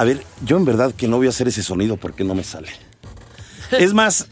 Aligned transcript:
A 0.00 0.04
ver, 0.04 0.24
yo 0.42 0.56
en 0.56 0.64
verdad 0.64 0.94
que 0.94 1.08
no 1.08 1.18
voy 1.18 1.26
a 1.26 1.28
hacer 1.28 1.46
ese 1.46 1.62
sonido 1.62 1.98
porque 1.98 2.24
no 2.24 2.34
me 2.34 2.42
sale. 2.42 2.70
Es 3.70 3.92
más, 3.92 4.28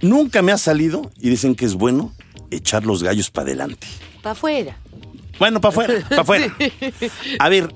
nunca 0.00 0.42
me 0.42 0.50
ha 0.50 0.58
salido 0.58 1.12
y 1.20 1.30
dicen 1.30 1.54
que 1.54 1.66
es 1.66 1.74
bueno 1.74 2.12
echar 2.50 2.84
los 2.84 3.04
gallos 3.04 3.30
para 3.30 3.46
adelante. 3.46 3.86
Pa' 4.24 4.32
afuera. 4.32 4.76
Bueno, 5.38 5.60
para 5.60 5.70
afuera, 5.70 6.08
para 6.08 6.22
afuera. 6.22 6.52
A 7.38 7.48
ver, 7.48 7.72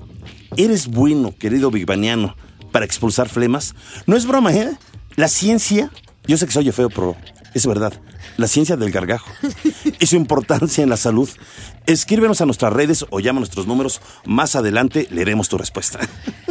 eres 0.57 0.87
bueno, 0.87 1.33
querido 1.39 1.71
bigbaniano, 1.71 2.35
para 2.73 2.83
expulsar 2.83 3.29
flemas. 3.29 3.73
No 4.05 4.17
es 4.17 4.25
broma, 4.25 4.51
¿eh? 4.51 4.77
La 5.15 5.29
ciencia, 5.29 5.91
yo 6.27 6.35
sé 6.35 6.45
que 6.45 6.51
soy 6.51 6.69
feo, 6.73 6.89
pero 6.89 7.15
es 7.53 7.65
verdad. 7.65 7.93
La 8.35 8.49
ciencia 8.49 8.75
del 8.75 8.91
gargajo 8.91 9.31
y 9.97 10.05
su 10.07 10.17
importancia 10.17 10.83
en 10.83 10.89
la 10.89 10.97
salud. 10.97 11.29
Escríbenos 11.85 12.39
a 12.39 12.45
nuestras 12.45 12.71
redes 12.71 13.05
o 13.09 13.19
llama 13.19 13.39
a 13.39 13.41
nuestros 13.41 13.67
números. 13.67 13.99
Más 14.25 14.55
adelante 14.55 15.07
leeremos 15.11 15.49
tu 15.49 15.57
respuesta. 15.57 15.99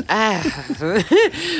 Ah. 0.08 0.42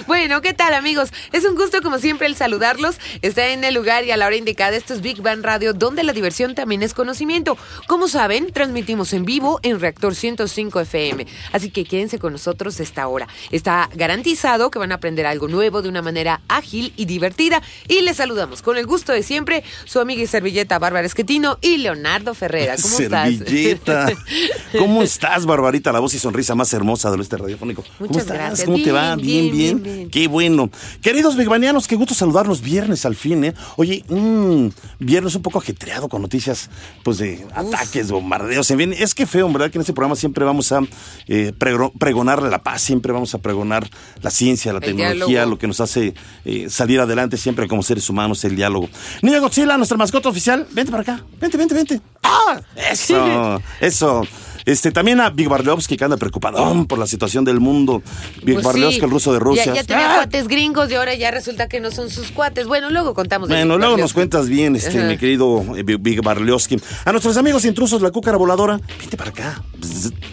Bueno, 0.07 0.43
¿qué 0.43 0.53
tal 0.53 0.75
amigos? 0.75 1.11
Es 1.33 1.45
un 1.45 1.55
gusto 1.55 1.81
como 1.81 1.98
siempre 1.98 2.27
el 2.27 2.37
saludarlos. 2.37 2.97
Está 3.23 3.48
en 3.48 3.65
el 3.65 3.73
lugar 3.73 4.05
y 4.05 4.11
a 4.11 4.17
la 4.17 4.27
hora 4.27 4.37
indicada. 4.37 4.77
Esto 4.77 4.93
es 4.93 5.00
Big 5.00 5.23
Bang 5.23 5.43
Radio, 5.43 5.73
donde 5.73 6.03
la 6.03 6.12
diversión 6.12 6.55
también 6.55 6.83
es 6.83 6.93
conocimiento. 6.93 7.56
Como 7.87 8.09
saben, 8.09 8.53
transmitimos 8.53 9.12
en 9.15 9.25
vivo 9.25 9.61
en 9.62 9.81
Reactor 9.81 10.15
105 10.15 10.81
FM. 10.81 11.27
Así 11.53 11.70
que 11.70 11.84
quédense 11.84 12.19
con 12.19 12.33
nosotros 12.33 12.78
esta 12.81 13.06
hora. 13.09 13.28
Está 13.53 13.89
garantizado 13.95 14.70
que 14.70 14.78
van 14.78 14.93
a 14.93 14.97
aprender 14.97 15.25
algo 15.25 15.48
nuevo 15.48 15.81
de 15.81 15.89
una 15.89 16.03
manera 16.03 16.43
ágil 16.48 16.93
y 16.97 17.06
divertida. 17.06 17.62
Y 17.89 18.03
les 18.03 18.17
saludamos 18.17 18.61
con 18.61 18.77
el 18.77 18.87
gusto 18.87 19.12
de 19.12 19.23
siempre 19.23 19.62
su 19.84 20.00
amiga 20.00 20.23
y 20.23 20.27
servilleta 20.27 20.78
Bárbara 20.78 21.06
Esquetino 21.06 21.59
y 21.62 21.78
Leonardo 21.78 22.34
Ferrera. 22.34 22.77
¿Cómo 22.77 22.98
estás? 22.98 23.31
¿Cómo 24.79 25.03
estás, 25.03 25.47
Barbarita? 25.47 25.93
La 25.93 26.01
voz 26.01 26.15
y 26.15 26.19
sonrisa 26.19 26.55
más 26.55 26.73
hermosa 26.73 27.11
del 27.11 27.21
oeste 27.21 27.37
radiofónico. 27.37 27.83
¿Cómo 27.99 28.09
Muchas 28.09 28.23
estás? 28.23 28.37
gracias. 28.37 28.65
¿Cómo 28.67 28.83
te 28.83 28.93
va? 28.93 29.17
Bien, 29.17 29.51
bien, 29.51 29.51
bien, 29.53 29.83
bien, 29.83 29.97
bien. 29.97 30.11
Qué 30.11 30.29
bueno. 30.29 30.71
Queridos 31.01 31.37
bigbanianos, 31.37 31.87
qué 31.87 31.97
gusto 31.97 32.15
saludarlos 32.15 32.61
viernes 32.63 33.05
al 33.07 33.17
fin, 33.17 33.45
¿eh? 33.45 33.55
Oye, 33.77 34.05
mm, 34.09 34.69
viernes 34.99 35.35
un 35.35 35.43
poco 35.43 35.59
ajetreado 35.59 36.09
con 36.09 36.23
noticias, 36.23 36.71
pues, 37.03 37.19
de 37.19 37.47
ataques, 37.55 38.11
bombardeos, 38.11 38.71
en 38.71 38.79
fin. 38.79 38.93
Es 38.97 39.15
que 39.15 39.27
feo, 39.27 39.51
¿verdad? 39.53 39.71
Que 39.71 39.79
en 39.79 39.83
este 39.83 39.93
programa 39.93 40.17
siempre 40.17 40.45
vamos 40.45 40.73
a 40.73 40.81
eh, 41.29 41.53
prego- 41.59 41.93
pregonar 41.99 42.43
la 42.43 42.63
paz, 42.63 42.83
siempre 42.83 43.13
vamos 43.13 43.35
a 43.35 43.39
pregonar 43.39 43.89
la 44.23 44.31
ciencia, 44.31 44.73
la 44.73 44.79
El 44.79 44.85
tecnología, 44.85 45.27
diálogo. 45.27 45.51
lo 45.53 45.59
que 45.59 45.67
nos 45.67 45.81
hace 45.81 46.15
eh, 46.45 46.67
salir 46.71 47.01
adelante 47.01 47.37
siempre 47.37 47.69
como 47.69 47.83
seres 47.83 48.09
humanos, 48.09 48.45
el 48.45 48.57
diálogo. 48.57 48.89
Niña 49.23 49.39
Godzilla, 49.39 49.77
nuestra 49.77 49.97
mascota 49.99 50.29
oficial, 50.29 50.67
vente 50.73 50.91
para 50.91 51.03
acá, 51.03 51.25
vente, 51.41 51.57
vente, 51.57 51.75
vente. 51.75 52.01
¡Ah! 52.23 52.61
Eso, 52.77 53.61
eso. 53.81 54.23
Este, 54.65 54.92
también 54.92 55.20
a 55.20 55.28
Big 55.31 55.48
Barlovsky, 55.48 55.97
que 55.97 56.05
anda 56.05 56.17
preocupadón 56.17 56.87
por 56.87 56.97
la 56.97 57.09
situación 57.09 57.45
del 57.45 57.59
mundo. 57.59 58.01
Big 58.45 58.55
Pues 58.55 58.65
Barlovsky, 58.65 59.01
sí. 59.01 59.05
el 59.05 59.11
ruso 59.11 59.33
de 59.33 59.41
Rusia. 59.41 59.65
Ya, 59.67 59.75
ya 59.75 59.84
tenía 59.84 60.12
¡Ah! 60.12 60.17
cuates 60.19 60.47
gringos 60.47 60.89
y 60.91 60.95
ahora 60.95 61.15
ya 61.15 61.33
resulta 61.33 61.67
que 61.69 61.81
no 61.81 61.91
son 61.91 62.11
sus 62.11 62.31
cuates. 62.31 62.69
Bueno, 62.69 62.89
luego 62.91 63.12
contamos. 63.12 63.48
de 63.48 63.56
Bueno, 63.56 63.75
Big 63.75 63.81
luego 63.81 63.97
nos 63.97 64.12
cuentas 64.12 64.48
bien, 64.48 64.77
este, 64.77 64.98
Ajá. 65.00 65.09
mi 65.09 65.19
querido 65.19 65.65
eh, 65.77 65.83
Big- 65.83 66.23
Barlowski. 66.23 66.81
A 67.05 67.10
nuestros 67.10 67.37
amigos 67.38 67.65
intrusos, 67.65 68.00
la 68.03 68.12
cúcara 68.12 68.37
voladora, 68.37 68.81
vente 69.00 69.16
para 69.16 69.31
acá. 69.31 69.62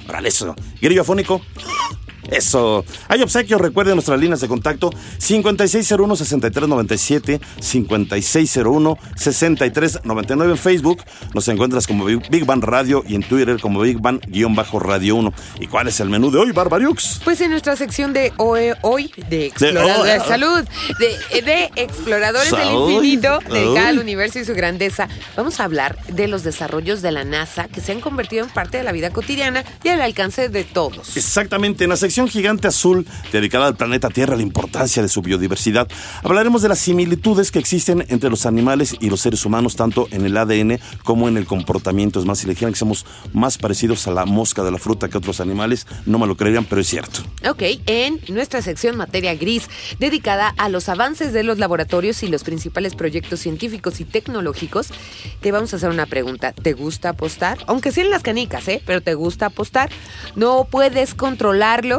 Para 0.06 0.27
eso. 0.27 0.56
Grillo 0.79 1.01
afónico. 1.01 1.41
Eso. 2.31 2.84
Hay 3.07 3.22
obsequios, 3.22 3.62
recuerden 3.62 3.95
nuestras 3.95 4.19
líneas 4.19 4.41
de 4.41 4.47
contacto 4.47 4.90
5601-6397, 5.19 7.40
5601-6399 7.62 10.50
en 10.51 10.57
Facebook. 10.57 11.03
Nos 11.34 11.47
encuentras 11.47 11.88
como 11.88 12.06
Big 12.06 12.45
Bang 12.45 12.63
Radio 12.63 13.03
y 13.07 13.16
en 13.16 13.23
Twitter 13.23 13.59
como 13.59 13.81
Big 13.81 14.00
Bang-Radio 14.00 15.16
1. 15.16 15.34
¿Y 15.59 15.68
cuál 15.68 15.88
es 15.88 16.00
el 16.00 16.09
menú 16.09 16.31
de 16.31 16.39
hoy, 16.39 16.51
Barbariux? 16.51 17.22
Pues 17.23 17.39
en 17.41 17.51
nuestra 17.51 17.75
sección 17.75 18.13
de 18.13 18.31
hoy, 18.38 18.72
hoy 18.81 19.12
de 19.29 19.47
exploradores 19.47 20.22
hoy. 20.22 20.28
salud, 20.28 20.63
de, 21.00 21.41
de 21.41 21.69
exploradores 21.75 22.51
del 22.51 22.72
infinito, 22.72 23.39
dedicada 23.50 23.89
al 23.89 23.97
Uy. 23.97 24.03
universo 24.03 24.39
y 24.39 24.45
su 24.45 24.53
grandeza, 24.53 25.07
vamos 25.35 25.59
a 25.59 25.63
hablar 25.66 25.97
de 26.07 26.28
los 26.28 26.44
desarrollos 26.44 27.01
de 27.01 27.12
la 27.12 27.23
NASA 27.23 27.68
que 27.68 27.81
se 27.81 27.91
han 27.91 28.01
convertido 28.01 28.45
en 28.45 28.51
parte 28.51 28.78
de 28.78 28.84
la 28.84 28.91
vida 28.91 29.09
cotidiana 29.12 29.63
y 29.84 29.89
al 29.89 30.01
alcance 30.01 30.50
de 30.50 30.63
todos. 30.63 31.16
Exactamente, 31.18 31.84
en 31.84 31.89
la 31.91 31.97
sección 31.97 32.19
Gigante 32.28 32.68
Azul, 32.68 33.06
dedicada 33.31 33.68
al 33.68 33.75
planeta 33.75 34.09
Tierra, 34.09 34.35
la 34.35 34.41
importancia 34.41 35.02
de 35.02 35.09
su 35.09 35.22
biodiversidad, 35.22 35.88
hablaremos 36.24 36.62
de 36.62 36.69
las 36.69 36.80
similitudes 36.80 37.52
que 37.52 37.59
existen 37.59 38.06
entre 38.09 38.30
los 38.30 38.46
animales 38.46 38.96
y 39.00 39.09
los 39.09 39.22
seres 39.22 39.46
humanos, 39.46 39.75
tanto 39.75 40.07
en 40.12 40.25
el 40.25 40.35
ADN 40.35 40.80
como 41.03 41.28
en 41.28 41.38
el 41.38 41.46
comportamiento. 41.46 42.19
Es 42.19 42.25
más, 42.25 42.40
si 42.40 42.47
le 42.47 42.53
dijeran 42.53 42.74
que 42.74 42.80
somos 42.80 43.06
más 43.34 43.57
parecidos 43.57 44.07
a 44.07 44.12
la 44.12 44.25
mosca 44.25 44.63
de 44.63 44.72
la 44.72 44.78
fruta 44.78 45.07
que 45.07 45.18
otros 45.18 45.40
animales, 45.40 45.88
no 46.06 46.19
me 46.19 46.28
lo 46.28 46.35
creerían, 46.35 46.66
pero 46.66 46.81
es 46.81 46.88
cierto. 46.88 47.22
Ok, 47.47 47.63
en 47.85 48.19
nuestra 48.28 48.62
sección 48.62 48.97
Materia 48.97 49.36
Gris, 49.36 49.69
dedicada 50.00 50.53
a 50.57 50.69
los 50.69 50.90
avances 50.90 51.34
de 51.34 51.44
los 51.44 51.59
laboratorios 51.59 52.24
y 52.24 52.28
los 52.28 52.44
principales 52.44 52.96
proyectos 52.96 53.40
científicos 53.40 54.00
y 54.00 54.06
tecnológicos, 54.06 54.90
te 55.41 55.51
vamos 55.51 55.74
a 55.74 55.78
hacer 55.78 55.90
una 55.90 56.06
pregunta. 56.06 56.53
¿Te 56.53 56.74
gusta 56.74 57.09
apostar? 57.09 57.59
Aunque 57.68 57.91
sí 57.91 58.01
en 58.01 58.09
las 58.09 58.24
canicas, 58.24 58.68
¿eh? 58.68 58.81
Pero 58.86 59.01
¿te 59.01 59.13
gusta 59.13 59.47
apostar? 59.47 59.90
¿No 60.36 60.68
puedes 60.69 61.13
controlarlo? 61.13 61.98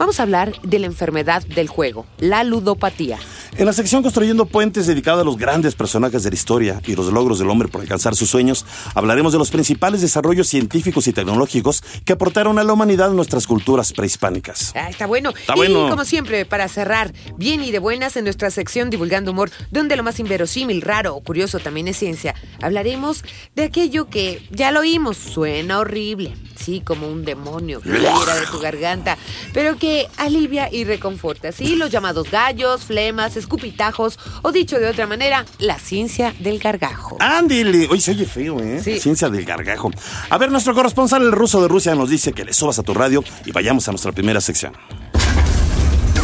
Vamos 0.00 0.18
a 0.18 0.22
hablar 0.22 0.58
de 0.62 0.78
la 0.78 0.86
enfermedad 0.86 1.42
del 1.42 1.68
juego, 1.68 2.06
la 2.16 2.42
ludopatía. 2.42 3.18
En 3.58 3.66
la 3.66 3.74
sección 3.74 4.02
Construyendo 4.02 4.46
Puentes, 4.46 4.86
dedicada 4.86 5.20
a 5.20 5.24
los 5.26 5.36
grandes 5.36 5.74
personajes 5.74 6.22
de 6.22 6.30
la 6.30 6.34
historia 6.34 6.80
y 6.86 6.96
los 6.96 7.12
logros 7.12 7.38
del 7.38 7.50
hombre 7.50 7.68
por 7.68 7.82
alcanzar 7.82 8.16
sus 8.16 8.30
sueños, 8.30 8.64
hablaremos 8.94 9.34
de 9.34 9.38
los 9.38 9.50
principales 9.50 10.00
desarrollos 10.00 10.48
científicos 10.48 11.06
y 11.06 11.12
tecnológicos 11.12 11.82
que 12.06 12.14
aportaron 12.14 12.58
a 12.58 12.64
la 12.64 12.72
humanidad 12.72 13.10
nuestras 13.10 13.46
culturas 13.46 13.92
prehispánicas. 13.92 14.72
Ah, 14.74 14.88
está 14.88 15.04
bueno. 15.04 15.34
Está 15.38 15.52
y 15.52 15.56
bueno. 15.56 15.90
como 15.90 16.06
siempre, 16.06 16.46
para 16.46 16.68
cerrar, 16.68 17.12
bien 17.36 17.62
y 17.62 17.70
de 17.70 17.78
buenas 17.78 18.16
en 18.16 18.24
nuestra 18.24 18.50
sección 18.50 18.88
Divulgando 18.88 19.32
Humor, 19.32 19.50
donde 19.70 19.96
lo 19.96 20.02
más 20.02 20.18
inverosímil, 20.18 20.80
raro 20.80 21.14
o 21.14 21.20
curioso 21.20 21.58
también 21.58 21.88
es 21.88 21.98
ciencia, 21.98 22.34
hablaremos 22.62 23.22
de 23.54 23.64
aquello 23.64 24.08
que 24.08 24.48
ya 24.50 24.70
lo 24.70 24.80
oímos, 24.80 25.18
suena 25.18 25.78
horrible, 25.78 26.32
sí, 26.56 26.80
como 26.80 27.06
un 27.06 27.26
demonio 27.26 27.82
que 27.82 27.90
de 27.90 28.46
tu 28.50 28.60
garganta, 28.60 29.18
pero 29.52 29.76
que 29.76 29.89
alivia 30.16 30.68
y 30.70 30.84
reconforta, 30.84 31.52
sí, 31.52 31.76
los 31.76 31.90
llamados 31.90 32.30
gallos, 32.30 32.84
flemas, 32.84 33.36
escupitajos, 33.36 34.18
o 34.42 34.52
dicho 34.52 34.78
de 34.78 34.88
otra 34.88 35.06
manera, 35.06 35.44
la 35.58 35.78
ciencia 35.78 36.34
del 36.38 36.58
gargajo. 36.58 37.16
Ándele, 37.20 37.88
oye, 37.90 38.00
se 38.00 38.12
oye 38.12 38.26
feo, 38.26 38.60
¿eh? 38.60 38.80
Sí. 38.82 38.98
Ciencia 39.00 39.28
del 39.28 39.44
gargajo. 39.44 39.90
A 40.28 40.38
ver, 40.38 40.50
nuestro 40.50 40.74
corresponsal, 40.74 41.22
el 41.22 41.32
ruso 41.32 41.60
de 41.62 41.68
Rusia, 41.68 41.94
nos 41.94 42.10
dice 42.10 42.32
que 42.32 42.44
le 42.44 42.52
subas 42.52 42.78
a 42.78 42.82
tu 42.82 42.94
radio 42.94 43.24
y 43.44 43.52
vayamos 43.52 43.86
a 43.88 43.92
nuestra 43.92 44.12
primera 44.12 44.40
sección. 44.40 44.72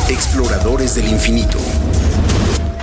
Exploradores 0.09 0.95
del 0.95 1.09
infinito. 1.09 1.59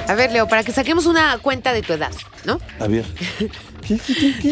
A 0.07 0.15
ver, 0.15 0.31
Leo, 0.31 0.47
para 0.47 0.63
que 0.63 0.71
saquemos 0.71 1.05
una 1.05 1.37
cuenta 1.37 1.71
de 1.73 1.81
tu 1.81 1.93
edad, 1.93 2.11
¿no? 2.45 2.59
A 2.79 2.87
ver. 2.87 3.05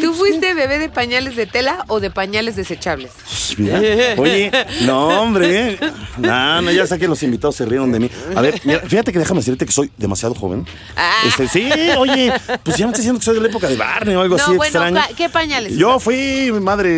¿Tú 0.01 0.13
fuiste 0.13 0.53
bebé 0.53 0.79
de 0.79 0.89
pañales 0.89 1.35
de 1.35 1.45
tela 1.45 1.85
o 1.87 1.99
de 1.99 2.09
pañales 2.11 2.55
desechables? 2.55 3.11
Mira. 3.57 3.79
Oye, 4.17 4.51
no, 4.81 5.07
hombre. 5.21 5.77
No, 6.17 6.61
no, 6.61 6.71
ya 6.71 6.85
sé 6.87 6.97
que 6.99 7.07
los 7.07 7.21
invitados 7.23 7.55
se 7.55 7.65
rieron 7.65 7.91
de 7.91 7.99
mí. 7.99 8.09
A 8.35 8.41
ver, 8.41 8.59
mira, 8.63 8.79
fíjate 8.81 9.11
que 9.11 9.19
déjame 9.19 9.39
decirte 9.41 9.65
que 9.65 9.71
soy 9.71 9.91
demasiado 9.97 10.35
joven. 10.35 10.65
Ah. 10.95 11.23
Este, 11.27 11.47
sí, 11.47 11.69
oye, 11.97 12.31
pues 12.63 12.77
ya 12.77 12.85
me 12.85 12.91
estás 12.91 12.97
diciendo 12.99 13.19
que 13.19 13.25
soy 13.25 13.35
de 13.35 13.41
la 13.41 13.47
época 13.47 13.67
de 13.67 13.75
Barney 13.75 14.15
o 14.15 14.21
algo 14.21 14.37
No, 14.37 14.43
así 14.43 14.55
bueno, 14.55 14.63
extraño. 14.65 14.95
pa- 14.95 15.09
¿qué 15.15 15.29
pañales? 15.29 15.75
Yo 15.75 15.99
fui 15.99 16.51
madre 16.61 16.89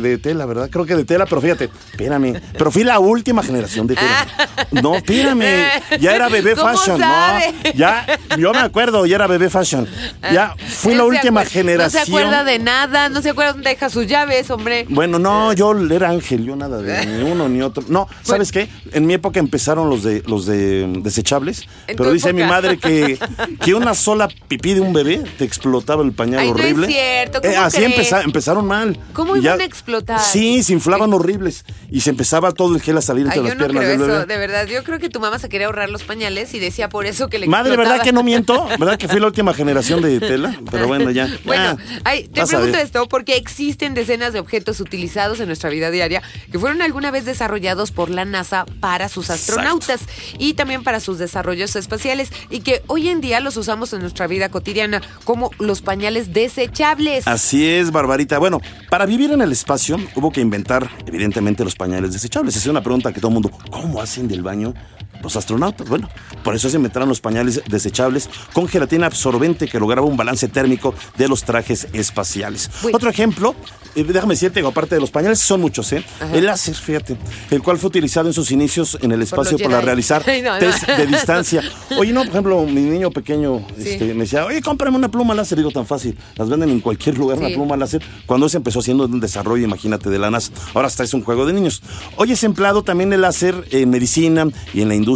de 0.00 0.18
tela, 0.18 0.46
¿verdad? 0.46 0.68
Creo 0.70 0.86
que 0.86 0.96
de 0.96 1.04
tela, 1.04 1.26
pero 1.26 1.40
fíjate, 1.40 1.70
espérame. 1.92 2.40
Pero 2.56 2.70
fui 2.70 2.84
la 2.84 2.98
última 2.98 3.42
generación 3.42 3.86
de 3.86 3.94
tela. 3.96 4.26
No, 4.70 4.96
espérame. 4.96 5.66
Ya 6.00 6.14
era 6.14 6.28
bebé 6.28 6.54
¿Cómo 6.54 6.68
fashion, 6.76 6.98
sabe? 7.00 7.52
¿no? 7.64 7.70
Ya, 7.74 8.06
yo 8.38 8.52
me 8.52 8.58
acuerdo, 8.60 9.06
ya 9.06 9.16
era 9.16 9.26
bebé 9.26 9.48
fashion. 9.50 9.86
Ya 10.32 10.54
fui 10.68 10.94
la 10.94 11.04
última 11.04 11.44
generación. 11.44 11.79
Generación. 11.88 12.00
No 12.12 12.18
se 12.18 12.24
acuerda 12.24 12.44
de 12.44 12.58
nada, 12.58 13.08
no 13.08 13.22
se 13.22 13.30
acuerda 13.30 13.52
dónde 13.52 13.70
deja 13.70 13.90
sus 13.90 14.06
llaves, 14.06 14.50
hombre. 14.50 14.86
Bueno, 14.88 15.18
no, 15.18 15.52
yo 15.52 15.72
era 15.90 16.10
ángel, 16.10 16.44
yo 16.44 16.56
nada 16.56 16.78
de 16.82 17.06
ni 17.06 17.30
uno 17.30 17.48
ni 17.48 17.62
otro. 17.62 17.82
No, 17.88 18.08
¿sabes 18.22 18.52
qué? 18.52 18.68
En 18.92 19.06
mi 19.06 19.14
época 19.14 19.40
empezaron 19.40 19.88
los 19.90 20.02
de 20.02 20.22
los 20.26 20.46
de 20.46 20.86
desechables, 21.02 21.62
¿En 21.86 21.96
pero 21.96 22.12
dice 22.12 22.32
mi 22.32 22.42
época? 22.42 22.54
madre 22.54 22.78
que, 22.78 23.18
que 23.64 23.74
una 23.74 23.94
sola 23.94 24.28
pipí 24.48 24.74
de 24.74 24.80
un 24.80 24.92
bebé 24.92 25.22
te 25.38 25.44
explotaba 25.44 26.02
el 26.02 26.12
pañal 26.12 26.40
Ay, 26.40 26.50
no 26.50 26.56
es 26.56 26.62
horrible. 26.62 26.86
Eh, 26.86 26.90
cierto, 26.90 27.40
¿cómo 27.40 27.60
así 27.60 27.76
crees? 27.78 27.92
empeza- 27.98 28.22
empezaron 28.22 28.66
mal. 28.66 28.98
¿Cómo 29.12 29.36
iban 29.36 29.60
a 29.60 29.64
explotar? 29.64 30.20
Sí, 30.20 30.62
se 30.62 30.72
inflaban 30.72 31.12
horribles 31.12 31.64
y 31.90 32.00
se 32.00 32.10
empezaba 32.10 32.52
todo 32.52 32.74
el 32.74 32.80
gel 32.82 32.98
a 32.98 33.02
salir 33.02 33.26
entre 33.26 33.40
Ay, 33.40 33.46
yo 33.46 33.54
las 33.54 33.58
no 33.58 33.64
piernas 33.66 33.80
creo 33.84 33.90
del 33.92 34.00
eso, 34.02 34.12
bebé. 34.20 34.26
de 34.34 34.38
verdad. 34.38 34.66
Yo 34.66 34.84
creo 34.84 34.98
que 34.98 35.08
tu 35.08 35.20
mamá 35.20 35.38
se 35.38 35.48
quería 35.48 35.66
ahorrar 35.66 35.88
los 35.90 36.02
pañales 36.04 36.52
y 36.54 36.58
decía 36.58 36.88
por 36.88 37.06
eso 37.06 37.28
que 37.28 37.38
le 37.38 37.46
Madre, 37.46 37.70
explotaba. 37.70 37.92
¿verdad 37.94 38.04
que 38.04 38.12
no 38.12 38.22
miento? 38.22 38.66
¿Verdad 38.78 38.98
que 38.98 39.08
fui 39.08 39.20
la 39.20 39.26
última 39.32 39.54
generación 39.54 40.00
de 40.02 40.20
tela? 40.20 40.56
Pero 40.70 40.86
bueno, 40.86 41.10
ya. 41.10 41.28
Bueno, 41.44 41.69
ya, 41.76 42.00
ay, 42.04 42.28
te 42.28 42.40
vas 42.40 42.50
pregunto 42.50 42.78
esto 42.78 43.08
porque 43.08 43.36
existen 43.36 43.94
decenas 43.94 44.32
de 44.32 44.40
objetos 44.40 44.80
utilizados 44.80 45.40
en 45.40 45.46
nuestra 45.46 45.70
vida 45.70 45.90
diaria 45.90 46.22
que 46.50 46.58
fueron 46.58 46.82
alguna 46.82 47.10
vez 47.10 47.24
desarrollados 47.24 47.90
por 47.92 48.10
la 48.10 48.24
NASA 48.24 48.66
para 48.80 49.08
sus 49.08 49.30
astronautas 49.30 50.02
y 50.38 50.54
también 50.54 50.82
para 50.82 51.00
sus 51.00 51.18
desarrollos 51.18 51.76
espaciales 51.76 52.30
y 52.50 52.60
que 52.60 52.82
hoy 52.86 53.08
en 53.08 53.20
día 53.20 53.40
los 53.40 53.56
usamos 53.56 53.92
en 53.92 54.00
nuestra 54.00 54.26
vida 54.26 54.48
cotidiana 54.48 55.02
como 55.24 55.50
los 55.58 55.82
pañales 55.82 56.32
desechables. 56.32 57.26
Así 57.26 57.66
es, 57.66 57.90
Barbarita. 57.90 58.38
Bueno, 58.38 58.60
para 58.88 59.06
vivir 59.06 59.32
en 59.32 59.40
el 59.40 59.52
espacio 59.52 59.98
hubo 60.14 60.30
que 60.30 60.40
inventar, 60.40 60.90
evidentemente, 61.06 61.64
los 61.64 61.76
pañales 61.76 62.12
desechables. 62.12 62.56
Esa 62.56 62.64
es 62.64 62.70
una 62.70 62.82
pregunta 62.82 63.12
que 63.12 63.20
todo 63.20 63.28
el 63.28 63.34
mundo, 63.34 63.50
¿cómo 63.70 64.00
hacen 64.00 64.28
del 64.28 64.42
baño 64.42 64.74
los 65.22 65.36
astronautas? 65.36 65.88
Bueno, 65.88 66.08
por 66.44 66.54
eso 66.54 66.68
se 66.70 66.76
inventaron 66.76 67.08
los 67.08 67.20
pañales 67.20 67.62
desechables 67.68 68.28
con 68.52 68.68
gelatina 68.68 69.06
absorbente 69.06 69.68
que 69.68 69.78
lograba 69.78 70.06
un 70.06 70.16
balance 70.16 70.48
térmico 70.48 70.94
de 71.16 71.28
los 71.28 71.44
trajes 71.44 71.88
espaciales. 71.92 72.70
Otro 72.92 73.10
ejemplo, 73.10 73.54
eh, 73.94 74.04
déjame 74.04 74.34
decirte, 74.34 74.60
aparte 74.66 74.94
de 74.94 75.00
los 75.00 75.10
pañales, 75.10 75.38
son 75.40 75.60
muchos, 75.60 75.92
¿eh? 75.92 76.04
El 76.32 76.46
láser, 76.46 76.74
fíjate, 76.74 77.16
el 77.50 77.62
cual 77.62 77.78
fue 77.78 77.88
utilizado 77.88 78.28
en 78.28 78.34
sus 78.34 78.50
inicios 78.50 78.98
en 79.00 79.12
el 79.12 79.22
espacio 79.22 79.58
para 79.58 79.76
Jedi. 79.76 79.84
realizar 79.86 80.22
Ay, 80.26 80.42
no, 80.42 80.52
no. 80.54 80.58
test 80.58 80.86
de 80.86 81.06
distancia. 81.06 81.62
Oye, 81.98 82.12
no, 82.12 82.20
por 82.22 82.30
ejemplo, 82.30 82.64
mi 82.64 82.80
niño 82.82 83.10
pequeño 83.10 83.66
Sí. 83.78 83.90
este, 83.90 84.14
me 84.14 84.24
decía, 84.24 84.44
oye, 84.46 84.60
cómprame 84.62 84.96
una 84.96 85.10
pluma 85.10 85.34
láser. 85.34 85.58
Digo, 85.58 85.70
tan 85.70 85.86
fácil. 85.86 86.16
Las 86.36 86.48
venden 86.48 86.70
en 86.70 86.80
cualquier 86.80 87.16
lugar, 87.18 87.38
Sí. 87.38 87.44
una 87.44 87.54
pluma 87.54 87.76
láser. 87.76 88.02
Cuando 88.26 88.48
se 88.48 88.56
empezó 88.58 88.80
haciendo 88.80 89.04
el 89.06 89.20
desarrollo, 89.20 89.64
imagínate, 89.64 90.08
de 90.10 90.18
la 90.18 90.30
NASA. 90.30 90.52
Ahora 90.74 90.86
hasta 90.88 91.02
es 91.04 91.12
un 91.14 91.22
juego 91.22 91.46
de 91.46 91.52
niños. 91.52 91.82
Hoy 92.16 92.32
es 92.32 92.42
empleado 92.44 92.82
también 92.82 93.12
el 93.12 93.20
láser 93.22 93.64
en 93.70 93.90
medicina 93.90 94.46
y 94.72 94.82
en 94.82 94.88
la 94.88 94.94
industria. 94.94 95.09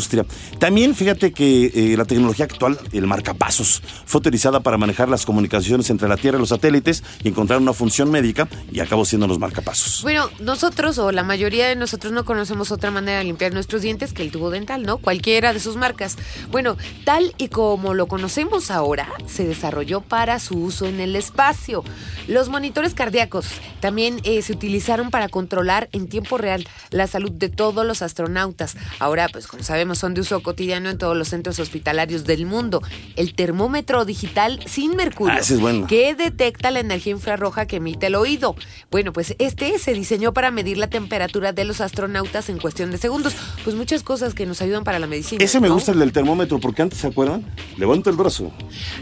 También 0.59 0.95
fíjate 0.95 1.33
que 1.33 1.67
eh, 1.67 1.97
la 1.97 2.05
tecnología 2.05 2.45
actual, 2.47 2.79
el 2.93 3.07
marcapasos, 3.07 3.83
fue 4.07 4.21
utilizada 4.21 4.61
para 4.61 4.77
manejar 4.77 5.09
las 5.09 5.25
comunicaciones 5.25 5.91
entre 5.91 6.09
la 6.09 6.17
Tierra 6.17 6.39
y 6.39 6.41
los 6.41 6.49
satélites 6.49 7.03
y 7.23 7.29
encontrar 7.29 7.61
una 7.61 7.73
función 7.73 8.11
médica 8.11 8.49
y 8.73 8.81
acabó 8.81 9.05
siendo 9.05 9.27
los 9.27 9.39
marcapasos. 9.39 10.03
Bueno, 10.03 10.29
nosotros 10.41 10.99
o 10.99 11.13
la 11.13 11.23
mayoría 11.23 11.69
de 11.69 11.77
nosotros 11.77 12.13
no 12.13 12.25
conocemos 12.25 12.73
otra 12.73 12.91
manera 12.91 13.19
de 13.19 13.25
limpiar 13.25 13.53
nuestros 13.53 13.83
dientes 13.83 14.13
que 14.13 14.23
el 14.23 14.31
tubo 14.31 14.51
dental, 14.51 14.83
¿no? 14.83 14.99
Cualquiera 14.99 15.53
de 15.53 15.61
sus 15.61 15.77
marcas. 15.77 16.17
Bueno, 16.51 16.77
tal 17.05 17.35
y 17.39 17.49
como 17.49 17.95
lo 17.95 18.07
conocemos 18.07 18.71
ahora, 18.71 19.09
se 19.27 19.47
desarrolló 19.47 20.01
para 20.01 20.39
su 20.41 20.59
uso 20.59 20.87
en 20.87 21.01
el 21.01 21.17
espacio. 21.17 21.85
Los 22.27 22.49
monitores 22.49 22.95
cardíacos 22.95 23.47
también 23.81 24.21
eh, 24.25 24.43
se 24.43 24.53
utilizaron 24.53 25.11
para 25.11 25.29
controlar 25.29 25.89
en 25.93 26.09
tiempo 26.09 26.39
real 26.39 26.67
la 26.91 27.07
salud 27.07 27.31
de 27.31 27.49
todos 27.49 27.87
los 27.87 28.03
astronautas. 28.03 28.77
Ahora, 28.99 29.29
pues 29.29 29.47
como 29.47 29.63
sabemos, 29.63 29.84
son 29.95 30.15
de 30.15 30.23
uso 30.23 30.41
cotidiano 30.43 30.89
en 30.89 30.99
todos 30.99 31.17
los 31.17 31.29
centros 31.29 31.59
hospitalarios 31.59 32.25
del 32.25 32.47
mundo. 32.47 32.81
El 33.17 33.35
termómetro 33.35 34.05
digital 34.05 34.61
sin 34.67 34.97
mercurio 34.97 35.35
Ah, 35.37 35.41
ese 35.41 35.55
es 35.55 35.61
bueno. 35.61 35.87
que 35.87 36.15
detecta 36.15 36.71
la 36.71 36.81
energía 36.81 37.13
infrarroja 37.13 37.67
que 37.67 37.77
emite 37.77 38.07
el 38.07 38.15
oído. 38.15 38.57
Bueno, 38.91 39.13
pues 39.13 39.35
este 39.39 39.79
se 39.79 39.93
diseñó 39.93 40.33
para 40.33 40.51
medir 40.51 40.79
la 40.79 40.87
temperatura 40.89 41.53
de 41.53 41.65
los 41.65 41.81
astronautas 41.81 42.49
en 42.49 42.59
cuestión 42.59 42.91
de 42.91 42.99
segundos. 42.99 43.35
Pues 43.65 43.77
muchas 43.77 44.03
cosas 44.03 44.33
que 44.35 44.47
nos 44.47 44.63
ayudan 44.63 44.85
para 44.85 44.99
la 44.99 45.07
medicina. 45.07 45.45
Ese 45.45 45.61
me 45.61 45.69
¿no? 45.69 45.75
gusta 45.75 45.93
el 45.93 45.99
del 45.99 46.13
termómetro, 46.13 46.59
porque 46.61 46.83
antes, 46.83 46.99
¿se 47.01 47.09
acuerdan? 47.09 47.45
Levanto 47.77 48.09
el 48.11 48.17
brazo. 48.17 48.53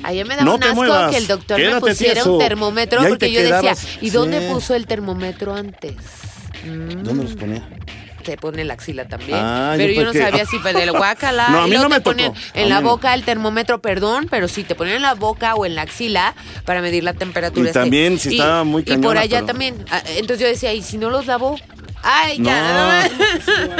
Ayer 0.03 0.27
me 0.27 0.35
daba 0.37 0.45
No 0.47 0.55
un 0.57 0.63
asco 0.63 0.75
muevas, 0.75 1.11
que 1.11 1.17
el 1.19 1.27
doctor 1.27 1.61
me 1.61 1.81
pusiera 1.81 2.15
tieso. 2.15 2.33
un 2.35 2.39
termómetro 2.39 3.07
porque 3.07 3.31
yo 3.31 3.41
quedabas. 3.41 3.83
decía, 3.83 3.99
¿y 4.01 4.11
dónde 4.11 4.41
Sí. 4.41 4.53
puso 4.53 4.75
el 4.75 4.87
termómetro 4.87 5.55
antes? 5.55 5.95
Mm, 6.65 7.03
¿Dónde 7.03 7.25
los 7.25 7.35
ponía? 7.35 7.69
Te 8.23 8.37
pone 8.37 8.65
la 8.65 8.75
axila 8.75 9.07
también. 9.07 9.39
Ah, 9.41 9.75
pero 9.77 9.93
yo 9.93 10.03
yo 10.03 10.07
no 10.07 10.13
sabía 10.13 10.47
si 10.47 10.59
del 10.59 10.93
guacala. 10.93 11.49
No, 11.53 11.61
a 11.63 11.67
mí 11.67 11.77
no 11.77 11.89
me 11.89 12.01
ponen 12.01 12.33
tocó. 12.33 12.39
en 12.55 12.69
la 12.69 12.81
boca 12.81 13.13
el 13.15 13.25
termómetro, 13.25 13.81
perdón, 13.83 14.29
pero 14.31 14.49
sí, 14.49 14.65
te 14.65 14.75
ponen 14.75 14.97
en 14.97 15.03
la 15.03 15.15
boca 15.15 15.55
o 15.55 15.67
en 15.67 15.75
la 15.75 15.83
axila 15.83 16.35
para 16.65 16.81
medir 16.81 17.03
la 17.05 17.15
temperatura. 17.15 17.65
Y 17.65 17.69
este. 17.69 17.79
también, 17.81 18.19
si 18.19 18.31
Y- 18.31 18.33
estaba 18.39 18.65
muy 18.65 18.83
Y 18.83 18.85
por 18.85 18.95
cañona, 18.95 19.21
allá 19.21 19.37
pero- 19.39 19.47
también. 19.47 19.85
Ah, 19.91 20.03
Entonces 20.07 20.39
yo 20.41 20.47
decía, 20.47 20.73
¿y 20.73 20.83
si 20.83 20.99
no 20.99 21.11
los 21.11 21.27
lavo? 21.27 21.59
Ay, 22.03 22.39
ya. 22.43 23.09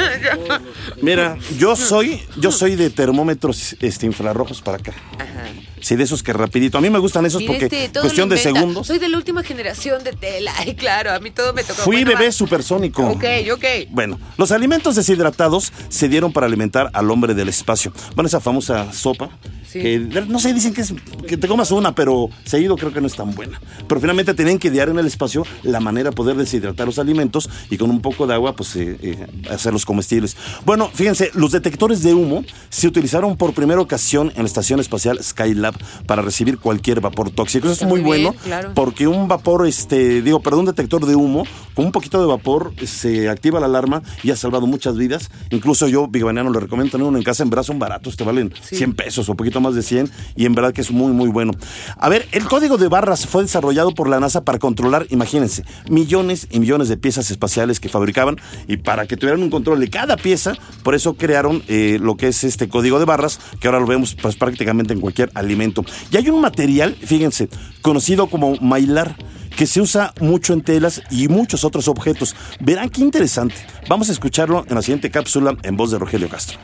Mira, 1.01 1.37
yo 1.57 1.75
soy, 1.75 2.21
yo 2.37 2.51
soy 2.51 2.75
de 2.75 2.89
termómetros 2.89 3.75
este, 3.81 4.05
infrarrojos 4.05 4.61
para 4.61 4.77
acá. 4.77 4.93
Ajá. 5.19 5.49
Sí, 5.83 5.95
de 5.97 6.03
esos 6.03 6.23
que 6.23 6.31
rapidito. 6.33 6.77
A 6.77 6.81
mí 6.81 6.89
me 6.89 6.97
gustan 6.97 7.25
esos 7.25 7.41
Mira 7.41 7.53
porque 7.53 7.65
este, 7.65 7.99
cuestión 7.99 8.29
de 8.29 8.37
segundos. 8.37 8.87
Soy 8.87 8.99
de 8.99 9.09
la 9.09 9.17
última 9.17 9.43
generación 9.43 10.03
de 10.03 10.13
tela. 10.13 10.53
Ay, 10.57 10.75
claro, 10.75 11.11
a 11.11 11.19
mí 11.19 11.29
todo 11.29 11.53
me 11.53 11.61
tocó. 11.63 11.81
Fui 11.83 11.97
Bueno, 12.03 12.11
bebé 12.11 12.25
va. 12.27 12.31
supersónico. 12.31 13.05
Ok, 13.05 13.25
ok. 13.53 13.65
Bueno, 13.89 14.17
los 14.37 14.51
alimentos 14.51 14.95
deshidratados 14.95 15.71
se 15.89 16.07
dieron 16.07 16.31
para 16.31 16.47
alimentar 16.47 16.89
al 16.93 17.11
hombre 17.11 17.33
del 17.33 17.49
espacio. 17.49 17.91
Bueno, 18.15 18.27
esa 18.27 18.39
famosa 18.39 18.91
sopa, 18.93 19.29
Sí. 19.67 19.79
que 19.81 19.99
no 20.27 20.37
sé, 20.39 20.53
dicen 20.53 20.71
que, 20.73 20.81
es, 20.81 20.93
que 21.27 21.35
te 21.35 21.47
comas 21.47 21.71
una, 21.71 21.95
pero 21.95 22.29
seguido 22.45 22.77
creo 22.77 22.93
que 22.93 23.01
no 23.01 23.07
es 23.07 23.15
tan 23.15 23.33
buena. 23.33 23.59
Pero 23.87 23.99
finalmente 23.99 24.35
tenían 24.35 24.59
que 24.59 24.67
idear 24.67 24.87
en 24.89 24.99
el 24.99 25.07
espacio 25.07 25.45
la 25.63 25.79
manera 25.79 26.11
de 26.11 26.15
poder 26.15 26.35
deshidratar 26.37 26.85
los 26.85 26.99
alimentos 26.99 27.49
y 27.71 27.77
con 27.77 27.89
un 27.89 27.99
poco 27.99 28.27
de 28.27 28.35
agua, 28.35 28.55
pues, 28.55 28.75
eh, 28.75 28.97
eh, 29.01 29.27
hacerlos 29.49 29.83
comestibles. 29.83 30.37
Bueno, 30.63 30.91
fíjense, 30.93 31.31
los 31.33 31.51
detectores 31.51 32.03
de 32.03 32.13
humo 32.13 32.45
se 32.69 32.87
utilizaron 32.87 33.35
por 33.35 33.53
primera 33.53 33.81
ocasión 33.81 34.31
en 34.35 34.43
la 34.43 34.45
Estación 34.45 34.79
Espacial 34.79 35.19
Skylab 35.23 35.72
para 36.05 36.21
recibir 36.21 36.57
cualquier 36.57 37.01
vapor 37.01 37.29
tóxico. 37.31 37.65
Eso 37.67 37.73
Está 37.73 37.85
es 37.85 37.89
muy, 37.89 38.01
bien, 38.01 38.23
bueno 38.23 38.35
claro. 38.43 38.71
porque 38.75 39.07
un 39.07 39.27
vapor, 39.27 39.67
este, 39.67 40.21
digo, 40.21 40.41
perdón, 40.41 40.61
un 40.61 40.65
detector 40.67 41.05
de 41.05 41.15
humo, 41.15 41.45
con 41.73 41.85
un 41.85 41.91
poquito 41.91 42.19
de 42.21 42.27
vapor 42.27 42.73
se 42.85 43.29
activa 43.29 43.59
la 43.59 43.65
alarma 43.65 44.03
y 44.23 44.31
ha 44.31 44.35
salvado 44.35 44.67
muchas 44.67 44.95
vidas. 44.97 45.29
Incluso 45.49 45.87
yo, 45.87 46.07
Big 46.07 46.23
Banano, 46.23 46.51
le 46.51 46.59
recomiendo 46.59 46.91
tener 46.91 47.07
uno 47.07 47.17
en 47.17 47.23
casa, 47.23 47.43
en 47.43 47.49
verdad 47.49 47.63
son 47.63 47.79
baratos, 47.79 48.15
te 48.17 48.23
valen 48.23 48.53
Sí. 48.61 48.75
100 48.77 48.93
pesos 48.93 49.29
o 49.29 49.35
poquito 49.35 49.59
más 49.61 49.75
de 49.75 49.81
100 49.83 50.09
y 50.35 50.45
en 50.45 50.53
verdad 50.55 50.73
que 50.73 50.81
es 50.81 50.91
muy, 50.91 51.11
muy 51.11 51.29
bueno. 51.29 51.53
A 51.97 52.09
ver, 52.09 52.27
el 52.31 52.45
código 52.45 52.77
de 52.77 52.87
barras 52.87 53.25
fue 53.25 53.41
desarrollado 53.43 53.91
por 53.93 54.07
la 54.09 54.19
NASA 54.19 54.43
para 54.43 54.59
controlar, 54.59 55.07
imagínense, 55.09 55.63
millones 55.89 56.47
y 56.51 56.59
millones 56.59 56.89
de 56.89 56.97
piezas 56.97 57.29
espaciales 57.31 57.79
que 57.79 57.89
fabricaban 57.89 58.37
y 58.67 58.77
para 58.77 59.05
que 59.07 59.17
tuvieran 59.17 59.41
un 59.43 59.49
control 59.49 59.79
de 59.79 59.89
cada 59.89 60.17
pieza, 60.17 60.53
por 60.83 60.95
eso 60.95 61.15
crearon 61.15 61.63
eh, 61.67 61.97
lo 62.01 62.15
que 62.17 62.27
es 62.27 62.43
este 62.43 62.69
código 62.69 62.99
de 62.99 63.05
barras, 63.05 63.39
que 63.59 63.67
ahora 63.67 63.79
lo 63.79 63.87
vemos 63.87 64.15
pues, 64.21 64.35
prácticamente 64.35 64.93
en 64.93 64.99
cualquier 65.01 65.31
alimento. 65.33 65.62
Y 66.11 66.17
hay 66.17 66.29
un 66.29 66.41
material, 66.41 66.95
fíjense, 66.95 67.49
conocido 67.81 68.27
como 68.27 68.55
mailar 68.57 69.15
que 69.55 69.67
se 69.67 69.81
usa 69.81 70.13
mucho 70.19 70.53
en 70.53 70.61
telas 70.61 71.01
y 71.11 71.27
muchos 71.27 71.63
otros 71.63 71.87
objetos. 71.87 72.35
Verán 72.59 72.89
qué 72.89 73.01
interesante. 73.01 73.55
Vamos 73.87 74.09
a 74.09 74.11
escucharlo 74.11 74.65
en 74.67 74.75
la 74.75 74.81
siguiente 74.81 75.11
cápsula 75.11 75.55
en 75.63 75.77
voz 75.77 75.91
de 75.91 75.99
Rogelio 75.99 76.29
Castro. 76.29 76.59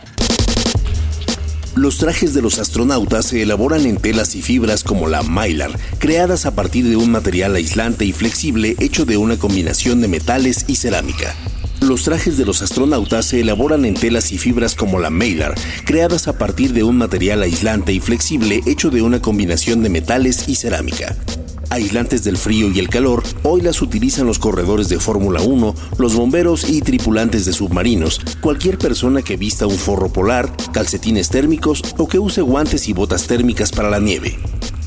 Los 1.79 1.97
trajes 1.97 2.33
de 2.33 2.41
los 2.41 2.59
astronautas 2.59 3.27
se 3.27 3.41
elaboran 3.41 3.85
en 3.85 3.95
telas 3.95 4.35
y 4.35 4.41
fibras 4.41 4.83
como 4.83 5.07
la 5.07 5.23
mylar, 5.23 5.79
creadas 5.97 6.45
a 6.45 6.53
partir 6.53 6.83
de 6.83 6.97
un 6.97 7.09
material 7.09 7.55
aislante 7.55 8.03
y 8.03 8.11
flexible 8.11 8.75
hecho 8.79 9.05
de 9.05 9.15
una 9.15 9.37
combinación 9.37 10.01
de 10.01 10.09
metales 10.09 10.65
y 10.67 10.75
cerámica. 10.75 11.33
Los 11.79 12.03
trajes 12.03 12.37
de 12.37 12.45
los 12.45 12.61
astronautas 12.61 13.27
se 13.27 13.39
elaboran 13.39 13.85
en 13.85 13.93
telas 13.93 14.33
y 14.33 14.37
fibras 14.37 14.75
como 14.75 14.99
la 14.99 15.09
mylar, 15.09 15.55
creadas 15.85 16.27
a 16.27 16.37
partir 16.37 16.73
de 16.73 16.83
un 16.83 16.97
material 16.97 17.43
aislante 17.43 17.93
y 17.93 18.01
flexible 18.01 18.59
hecho 18.65 18.89
de 18.89 19.01
una 19.01 19.21
combinación 19.21 19.81
de 19.81 19.87
metales 19.87 20.49
y 20.49 20.55
cerámica. 20.55 21.15
Aislantes 21.69 22.23
del 22.23 22.37
frío 22.37 22.71
y 22.71 22.79
el 22.79 22.89
calor, 22.89 23.23
hoy 23.43 23.61
las 23.61 23.81
utilizan 23.81 24.25
los 24.25 24.39
corredores 24.39 24.89
de 24.89 24.99
Fórmula 24.99 25.41
1, 25.41 25.75
los 25.97 26.15
bomberos 26.15 26.67
y 26.67 26.81
tripulantes 26.81 27.45
de 27.45 27.53
submarinos, 27.53 28.21
cualquier 28.41 28.77
persona 28.77 29.21
que 29.21 29.37
vista 29.37 29.67
un 29.67 29.77
forro 29.77 30.11
polar, 30.11 30.51
calcetines 30.71 31.29
térmicos 31.29 31.83
o 31.97 32.07
que 32.07 32.19
use 32.19 32.41
guantes 32.41 32.89
y 32.89 32.93
botas 32.93 33.27
térmicas 33.27 33.71
para 33.71 33.89
la 33.89 33.99
nieve. 33.99 34.37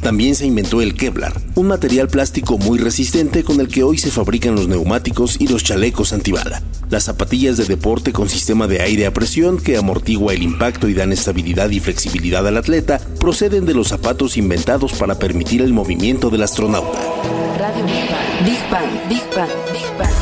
También 0.03 0.35
se 0.35 0.47
inventó 0.47 0.83
el 0.83 0.95
Kevlar, 0.95 1.33
un 1.55 1.69
material 1.69 2.09
plástico 2.09 2.59
muy 2.59 2.77
resistente 2.77 3.45
con 3.45 3.61
el 3.61 3.69
que 3.69 3.85
hoy 3.85 3.99
se 3.99 4.11
fabrican 4.11 4.57
los 4.57 4.67
neumáticos 4.67 5.41
y 5.41 5.47
los 5.47 5.63
chalecos 5.63 6.13
antibala. 6.13 6.61
Las 6.91 7.05
zapatillas 7.05 7.57
de 7.57 7.67
deporte 7.67 8.13
con 8.13 8.29
sistema 8.29 8.67
de 8.67 8.83
aire 8.83 9.07
a 9.07 9.13
presión 9.13 9.59
que 9.59 9.77
amortigua 9.77 10.35
el 10.35 10.43
impacto 10.43 10.89
y 10.89 10.95
dan 10.95 11.13
estabilidad 11.13 11.71
y 11.71 11.79
flexibilidad 11.79 12.45
al 12.47 12.57
atleta 12.57 13.01
proceden 13.21 13.65
de 13.65 13.75
los 13.75 13.89
zapatos 13.89 14.37
inventados 14.37 14.93
para 14.95 15.21
permitir 15.21 15.63
el 15.63 15.73
movimiento 15.73 16.31
del 16.31 16.43
astronauta. 16.43 16.99
Radio 17.57 17.85
Big 17.85 18.11
Bang. 18.11 18.45
Big 18.45 18.71
Bang, 18.71 19.09
Big 19.09 19.37
Bang, 19.37 19.51
Big 19.73 19.99
Bang. 19.99 20.22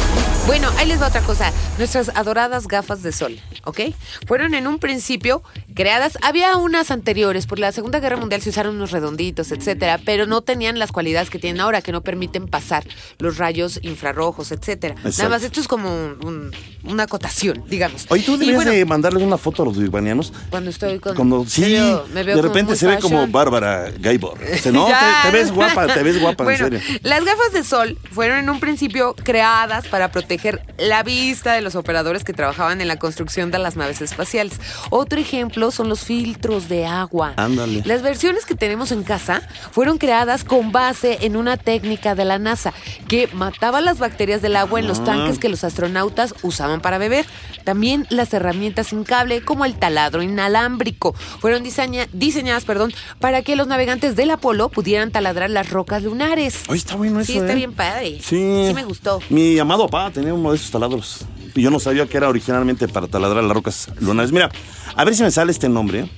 Bueno, 0.50 0.68
ahí 0.78 0.88
les 0.88 1.00
va 1.00 1.06
otra 1.06 1.20
cosa. 1.20 1.52
Nuestras 1.78 2.08
adoradas 2.08 2.66
gafas 2.66 3.04
de 3.04 3.12
sol, 3.12 3.38
¿ok? 3.66 3.82
Fueron 4.26 4.54
en 4.54 4.66
un 4.66 4.80
principio 4.80 5.44
creadas. 5.76 6.18
Había 6.22 6.56
unas 6.56 6.90
anteriores, 6.90 7.46
por 7.46 7.60
la 7.60 7.70
Segunda 7.70 8.00
Guerra 8.00 8.16
Mundial 8.16 8.42
se 8.42 8.48
usaron 8.50 8.74
unos 8.74 8.90
redonditos, 8.90 9.52
etcétera, 9.52 10.00
pero 10.04 10.26
no 10.26 10.40
tenían 10.40 10.80
las 10.80 10.90
cualidades 10.90 11.30
que 11.30 11.38
tienen 11.38 11.60
ahora, 11.60 11.82
que 11.82 11.92
no 11.92 12.00
permiten 12.00 12.48
pasar 12.48 12.82
los 13.20 13.38
rayos 13.38 13.78
infrarrojos, 13.84 14.50
etcétera. 14.50 14.96
Nada 14.96 15.08
Exacto. 15.08 15.30
más, 15.30 15.42
esto 15.44 15.60
es 15.60 15.68
como 15.68 15.88
un- 15.94 16.18
un- 16.26 16.50
una 16.82 17.04
acotación, 17.04 17.62
digamos. 17.68 18.06
Oye, 18.08 18.24
tú 18.24 18.32
deberías 18.32 18.56
bueno, 18.56 18.72
de 18.72 18.84
mandarles 18.86 19.22
una 19.22 19.38
foto 19.38 19.62
a 19.62 19.66
los 19.66 19.78
bigbanianos. 19.78 20.32
Cuando 20.50 20.70
estoy 20.70 20.98
con... 20.98 21.14
Cuando 21.14 21.44
sí, 21.46 21.60
me 21.62 21.68
veo- 21.68 22.06
me 22.12 22.22
veo 22.24 22.36
de 22.36 22.42
repente 22.42 22.74
se 22.74 22.88
ve 22.88 22.98
como. 22.98 23.28
Bárbara 23.28 23.92
Gaybor. 24.00 24.36
Dice, 24.50 24.72
no, 24.72 24.88
te 25.22 25.30
ves 25.30 25.52
guapa, 25.52 25.86
te 25.86 26.02
ves 26.02 26.20
guapa, 26.20 26.42
Bueno, 26.42 26.66
en 26.66 26.80
serio. 26.80 26.98
Las 27.04 27.24
gafas 27.24 27.52
de 27.52 27.62
sol 27.62 27.96
fueron 28.10 28.38
en 28.38 28.50
un 28.50 28.58
principio 28.58 29.14
creadas 29.14 29.86
para 29.86 30.10
proteger 30.10 30.39
la 30.78 31.02
vista 31.02 31.52
de 31.52 31.60
los 31.60 31.74
operadores 31.74 32.24
que 32.24 32.32
trabajaban 32.32 32.80
en 32.80 32.88
la 32.88 32.98
construcción 32.98 33.50
de 33.50 33.58
las 33.58 33.76
naves 33.76 34.00
espaciales. 34.00 34.60
Otro 34.90 35.18
ejemplo 35.20 35.70
son 35.70 35.88
los 35.88 36.00
filtros 36.04 36.68
de 36.68 36.86
agua. 36.86 37.34
Ándale. 37.36 37.82
Las 37.84 38.02
versiones 38.02 38.44
que 38.46 38.54
tenemos 38.54 38.92
en 38.92 39.02
casa 39.02 39.42
fueron 39.72 39.98
creadas 39.98 40.44
con 40.44 40.72
base 40.72 41.18
en 41.22 41.36
una 41.36 41.56
técnica 41.56 42.14
de 42.14 42.24
la 42.24 42.38
NASA 42.38 42.72
que 43.08 43.28
mataba 43.32 43.80
las 43.80 43.98
bacterias 43.98 44.42
del 44.42 44.56
agua 44.56 44.78
en 44.80 44.86
Ah. 44.86 44.88
los 44.88 45.04
tanques 45.04 45.38
que 45.38 45.48
los 45.48 45.64
astronautas 45.64 46.34
usaban 46.42 46.80
para 46.80 46.98
beber. 46.98 47.26
También 47.64 48.06
las 48.10 48.32
herramientas 48.34 48.88
sin 48.88 49.04
cable 49.04 49.42
como 49.44 49.64
el 49.64 49.74
taladro 49.78 50.22
inalámbrico 50.22 51.12
fueron 51.12 51.62
diseña- 51.62 52.08
diseñadas 52.12 52.64
perdón, 52.64 52.92
para 53.20 53.42
que 53.42 53.56
los 53.56 53.66
navegantes 53.66 54.16
del 54.16 54.30
Apolo 54.30 54.68
pudieran 54.70 55.10
taladrar 55.10 55.50
las 55.50 55.70
rocas 55.70 56.02
lunares. 56.02 56.62
Oye, 56.68 56.78
está 56.78 56.96
bueno 56.96 57.20
eso, 57.20 57.32
Sí, 57.32 57.38
está 57.38 57.52
¿eh? 57.52 57.56
bien 57.56 57.72
padre. 57.72 58.18
Sí. 58.22 58.64
Sí 58.68 58.72
me 58.74 58.84
gustó. 58.84 59.20
Mi 59.28 59.58
amado 59.58 59.86
papá 59.88 60.10
tenía 60.20 60.34
uno 60.34 60.50
de 60.50 60.56
esos 60.56 60.70
taladros. 60.70 61.24
Y 61.54 61.62
yo 61.62 61.70
no 61.70 61.80
sabía 61.80 62.06
que 62.06 62.16
era 62.16 62.28
originalmente 62.28 62.86
para 62.88 63.08
taladrar 63.08 63.42
las 63.42 63.52
rocas 63.54 63.88
lunares. 64.00 64.32
Mira, 64.32 64.50
a 64.94 65.04
ver 65.04 65.14
si 65.14 65.22
me 65.22 65.30
sale 65.30 65.50
este 65.50 65.68
nombre. 65.68 66.00
¿eh? 66.00 66.10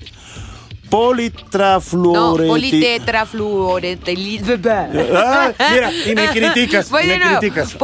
No, 0.84 0.98
Politetrafluoreti... 0.98 2.48
politetrafluoretil... 2.48 4.42
Ah, 5.14 5.52
mira, 5.72 5.90
y 5.92 6.14
me 6.14 6.28
criticas, 6.28 6.90
Voy 6.90 7.06
me 7.06 7.18
nuevo. 7.18 7.38
criticas. 7.38 7.74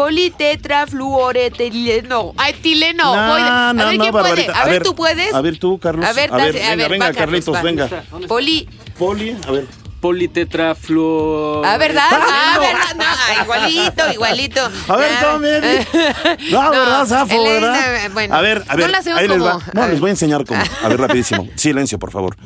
Tileno. 2.53 3.17
No, 3.17 3.33
Voy 3.33 3.43
de- 3.43 3.49
a 3.49 3.73
no, 3.73 3.87
ver, 3.87 3.95
no, 3.97 4.03
¿quién 4.03 4.13
puede? 4.13 4.47
A, 4.53 4.65
ver, 4.67 4.83
¿tú 4.83 4.95
puedes? 4.95 5.33
A 5.33 5.41
ver 5.41 5.59
tú, 5.59 5.79
Carlos. 5.79 6.05
A 6.05 6.13
ver, 6.13 6.31
A 6.33 6.37
ver, 6.37 6.57
a 6.85 6.89
venga, 6.89 7.13
Carlitos, 7.15 7.63
venga. 7.63 7.89
Poli... 8.27 8.69
Poli, 8.99 9.35
a 9.47 9.53
ver. 9.53 9.67
Politetrafluor. 10.01 11.67
Ah, 11.67 11.77
¿verdad? 11.79 12.05
Ah, 12.11 12.59
¿verdad? 12.61 12.97
No, 12.97 13.05
ah, 13.07 13.43
igualito, 13.43 14.13
igualito. 14.13 14.61
A 14.89 14.97
ver, 14.97 15.11
Ah. 15.13 15.21
tome. 15.21 15.61
No, 16.51 16.71
¿verdad, 16.71 17.07
Zafo, 17.07 17.43
verdad? 17.45 18.11
bueno, 18.13 18.35
a 18.35 18.41
ver, 18.41 18.65
a 18.69 18.77
ver. 18.77 18.87
No 18.87 18.93
la 18.93 18.99
hacemos 18.99 19.19
ahí 19.21 19.29
les 19.29 19.39
como... 19.39 19.51
va. 19.51 19.61
No, 19.75 19.89
les 19.89 20.01
voy 20.01 20.09
a 20.09 20.13
enseñar 20.13 20.45
cómo. 20.45 20.63
A 20.83 20.89
ver, 20.89 21.01
rapidísimo. 21.01 21.49
Silencio, 21.57 21.99
por 21.99 22.11
favor. 22.11 22.37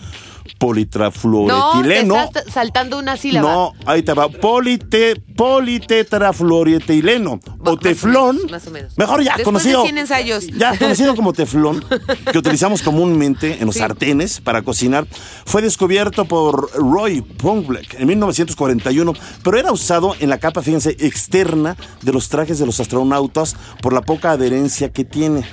No, 0.45 0.51
te 0.51 0.57
Politrafluoretileno. 0.59 2.21
estás 2.23 2.45
saltando 2.53 2.99
una 2.99 3.17
sílaba. 3.17 3.53
No, 3.53 3.73
ahí 3.87 4.03
te 4.03 4.13
va. 4.13 4.29
Polite, 4.29 5.17
politetrafluoretileno. 5.37 7.33
O 7.33 7.37
más 7.65 7.69
o 7.75 7.77
teflón. 7.79 8.37
menos, 8.37 8.51
más 8.51 8.67
o 8.67 8.71
menos. 8.71 8.99
Mejor 8.99 9.23
ya, 9.23 9.33
Después 9.37 9.45
conocido. 9.45 9.81
de 9.83 9.87
100 9.89 9.99
ensayos. 9.99 10.47
Ya, 10.49 10.77
conocido 10.79 11.15
como 11.17 11.33
teflón, 11.33 11.85
que 12.31 12.39
utilizamos 12.39 12.83
comúnmente 12.83 13.59
en 13.61 13.67
los 13.67 13.75
Sí. 13.75 13.81
sartenes 13.81 14.41
para 14.41 14.63
cocinar, 14.63 15.07
fue 15.45 15.63
descubierto 15.63 16.25
por 16.27 16.71
Roy 16.75 17.23
Pongleck 17.23 17.95
en 17.95 18.07
1941, 18.09 19.13
pero 19.43 19.59
era 19.59 19.73
usado 19.73 20.15
en 20.21 20.29
la 20.31 20.39
capa, 20.39 20.63
fíjense, 20.63 20.91
externa 21.01 21.77
de 22.03 22.13
los 22.13 22.29
trajes 22.29 22.59
de 22.59 22.67
los 22.67 22.79
astronautas 22.81 23.57
por 23.81 23.93
la 23.93 24.03
poca 24.03 24.33
adherencia 24.33 24.93
que 24.93 25.05
tiene. 25.05 25.45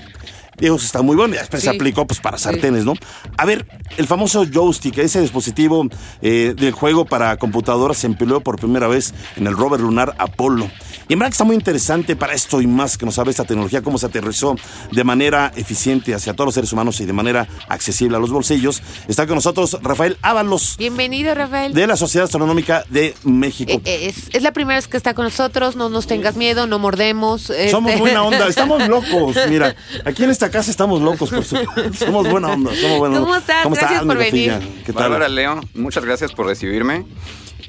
Digo, 0.59 0.75
eso 0.75 0.85
está 0.85 1.01
muy 1.01 1.15
bueno, 1.15 1.35
y 1.35 1.37
después 1.37 1.63
se 1.63 1.69
aplicó 1.69 2.05
pues 2.05 2.19
para 2.19 2.37
sartenes, 2.37 2.85
¿no? 2.85 2.93
A 3.37 3.45
ver, 3.45 3.65
el 3.97 4.07
famoso 4.07 4.45
joystick, 4.45 4.97
ese 4.97 5.21
dispositivo 5.21 5.87
eh, 6.21 6.53
del 6.57 6.71
juego 6.73 7.05
para 7.05 7.37
computadoras 7.37 7.97
se 7.97 8.07
empleó 8.07 8.41
por 8.41 8.59
primera 8.59 8.87
vez 8.87 9.13
en 9.37 9.47
el 9.47 9.55
rover 9.55 9.79
lunar 9.79 10.15
Apolo. 10.17 10.69
Y 11.07 11.13
en 11.13 11.19
verdad 11.19 11.29
que 11.31 11.33
está 11.35 11.43
muy 11.43 11.55
interesante 11.55 12.15
para 12.15 12.33
esto 12.33 12.61
y 12.61 12.67
más 12.67 12.97
que 12.97 13.05
nos 13.05 13.15
sabe 13.15 13.31
esta 13.31 13.43
tecnología, 13.43 13.81
cómo 13.81 13.97
se 13.97 14.05
aterrizó 14.05 14.55
de 14.91 15.03
manera 15.03 15.51
eficiente 15.55 16.13
hacia 16.13 16.33
todos 16.33 16.47
los 16.47 16.53
seres 16.55 16.71
humanos 16.71 16.99
y 17.01 17.05
de 17.05 17.13
manera 17.13 17.47
accesible 17.67 18.15
a 18.17 18.19
los 18.19 18.29
bolsillos. 18.31 18.83
Está 19.07 19.25
con 19.25 19.35
nosotros 19.35 19.77
Rafael 19.81 20.17
Ábalos, 20.21 20.75
Bienvenido, 20.77 21.33
Rafael. 21.33 21.73
de 21.73 21.87
la 21.87 21.95
Sociedad 21.97 22.25
Astronómica 22.25 22.83
de 22.89 23.15
México. 23.23 23.71
Eh, 23.71 23.81
eh, 23.85 24.07
es, 24.09 24.29
es 24.35 24.43
la 24.43 24.51
primera 24.51 24.77
vez 24.77 24.87
que 24.87 24.97
está 24.97 25.13
con 25.15 25.25
nosotros, 25.25 25.75
no 25.75 25.89
nos 25.89 26.05
tengas 26.05 26.35
miedo, 26.35 26.67
no 26.67 26.77
mordemos. 26.77 27.51
Somos 27.71 27.89
este- 27.91 27.99
buena 28.01 28.23
onda, 28.23 28.47
estamos 28.47 28.87
locos. 28.87 29.35
Mira, 29.49 29.75
aquí 30.05 30.23
en 30.25 30.29
esta 30.29 30.48
casa 30.49 30.71
estamos 30.71 31.01
locos, 31.01 31.29
por 31.29 31.43
supuesto. 31.43 32.05
Somos 32.05 32.29
buena 32.29 32.49
onda, 32.49 32.71
somos 32.75 32.97
buena 32.99 33.15
onda. 33.17 33.19
¿Cómo 33.21 33.35
estás? 33.35 33.65
Gracias 33.69 34.03
por 34.03 34.17
venir. 34.17 34.53
¿Qué 34.85 34.93
tal? 34.93 35.03
Bárbara 35.03 35.29
Leo, 35.29 35.59
muchas 35.75 36.03
gracias 36.05 36.31
por 36.33 36.45
recibirme. 36.47 37.05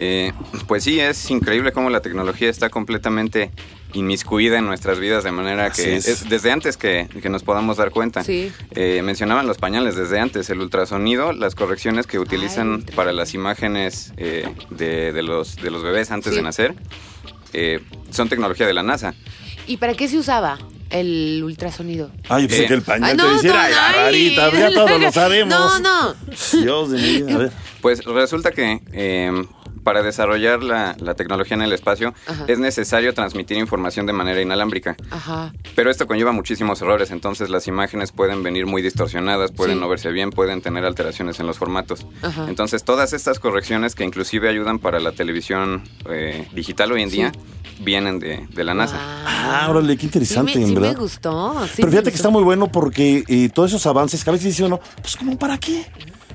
Eh, 0.02 0.32
pues 0.66 0.84
sí, 0.84 0.98
es 0.98 1.30
increíble 1.30 1.72
cómo 1.72 1.90
la 1.90 2.00
tecnología 2.00 2.48
está 2.48 2.70
completamente 2.70 3.50
inmiscuida 3.92 4.56
en 4.58 4.64
nuestras 4.66 4.98
vidas 4.98 5.24
de 5.24 5.32
manera 5.32 5.66
Así 5.66 5.82
que 5.82 5.96
es. 5.96 6.06
es 6.08 6.28
desde 6.28 6.52
antes 6.52 6.76
que, 6.78 7.08
que 7.20 7.28
nos 7.28 7.42
podamos 7.42 7.76
dar 7.76 7.90
cuenta. 7.90 8.24
Sí. 8.24 8.50
Eh, 8.70 9.02
mencionaban 9.02 9.46
los 9.46 9.58
pañales 9.58 9.96
desde 9.96 10.18
antes, 10.20 10.48
el 10.48 10.60
ultrasonido, 10.60 11.32
las 11.32 11.54
correcciones 11.54 12.06
que 12.06 12.18
utilizan 12.18 12.82
para 12.94 13.12
las 13.12 13.34
imágenes 13.34 14.14
eh, 14.16 14.48
de, 14.70 15.12
de 15.12 15.22
los, 15.22 15.56
de 15.56 15.70
los 15.70 15.82
bebés 15.82 16.10
antes 16.12 16.30
Sí. 16.32 16.36
de 16.36 16.42
nacer, 16.44 16.74
eh, 17.52 17.80
son 18.10 18.28
tecnología 18.30 18.66
de 18.66 18.72
la 18.72 18.82
NASA. 18.84 19.14
¿Y 19.66 19.76
para 19.78 19.92
qué 19.94 20.08
se 20.08 20.16
usaba 20.18 20.56
el 20.90 21.42
ultrasonido? 21.44 22.10
Ay, 22.28 22.42
yo 22.42 22.48
pensé 22.48 22.64
Eh. 22.64 22.68
que 22.68 22.74
el 22.74 22.82
pañal 22.82 23.10
Ay, 23.10 23.16
te 23.16 23.22
no, 23.22 23.32
dijera, 23.34 23.68
no, 24.50 24.50
ya 24.58 24.70
todos 24.74 25.00
lo 25.00 25.12
sabemos. 25.12 25.80
No, 25.80 26.14
no. 26.14 26.14
Dios 26.62 26.90
de 26.90 26.98
mi 26.98 27.08
vida, 27.22 27.34
a 27.34 27.38
ver. 27.38 27.52
Pues 27.80 28.04
resulta 28.04 28.50
que 28.52 28.80
eh, 28.92 29.44
para 29.82 30.02
desarrollar 30.02 30.62
la, 30.62 30.94
la 31.00 31.14
tecnología 31.14 31.54
en 31.54 31.62
el 31.62 31.72
espacio 31.72 32.12
Ajá. 32.26 32.44
es 32.48 32.58
necesario 32.58 33.14
transmitir 33.14 33.56
información 33.56 34.04
de 34.04 34.12
manera 34.12 34.42
inalámbrica. 34.42 34.94
Ajá. 35.10 35.54
Pero 35.74 35.90
esto 35.90 36.06
conlleva 36.06 36.32
muchísimos 36.32 36.82
errores, 36.82 37.10
entonces 37.10 37.48
las 37.48 37.66
imágenes 37.66 38.12
pueden 38.12 38.42
venir 38.42 38.66
muy 38.66 38.82
distorsionadas, 38.82 39.52
pueden 39.52 39.76
Sí. 39.76 39.80
no 39.80 39.88
verse 39.88 40.10
bien, 40.10 40.28
pueden 40.30 40.60
tener 40.60 40.84
alteraciones 40.84 41.40
en 41.40 41.46
los 41.46 41.56
formatos. 41.56 42.06
Ajá. 42.20 42.44
Entonces 42.48 42.84
todas 42.84 43.14
estas 43.14 43.38
correcciones 43.40 43.94
que 43.94 44.04
inclusive 44.04 44.50
ayudan 44.50 44.78
para 44.80 45.00
la 45.00 45.12
televisión 45.12 45.82
eh, 46.10 46.46
digital 46.52 46.92
hoy 46.92 47.02
en 47.02 47.08
día 47.10 47.32
vienen 47.80 48.18
de, 48.18 48.46
de 48.52 48.64
la 48.64 48.74
NASA. 48.74 48.96
Ah, 49.26 49.66
órale, 49.70 49.96
qué 49.96 50.06
interesante, 50.06 50.52
sí 50.52 50.58
me, 50.58 50.64
en 50.64 50.68
sí 50.70 50.74
verdad. 50.74 50.92
me 50.94 51.00
gustó. 51.00 51.66
sí 51.66 51.72
Pero 51.76 51.90
fíjate 51.90 52.10
que 52.10 52.16
está 52.16 52.30
muy 52.30 52.42
bueno 52.42 52.70
porque 52.70 53.24
eh, 53.26 53.48
todos 53.52 53.70
esos 53.70 53.86
avances, 53.86 54.22
que 54.22 54.30
a 54.30 54.32
veces 54.32 54.48
dice 54.48 54.64
uno, 54.64 54.80
pues 55.02 55.16
como 55.16 55.38
para 55.38 55.58
qué. 55.58 55.86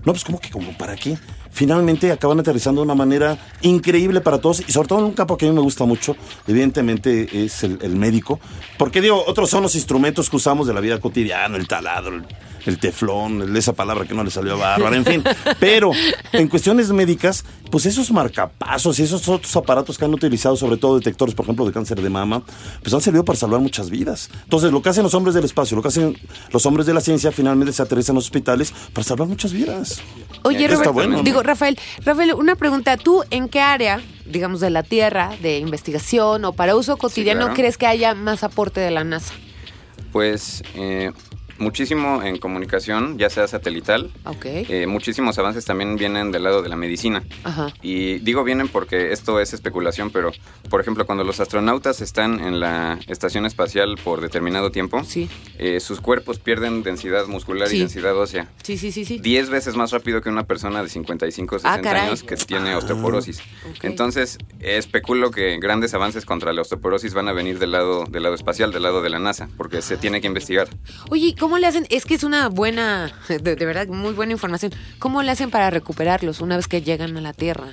No, 0.03 0.13
pues 0.13 0.23
como 0.23 0.39
que 0.39 0.49
como 0.49 0.77
para 0.77 0.95
qué. 0.95 1.17
Finalmente 1.51 2.11
acaban 2.11 2.39
aterrizando 2.39 2.81
de 2.81 2.85
una 2.85 2.95
manera 2.95 3.37
increíble 3.61 4.21
para 4.21 4.39
todos 4.39 4.61
y 4.67 4.71
sobre 4.71 4.87
todo 4.87 4.99
en 4.99 5.05
un 5.05 5.13
campo 5.13 5.37
que 5.37 5.45
a 5.45 5.49
mí 5.49 5.55
me 5.55 5.61
gusta 5.61 5.85
mucho, 5.85 6.15
evidentemente 6.47 7.45
es 7.45 7.63
el, 7.63 7.79
el 7.81 7.95
médico. 7.95 8.39
Porque 8.77 9.01
digo, 9.01 9.23
otros 9.25 9.49
son 9.49 9.63
los 9.63 9.73
instrumentos 9.73 10.29
que 10.29 10.35
usamos 10.35 10.67
de 10.67 10.73
la 10.73 10.81
vida 10.81 10.99
cotidiana, 10.99 11.57
el 11.57 11.67
taladro, 11.67 12.17
el, 12.17 12.25
el 12.65 12.79
teflón, 12.79 13.55
esa 13.55 13.73
palabra 13.73 14.05
que 14.05 14.13
no 14.13 14.23
le 14.23 14.31
salió 14.31 14.53
a 14.53 14.57
Bárbara, 14.57 14.95
en 14.95 15.05
fin. 15.05 15.23
Pero 15.59 15.91
en 16.31 16.47
cuestiones 16.47 16.91
médicas, 16.91 17.45
pues 17.71 17.85
esos 17.85 18.11
marcapasos 18.11 18.99
y 18.99 19.03
esos 19.03 19.27
otros 19.27 19.55
aparatos 19.55 19.97
que 19.97 20.05
han 20.05 20.13
utilizado, 20.13 20.55
sobre 20.55 20.77
todo 20.77 20.97
detectores, 20.97 21.35
por 21.35 21.45
ejemplo, 21.45 21.65
de 21.65 21.71
cáncer 21.71 22.01
de 22.01 22.09
mama, 22.09 22.43
pues 22.81 22.93
han 22.93 23.01
servido 23.01 23.23
para 23.25 23.37
salvar 23.37 23.59
muchas 23.59 23.89
vidas. 23.89 24.29
Entonces, 24.43 24.71
lo 24.71 24.81
que 24.81 24.89
hacen 24.89 25.03
los 25.03 25.13
hombres 25.13 25.35
del 25.35 25.45
espacio, 25.45 25.75
lo 25.75 25.81
que 25.81 25.89
hacen 25.89 26.17
los 26.51 26.65
hombres 26.65 26.85
de 26.85 26.93
la 26.93 27.01
ciencia, 27.01 27.31
finalmente 27.31 27.73
se 27.73 27.81
aterrizan 27.81 28.13
en 28.13 28.15
los 28.15 28.25
hospitales 28.25 28.73
para 28.93 29.03
salvar 29.03 29.27
muchas 29.27 29.53
vidas. 29.53 30.01
Oye, 30.43 30.65
Está 30.65 30.75
Robert, 30.77 30.93
bueno, 30.93 31.17
¿no? 31.17 31.23
digo, 31.23 31.43
Rafael, 31.43 31.77
Rafael, 32.03 32.33
una 32.33 32.55
pregunta. 32.55 32.97
¿Tú 32.97 33.23
en 33.29 33.49
qué 33.49 33.59
área, 33.59 34.01
digamos, 34.25 34.59
de 34.59 34.69
la 34.69 34.83
Tierra, 34.83 35.31
de 35.41 35.59
investigación 35.59 36.45
o 36.45 36.53
para 36.53 36.75
uso 36.75 36.97
cotidiano, 36.97 37.41
claro. 37.41 37.55
crees 37.55 37.77
que 37.77 37.87
haya 37.87 38.13
más 38.13 38.43
aporte 38.43 38.79
de 38.79 38.91
la 38.91 39.03
NASA? 39.03 39.33
Pues 40.11 40.63
eh, 40.75 41.11
muchísimo 41.57 42.21
en 42.23 42.37
comunicación, 42.37 43.17
ya 43.17 43.29
sea 43.29 43.47
satelital. 43.47 44.11
Ok. 44.25 44.45
Eh, 44.45 44.87
muchísimos 44.87 45.37
avances 45.39 45.65
también 45.65 45.95
vienen 45.95 46.31
del 46.31 46.43
lado 46.43 46.61
de 46.61 46.69
la 46.69 46.75
medicina. 46.75 47.23
Ajá. 47.43 47.73
Y 47.81 48.19
digo 48.19 48.43
vienen 48.43 48.67
porque 48.67 49.11
esto 49.11 49.39
es 49.39 49.53
especulación, 49.53 50.09
pero 50.11 50.31
por 50.69 50.81
ejemplo 50.81 51.05
cuando 51.05 51.23
los 51.23 51.39
astronautas 51.39 52.01
están 52.01 52.39
en 52.39 52.59
la 52.59 52.99
estación 53.07 53.45
espacial 53.45 53.97
por 54.03 54.21
determinado 54.21 54.71
tiempo, 54.71 55.03
Sí. 55.03 55.29
eh, 55.57 55.79
sus 55.79 56.01
cuerpos 56.01 56.39
pierden 56.39 56.83
densidad 56.83 57.27
muscular 57.27 57.67
Sí. 57.69 57.77
y 57.77 57.79
densidad 57.79 58.15
ósea. 58.17 58.49
Sí, 58.63 58.77
sí, 58.77 58.91
sí, 58.91 59.05
sí. 59.05 59.19
10 59.19 59.49
veces 59.49 59.75
más 59.75 59.91
rápido 59.91 60.21
que 60.21 60.29
una 60.29 60.43
persona 60.43 60.83
de 60.83 60.89
55 60.89 61.55
o 61.55 61.57
Ah, 61.59 61.61
60 61.75 61.81
caray. 61.81 62.07
años 62.07 62.23
que 62.23 62.35
tiene 62.35 62.75
osteoporosis. 62.75 63.39
Ok. 63.69 63.83
Entonces, 63.83 64.37
especulo 64.59 65.31
que 65.31 65.57
grandes 65.59 65.93
avances 65.93 66.25
contra 66.25 66.53
la 66.53 66.61
osteoporosis 66.61 67.13
van 67.13 67.27
a 67.27 67.33
venir 67.33 67.59
del 67.59 67.71
lado 67.71 68.05
del 68.05 68.23
lado 68.23 68.35
espacial, 68.35 68.71
del 68.71 68.83
lado 68.83 69.01
de 69.01 69.09
la 69.09 69.19
NASA, 69.19 69.49
porque 69.57 69.81
se 69.81 69.97
tiene 69.97 70.21
que 70.21 70.27
investigar. 70.27 70.67
Oye, 71.09 71.27
¿y 71.27 71.33
¿cómo 71.45 71.59
le 71.59 71.67
hacen? 71.67 71.85
Es 71.91 72.05
que 72.05 72.15
es 72.15 72.23
una 72.23 72.49
buena, 72.49 73.13
de, 73.27 73.37
de 73.37 73.65
verdad, 73.67 73.85
muy 73.85 74.13
buena 74.13 74.31
información. 74.31 74.73
¿Cómo 74.97 75.21
le 75.21 75.29
hacen 75.29 75.51
para 75.51 75.69
recuperarlos 75.69 76.41
una 76.41 76.55
vez 76.55 76.67
que 76.67 76.81
llegan 76.81 77.15
a 77.17 77.21
la 77.21 77.33
Tierra? 77.33 77.67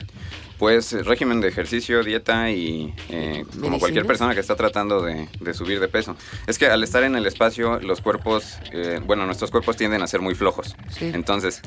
Pues 0.59 0.93
eh, 0.93 1.03
régimen 1.03 1.41
de 1.41 1.49
ejercicio, 1.49 2.05
dieta 2.05 2.51
y 2.51 2.95
eh, 3.09 3.47
como 3.63 3.79
cualquier 3.79 4.05
persona 4.05 4.35
que 4.35 4.41
está 4.41 4.57
tratando 4.57 5.01
de, 5.01 5.27
de 5.41 5.55
subir 5.55 5.81
de 5.81 5.89
peso. 5.89 6.17
Es 6.47 6.59
que 6.59 6.67
al 6.67 6.85
estar 6.85 7.03
en 7.03 7.17
el 7.17 7.25
espacio, 7.25 7.81
los 7.81 8.03
cuerpos, 8.03 8.59
eh, 8.73 9.01
bueno, 9.07 9.25
nuestros 9.25 9.51
cuerpos 9.51 9.79
tienden 9.79 10.03
a 10.03 10.07
ser 10.07 10.21
muy 10.21 10.35
flojos. 10.35 10.77
Sí. 10.91 11.11
Entonces, 11.15 11.63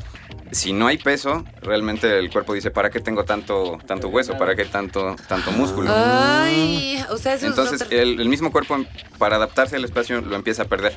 si 0.51 0.73
no 0.73 0.85
hay 0.85 0.99
peso, 0.99 1.43
realmente 1.63 2.19
el 2.19 2.29
cuerpo 2.29 2.53
dice, 2.53 2.69
¿para 2.69 2.91
qué 2.91 2.99
tengo 2.99 3.25
tanto, 3.25 3.79
tanto 3.87 4.09
hueso? 4.09 4.37
¿Para 4.37 4.55
qué 4.55 4.65
tanto, 4.65 5.15
tanto 5.27 5.51
músculo? 5.51 5.89
Ay, 5.91 7.03
o 7.09 7.17
sea, 7.17 7.33
eso 7.33 7.47
es 7.47 7.49
Entonces, 7.49 7.87
el, 7.89 8.19
el 8.21 8.29
mismo 8.29 8.51
cuerpo, 8.51 8.77
para 9.17 9.37
adaptarse 9.37 9.75
al 9.75 9.85
espacio, 9.85 10.21
lo 10.21 10.35
empieza 10.35 10.61
a 10.61 10.65
perder. 10.65 10.95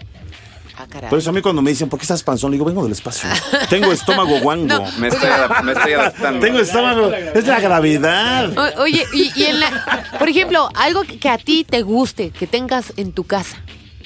Ah, 0.81 0.87
caray. 0.89 1.11
Por 1.11 1.19
eso 1.19 1.31
a 1.31 1.33
mí 1.33 1.43
cuando 1.43 1.61
me 1.61 1.71
dicen, 1.71 1.89
¿por 1.89 1.99
qué 1.99 2.05
estás 2.05 2.23
panzón? 2.23 2.53
Le 2.53 2.55
digo, 2.57 2.65
vengo 2.67 2.85
del 2.85 2.93
espacio. 2.93 3.29
Tengo 3.71 3.91
estómago 3.93 4.39
guango. 4.41 4.67
No. 4.69 4.93
Me 4.99 5.09
estoy, 5.09 5.29
adap- 5.29 5.63
me 5.63 5.73
estoy 5.73 5.93
adaptando. 5.95 6.41
Tengo 6.41 6.59
estómago. 6.61 7.13
Es 7.13 7.47
la 7.47 7.59
gravedad. 7.61 8.57
O- 8.57 8.83
oye, 8.83 9.05
y, 9.13 9.33
y 9.35 9.45
en 9.47 9.59
la, 9.61 10.13
por 10.19 10.29
ejemplo, 10.29 10.69
algo 10.77 11.03
que, 11.03 11.19
que 11.19 11.29
a 11.29 11.39
ti 11.39 11.65
te 11.69 11.83
guste, 11.83 12.31
que 12.31 12.47
tengas 12.47 12.93
en 12.97 13.13
tu 13.13 13.25
casa, 13.25 13.57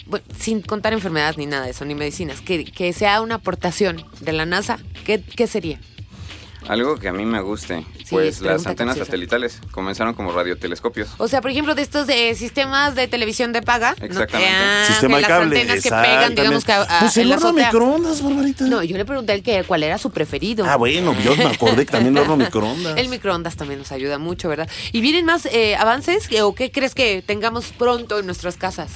bueno, 0.06 0.24
sin 0.38 0.62
contar 0.62 0.92
enfermedades 0.94 1.36
ni 1.38 1.46
nada 1.46 1.64
de 1.66 1.72
eso, 1.72 1.84
ni 1.84 1.94
medicinas, 1.94 2.40
que, 2.40 2.64
que 2.64 2.92
sea 2.94 3.20
una 3.20 3.34
aportación 3.36 4.04
de 4.20 4.32
la 4.32 4.46
NASA, 4.46 4.78
¿qué, 5.04 5.20
qué 5.22 5.46
sería? 5.46 5.78
Algo 6.68 6.96
que 6.96 7.08
a 7.08 7.12
mí 7.12 7.24
me 7.24 7.40
guste, 7.40 7.84
Sí, 7.98 8.04
pues 8.10 8.40
las 8.40 8.64
antenas 8.66 8.92
capciosa. 8.94 9.06
satelitales 9.06 9.58
comenzaron 9.72 10.14
como 10.14 10.32
radiotelescopios. 10.32 11.08
O 11.18 11.26
sea, 11.26 11.40
por 11.40 11.50
ejemplo, 11.50 11.74
de 11.74 11.82
estos 11.82 12.06
de 12.06 12.34
sistemas 12.36 12.94
de 12.94 13.08
televisión 13.08 13.52
de 13.52 13.62
paga. 13.62 13.96
¿no? 13.98 14.06
Exactamente. 14.06 14.54
Ah, 14.54 14.84
Sistema 14.86 15.16
de 15.18 15.22
cable. 15.24 15.54
Las 15.56 15.60
antenas 15.76 15.82
que 15.82 15.90
pegan, 15.90 16.34
digamos 16.36 16.64
que 16.64 16.72
a- 16.72 16.82
a- 16.82 17.00
Pues 17.00 17.16
el 17.16 17.32
horno 17.32 17.52
microondas, 17.52 18.22
Barbarita. 18.22 18.64
No, 18.66 18.82
yo 18.82 18.96
le 18.96 19.04
pregunté 19.04 19.32
a 19.32 19.34
él 19.34 19.42
que 19.42 19.64
cuál 19.64 19.82
era 19.82 19.98
su 19.98 20.10
preferido. 20.10 20.64
Ah, 20.64 20.76
bueno, 20.76 21.14
yo 21.22 21.34
me 21.36 21.44
acordé 21.46 21.84
que 21.84 21.92
también 21.92 22.16
el 22.16 22.22
horno 22.22 22.36
microondas. 22.36 22.96
El 22.96 23.08
microondas 23.08 23.56
también 23.56 23.80
nos 23.80 23.90
ayuda 23.92 24.18
mucho, 24.18 24.48
¿verdad? 24.48 24.68
¿Y 24.92 25.00
vienen 25.00 25.24
más 25.24 25.46
eh, 25.46 25.74
avances 25.76 26.28
o 26.42 26.54
qué 26.54 26.70
crees 26.70 26.94
que 26.94 27.22
tengamos 27.26 27.66
pronto 27.76 28.18
en 28.20 28.26
nuestras 28.26 28.56
casas? 28.56 28.92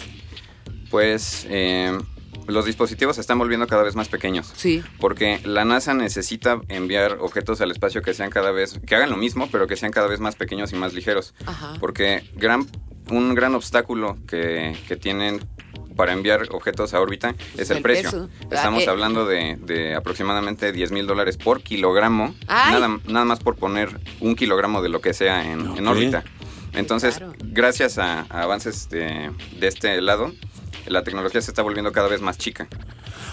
Pues 0.90 1.46
eh, 1.50 1.98
los 2.46 2.64
dispositivos 2.64 3.16
se 3.16 3.20
están 3.20 3.38
volviendo 3.38 3.66
cada 3.66 3.82
vez 3.82 3.94
más 3.96 4.08
pequeños. 4.08 4.52
Sí. 4.56 4.82
Porque 5.00 5.40
la 5.44 5.64
NASA 5.64 5.94
necesita 5.94 6.60
enviar 6.68 7.18
objetos 7.20 7.60
al 7.60 7.70
espacio 7.70 8.02
que 8.02 8.14
sean 8.14 8.30
cada 8.30 8.50
vez, 8.50 8.80
que 8.86 8.94
hagan 8.94 9.10
lo 9.10 9.16
mismo, 9.16 9.48
pero 9.50 9.66
que 9.66 9.76
sean 9.76 9.92
cada 9.92 10.06
vez 10.08 10.20
más 10.20 10.36
pequeños 10.36 10.72
y 10.72 10.76
más 10.76 10.92
ligeros. 10.94 11.34
Ajá. 11.46 11.74
Porque 11.80 12.28
gran, 12.34 12.66
un 13.10 13.34
gran 13.34 13.54
obstáculo 13.54 14.16
que, 14.28 14.76
que 14.88 14.96
tienen 14.96 15.40
para 15.96 16.12
enviar 16.12 16.42
objetos 16.52 16.92
a 16.92 17.00
órbita 17.00 17.34
es 17.56 17.70
el, 17.70 17.78
El 17.78 17.82
precio. 17.82 18.10
peso. 18.10 18.28
Estamos 18.50 18.82
Ah, 18.82 18.86
eh. 18.86 18.90
hablando 18.90 19.24
de, 19.26 19.56
de 19.60 19.94
aproximadamente 19.94 20.70
10 20.70 20.92
mil 20.92 21.06
dólares 21.06 21.38
por 21.38 21.62
kilogramo, 21.62 22.34
nada, 22.46 23.00
nada 23.08 23.24
más 23.24 23.40
por 23.40 23.56
poner 23.56 23.98
un 24.20 24.36
kilogramo 24.36 24.82
de 24.82 24.90
lo 24.90 25.00
que 25.00 25.14
sea 25.14 25.50
en, 25.50 25.86
órbita. 25.88 26.22
Entonces, 26.74 27.16
Claro. 27.16 27.32
gracias 27.42 27.96
a, 27.96 28.26
a 28.28 28.42
avances 28.42 28.90
de, 28.90 29.30
de 29.58 29.66
este 29.66 29.98
lado, 30.02 30.32
la 30.86 31.02
tecnología 31.02 31.40
se 31.40 31.50
está 31.50 31.62
volviendo 31.62 31.92
cada 31.92 32.08
vez 32.08 32.20
más 32.20 32.38
chica. 32.38 32.68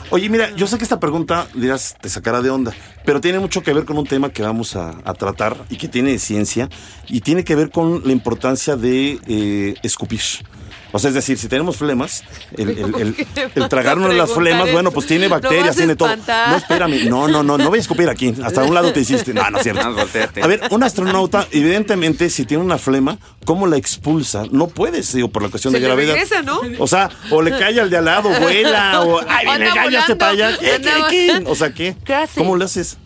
Oye, 0.10 0.30
mira, 0.30 0.52
yo 0.56 0.68
sé 0.68 0.78
que 0.78 0.84
esta 0.84 1.00
pregunta, 1.00 1.48
dirás, 1.54 1.96
te 2.00 2.10
sacará 2.10 2.42
de 2.42 2.50
onda, 2.50 2.74
pero 3.06 3.22
tiene 3.22 3.40
mucho 3.40 3.64
que 3.64 3.74
ver 3.74 3.86
con 3.86 3.98
un 3.98 4.06
tema 4.06 4.30
que 4.30 4.44
vamos 4.44 4.76
a, 4.76 4.96
a 5.04 5.14
tratar 5.14 5.58
y 5.70 5.78
que 5.78 5.88
tiene 5.88 6.20
ciencia 6.20 6.70
y 7.08 7.22
tiene 7.22 7.44
que 7.44 7.56
ver 7.56 7.72
con 7.72 8.04
la 8.06 8.12
importancia 8.12 8.76
de 8.76 9.20
eh, 9.28 9.76
escupir. 9.84 10.22
O 10.96 11.00
sea, 11.00 11.10
es 11.10 11.16
decir, 11.16 11.38
si 11.38 11.48
tenemos 11.48 11.76
flemas, 11.78 12.24
el, 12.56 12.70
el- 12.70 12.78
¿Cómo 12.92 12.98
el- 13.00 13.16
el 13.56 13.68
tragarnos 13.70 14.14
las 14.14 14.32
flemas, 14.32 14.66
eso? 14.66 14.74
bueno, 14.74 14.92
pues 14.92 15.08
tiene 15.08 15.26
¿No 15.28 15.32
bacterias, 15.32 15.76
tiene 15.76 15.96
todo. 15.96 16.16
No, 16.16 16.56
espérame, 16.56 17.10
no, 17.10 17.28
no, 17.28 17.44
no, 17.44 17.58
no 17.58 17.70
voy 17.70 17.80
a 17.80 17.82
escupir 17.82 18.08
aquí. 18.10 18.34
Hasta 18.44 18.64
un 18.64 18.74
lado 18.74 18.94
te 18.94 19.00
hiciste. 19.02 19.34
No, 19.34 19.50
no 19.50 19.58
es 19.58 19.64
cierto. 19.64 19.82
A 20.42 20.48
ver, 20.48 20.62
un 20.72 20.84
astronauta, 20.84 21.48
evidentemente, 21.52 22.30
si 22.30 22.46
tiene 22.46 22.64
una 22.64 22.78
flema, 22.78 23.18
¿cómo 23.46 23.68
la 23.68 23.78
expulsa? 23.78 24.44
No 24.52 24.68
puedes, 24.68 25.12
digo, 25.14 25.30
por 25.30 25.42
la 25.44 25.50
cuestión 25.50 25.72
Se 25.74 25.80
de 25.80 25.82
le 25.82 25.88
gravedad. 25.88 26.14
regresa, 26.14 26.42
¿no? 26.44 26.62
O 26.80 26.88
sea, 26.88 27.10
o 27.32 27.42
le 27.42 27.52
cae 27.58 27.80
al 27.80 27.90
de 27.90 27.98
al 27.98 28.06
lado, 28.06 28.30
vuela, 28.40 29.02
o 29.02 29.20
ay, 29.28 29.46
viene, 29.48 29.72
cállate 29.74 30.16
para 30.16 30.32
allá. 30.32 30.58
¿Qué, 30.60 30.80
qué, 30.82 30.92
qué? 31.10 31.44
O 31.48 31.56
sea, 31.56 31.74
¿qué? 31.74 31.96
¿Qué 32.06 32.14
hace? 32.14 32.40
¿Cómo 32.40 32.56
le 32.56 32.66
haces? 32.66 32.98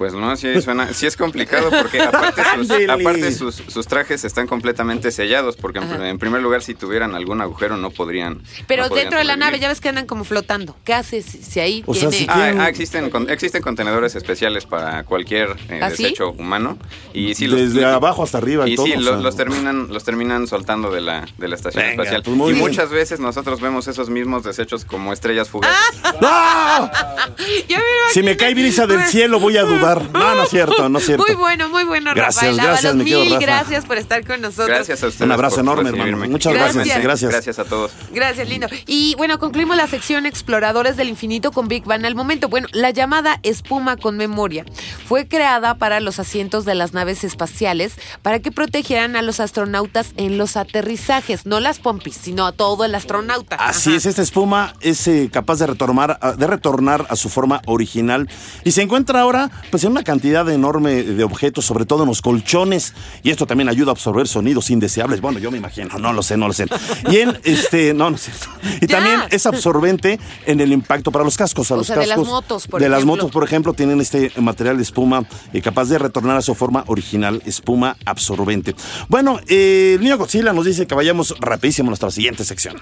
Pues 0.00 0.14
no, 0.14 0.34
sí, 0.34 0.62
suena, 0.62 0.94
sí 0.94 1.04
es 1.04 1.14
complicado 1.14 1.68
porque 1.68 2.00
aparte, 2.00 2.42
sus, 2.56 2.70
aparte 2.88 3.32
sus, 3.32 3.54
sus 3.56 3.86
trajes 3.86 4.24
están 4.24 4.46
completamente 4.46 5.10
sellados 5.12 5.56
porque 5.56 5.78
en, 5.78 5.84
Ajá. 5.84 6.08
en 6.08 6.18
primer 6.18 6.40
lugar 6.40 6.62
si 6.62 6.72
tuvieran 6.74 7.14
algún 7.14 7.42
agujero 7.42 7.76
no 7.76 7.90
podrían 7.90 8.40
Pero 8.66 8.84
no 8.84 8.88
podrían 8.88 9.04
dentro 9.04 9.18
de 9.18 9.26
la 9.26 9.36
nave 9.36 9.58
ya 9.60 9.68
ves 9.68 9.78
que 9.82 9.90
andan 9.90 10.06
como 10.06 10.24
flotando. 10.24 10.74
¿Qué 10.84 10.94
haces 10.94 11.26
si 11.26 11.60
ahí 11.60 11.84
O 11.84 11.92
sea, 11.94 12.08
tiene... 12.08 12.24
si 12.24 12.30
Ah, 12.30 12.34
tienen- 12.34 12.60
ah, 12.62 12.68
existen, 12.70 13.10
con- 13.10 13.28
existen 13.28 13.60
contenedores 13.60 14.14
especiales 14.14 14.64
para 14.64 15.04
cualquier 15.04 15.50
eh, 15.68 15.80
¿Ah, 15.82 15.90
sí? 15.90 16.04
desecho 16.04 16.30
humano 16.30 16.78
y 17.12 17.34
sí, 17.34 17.46
los- 17.46 17.60
Desde 17.60 17.84
abajo 17.84 18.22
hasta 18.22 18.38
arriba 18.38 18.66
y 18.66 18.72
y 18.72 18.76
todo, 18.76 18.86
sí, 18.86 18.92
o 18.92 19.00
los, 19.00 19.04
sea. 19.04 19.16
los 19.16 19.36
terminan 19.36 19.88
los 19.92 20.02
terminan 20.04 20.46
soltando 20.46 20.90
de 20.90 21.02
la, 21.02 21.28
de 21.36 21.46
la 21.46 21.56
estación 21.56 21.82
Venga, 21.82 21.92
espacial 22.04 22.22
pues 22.22 22.36
y 22.38 22.52
bien. 22.54 22.58
muchas 22.58 22.88
veces 22.88 23.20
nosotros 23.20 23.60
vemos 23.60 23.86
esos 23.86 24.08
mismos 24.08 24.44
desechos 24.44 24.86
como 24.86 25.12
estrellas 25.12 25.50
fugaces 25.50 25.76
me 26.20 27.76
Si 28.14 28.22
me 28.22 28.36
cae 28.38 28.54
brisa 28.54 28.86
del 28.86 29.02
cielo, 29.04 29.38
voy 29.40 29.58
a 29.58 29.64
dudar. 29.64 29.89
No, 30.12 30.34
no 30.34 30.42
es 30.44 30.48
cierto, 30.50 30.88
no 30.88 30.98
es 30.98 31.06
cierto. 31.06 31.24
Muy 31.26 31.34
bueno, 31.36 31.68
muy 31.68 31.84
bueno, 31.84 32.12
Gracias, 32.14 32.36
Rafael 32.36 32.56
gracias, 32.56 32.84
Ábalos. 32.92 33.04
Mil 33.04 33.24
Rafa. 33.32 33.38
gracias 33.40 33.84
por 33.86 33.98
estar 33.98 34.26
con 34.26 34.40
nosotros. 34.40 34.68
gracias 34.68 35.02
a 35.02 35.06
ustedes 35.08 35.26
Un 35.26 35.32
abrazo 35.32 35.56
por 35.56 35.64
enorme, 35.64 35.88
hermano. 35.90 36.28
Muchas 36.30 36.52
gracias, 36.52 36.74
gracias. 36.76 37.02
Gracias. 37.02 37.30
gracias 37.32 37.58
a 37.58 37.64
todos 37.64 37.90
Gracias, 38.12 38.48
lindo. 38.48 38.66
Y 38.86 39.14
bueno, 39.16 39.38
concluimos 39.38 39.76
la 39.76 39.86
sección 39.86 40.26
Exploradores 40.26 40.96
del 40.96 41.08
Infinito 41.08 41.50
con 41.52 41.68
Big 41.68 41.84
Bang 41.84 42.04
al 42.04 42.14
momento. 42.14 42.48
Bueno, 42.48 42.68
la 42.72 42.90
llamada 42.90 43.40
espuma 43.42 43.96
con 43.96 44.16
memoria 44.16 44.64
fue 45.08 45.26
creada 45.28 45.74
para 45.76 46.00
los 46.00 46.18
asientos 46.18 46.64
de 46.64 46.74
las 46.74 46.92
naves 46.92 47.24
espaciales 47.24 47.94
para 48.22 48.38
que 48.40 48.52
protegieran 48.52 49.16
a 49.16 49.22
los 49.22 49.40
astronautas 49.40 50.12
en 50.16 50.38
los 50.38 50.56
aterrizajes, 50.56 51.46
no 51.46 51.60
las 51.60 51.78
pompis, 51.78 52.16
sino 52.16 52.46
a 52.46 52.52
todo 52.52 52.84
el 52.84 52.94
astronauta. 52.94 53.56
Así 53.56 53.90
Ajá. 53.90 53.96
es, 53.98 54.06
esta 54.06 54.22
espuma 54.22 54.74
es 54.80 55.06
eh, 55.08 55.30
capaz 55.32 55.58
de 55.58 55.66
retornar, 55.66 56.18
a- 56.20 56.32
de 56.32 56.46
retornar 56.46 57.06
a 57.08 57.16
su 57.16 57.28
forma 57.28 57.62
original 57.66 58.28
y 58.64 58.72
se 58.72 58.82
encuentra 58.82 59.20
ahora 59.20 59.50
pues 59.70 59.79
en 59.84 59.92
una 59.92 60.02
cantidad 60.02 60.48
enorme 60.50 61.02
de 61.02 61.24
objetos, 61.24 61.64
sobre 61.64 61.84
todo 61.86 62.02
en 62.04 62.08
los 62.08 62.22
colchones 62.22 62.94
y 63.22 63.30
esto 63.30 63.46
también 63.46 63.68
ayuda 63.68 63.90
a 63.90 63.92
absorber 63.92 64.26
sonidos 64.28 64.70
indeseables. 64.70 65.20
Bueno, 65.20 65.38
yo 65.38 65.50
me 65.50 65.58
imagino, 65.58 65.98
no 65.98 66.12
lo 66.12 66.22
sé, 66.22 66.36
no 66.36 66.46
lo 66.48 66.52
sé. 66.52 66.66
Y 67.10 67.18
en 67.18 67.38
este, 67.44 67.94
no, 67.94 68.10
no 68.10 68.16
es 68.16 68.22
cierto. 68.22 68.46
Y 68.80 68.86
Ya. 68.86 68.98
también 68.98 69.20
es 69.30 69.46
absorbente 69.46 70.18
en 70.46 70.60
el 70.60 70.72
impacto 70.72 71.10
para 71.12 71.24
los 71.24 71.36
cascos. 71.36 71.70
A 71.70 71.74
O 71.74 71.78
los 71.78 71.86
sea, 71.86 71.96
de 71.96 72.06
las 72.06 72.16
cascos 72.16 72.28
motos, 72.28 72.66
por 72.66 72.80
De 72.80 72.88
las 72.88 72.98
ejemplo. 72.98 73.16
motos, 73.16 73.30
por 73.32 73.44
ejemplo, 73.44 73.72
tienen 73.74 74.00
este 74.00 74.32
material 74.40 74.76
de 74.76 74.82
espuma 74.82 75.24
eh, 75.52 75.60
capaz 75.62 75.86
de 75.86 75.98
retornar 75.98 76.36
a 76.36 76.42
su 76.42 76.54
forma 76.54 76.84
original, 76.86 77.42
espuma 77.46 77.96
absorbente. 78.04 78.74
Bueno, 79.08 79.40
eh, 79.48 79.94
el 79.96 80.02
niño 80.02 80.18
Godzilla 80.18 80.52
nos 80.52 80.64
dice 80.64 80.86
que 80.86 80.94
vayamos 80.94 81.34
rapidísimo 81.40 81.88
a 81.88 81.90
nuestra 81.90 82.10
siguiente 82.10 82.44
sección. 82.44 82.76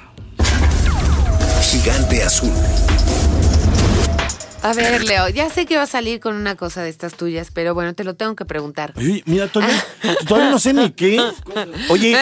Gigante 1.62 2.22
azul. 2.22 2.50
A 4.68 4.74
ver, 4.74 5.02
Leo, 5.04 5.30
ya 5.30 5.48
sé 5.48 5.64
que 5.64 5.76
va 5.78 5.84
a 5.84 5.86
salir 5.86 6.20
con 6.20 6.34
una 6.36 6.54
cosa 6.54 6.82
de 6.82 6.90
estas 6.90 7.14
tuyas, 7.14 7.50
pero 7.52 7.72
bueno, 7.72 7.94
te 7.94 8.04
lo 8.04 8.14
tengo 8.16 8.36
que 8.36 8.44
preguntar. 8.44 8.92
Oye, 8.98 9.22
mira, 9.24 9.48
todavía, 9.48 9.82
todavía 10.28 10.50
no 10.50 10.58
sé 10.58 10.74
ni 10.74 10.90
qué. 10.90 11.18
Oye, 11.88 12.14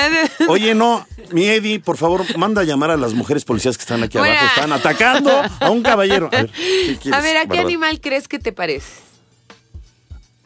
oye, 0.47 0.75
no, 0.77 1.05
mi 1.33 1.47
Eddie, 1.49 1.81
por 1.81 1.97
favor, 1.97 2.25
manda 2.39 2.61
a 2.61 2.65
llamar 2.65 2.93
a 2.93 2.97
las 2.97 3.15
mujeres 3.15 3.45
policías 3.45 3.77
que 3.77 3.83
están 3.83 4.03
aquí 4.05 4.17
Bueno. 4.17 4.35
abajo. 4.39 4.55
Están 4.55 4.73
atacando 4.73 5.43
a 5.59 5.71
un 5.71 5.83
caballero. 5.83 6.29
A 6.33 6.37
ver, 6.43 6.51
¿qué 6.53 6.97
quieres, 7.03 7.13
A 7.13 7.21
ver, 7.21 7.37
¿a 7.37 7.47
qué 7.47 7.59
animal 7.59 8.01
crees 8.01 8.29
que 8.29 8.39
te 8.39 8.53
parece? 8.53 8.93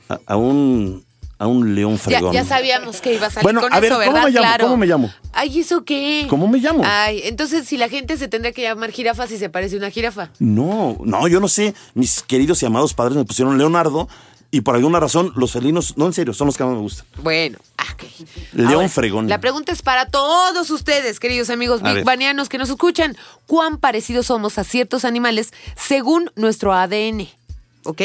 A, 0.08 0.18
a 0.24 0.36
un, 0.36 1.04
a 1.40 1.46
un 1.46 1.74
león 1.74 1.98
fregón. 1.98 2.34
ya 2.34 2.44
sabíamos 2.44 3.00
que 3.00 3.14
iba 3.14 3.26
a 3.26 3.30
salir 3.30 3.44
Bueno, 3.44 3.62
con 3.62 3.72
a 3.72 3.80
ver, 3.80 3.90
eso, 3.90 4.00
¿cómo 4.04 4.12
¿verdad? 4.12 4.24
me 4.26 4.30
llamo? 4.30 4.44
Claro. 4.46 4.64
¿Cómo 4.66 4.76
me 4.76 4.86
llamo? 4.86 5.10
Ay, 5.32 5.60
¿eso 5.60 5.84
qué? 5.84 6.26
¿Cómo 6.28 6.46
me 6.46 6.58
llamo? 6.58 6.82
Ay, 6.84 7.22
entonces 7.24 7.66
si 7.66 7.78
la 7.78 7.88
gente 7.88 8.18
se 8.18 8.28
tendría 8.28 8.52
que 8.52 8.60
llamar 8.60 8.90
jirafa 8.90 9.26
si 9.26 9.38
se 9.38 9.48
parece 9.48 9.76
a 9.76 9.78
una 9.78 9.90
jirafa. 9.90 10.28
No, 10.38 10.98
no, 11.02 11.26
yo 11.28 11.40
no 11.40 11.48
sé. 11.48 11.74
Mis 11.94 12.22
queridos 12.22 12.62
y 12.62 12.66
amados 12.66 12.92
padres 12.92 13.16
me 13.16 13.24
pusieron 13.24 13.56
Leonardo 13.56 14.06
y 14.50 14.60
por 14.60 14.74
alguna 14.74 15.00
razón 15.00 15.32
los 15.34 15.52
felinos, 15.52 15.96
no 15.96 16.06
en 16.06 16.12
serio, 16.12 16.34
son 16.34 16.46
los 16.48 16.58
que 16.58 16.64
más 16.64 16.74
me 16.74 16.80
gustan. 16.80 17.06
Bueno, 17.22 17.58
ah, 17.78 17.86
ok. 17.94 18.02
León 18.52 18.72
Ahora, 18.74 18.88
fregón. 18.90 19.28
La 19.28 19.40
pregunta 19.40 19.72
es 19.72 19.80
para 19.80 20.06
todos 20.06 20.68
ustedes, 20.70 21.20
queridos 21.20 21.48
amigos 21.48 21.82
bigbanianos 21.82 22.50
que 22.50 22.58
nos 22.58 22.68
escuchan. 22.68 23.16
¿Cuán 23.46 23.78
parecidos 23.78 24.26
somos 24.26 24.58
a 24.58 24.64
ciertos 24.64 25.06
animales 25.06 25.52
según 25.74 26.30
nuestro 26.36 26.74
ADN? 26.74 27.28
¿Ok? 27.84 28.02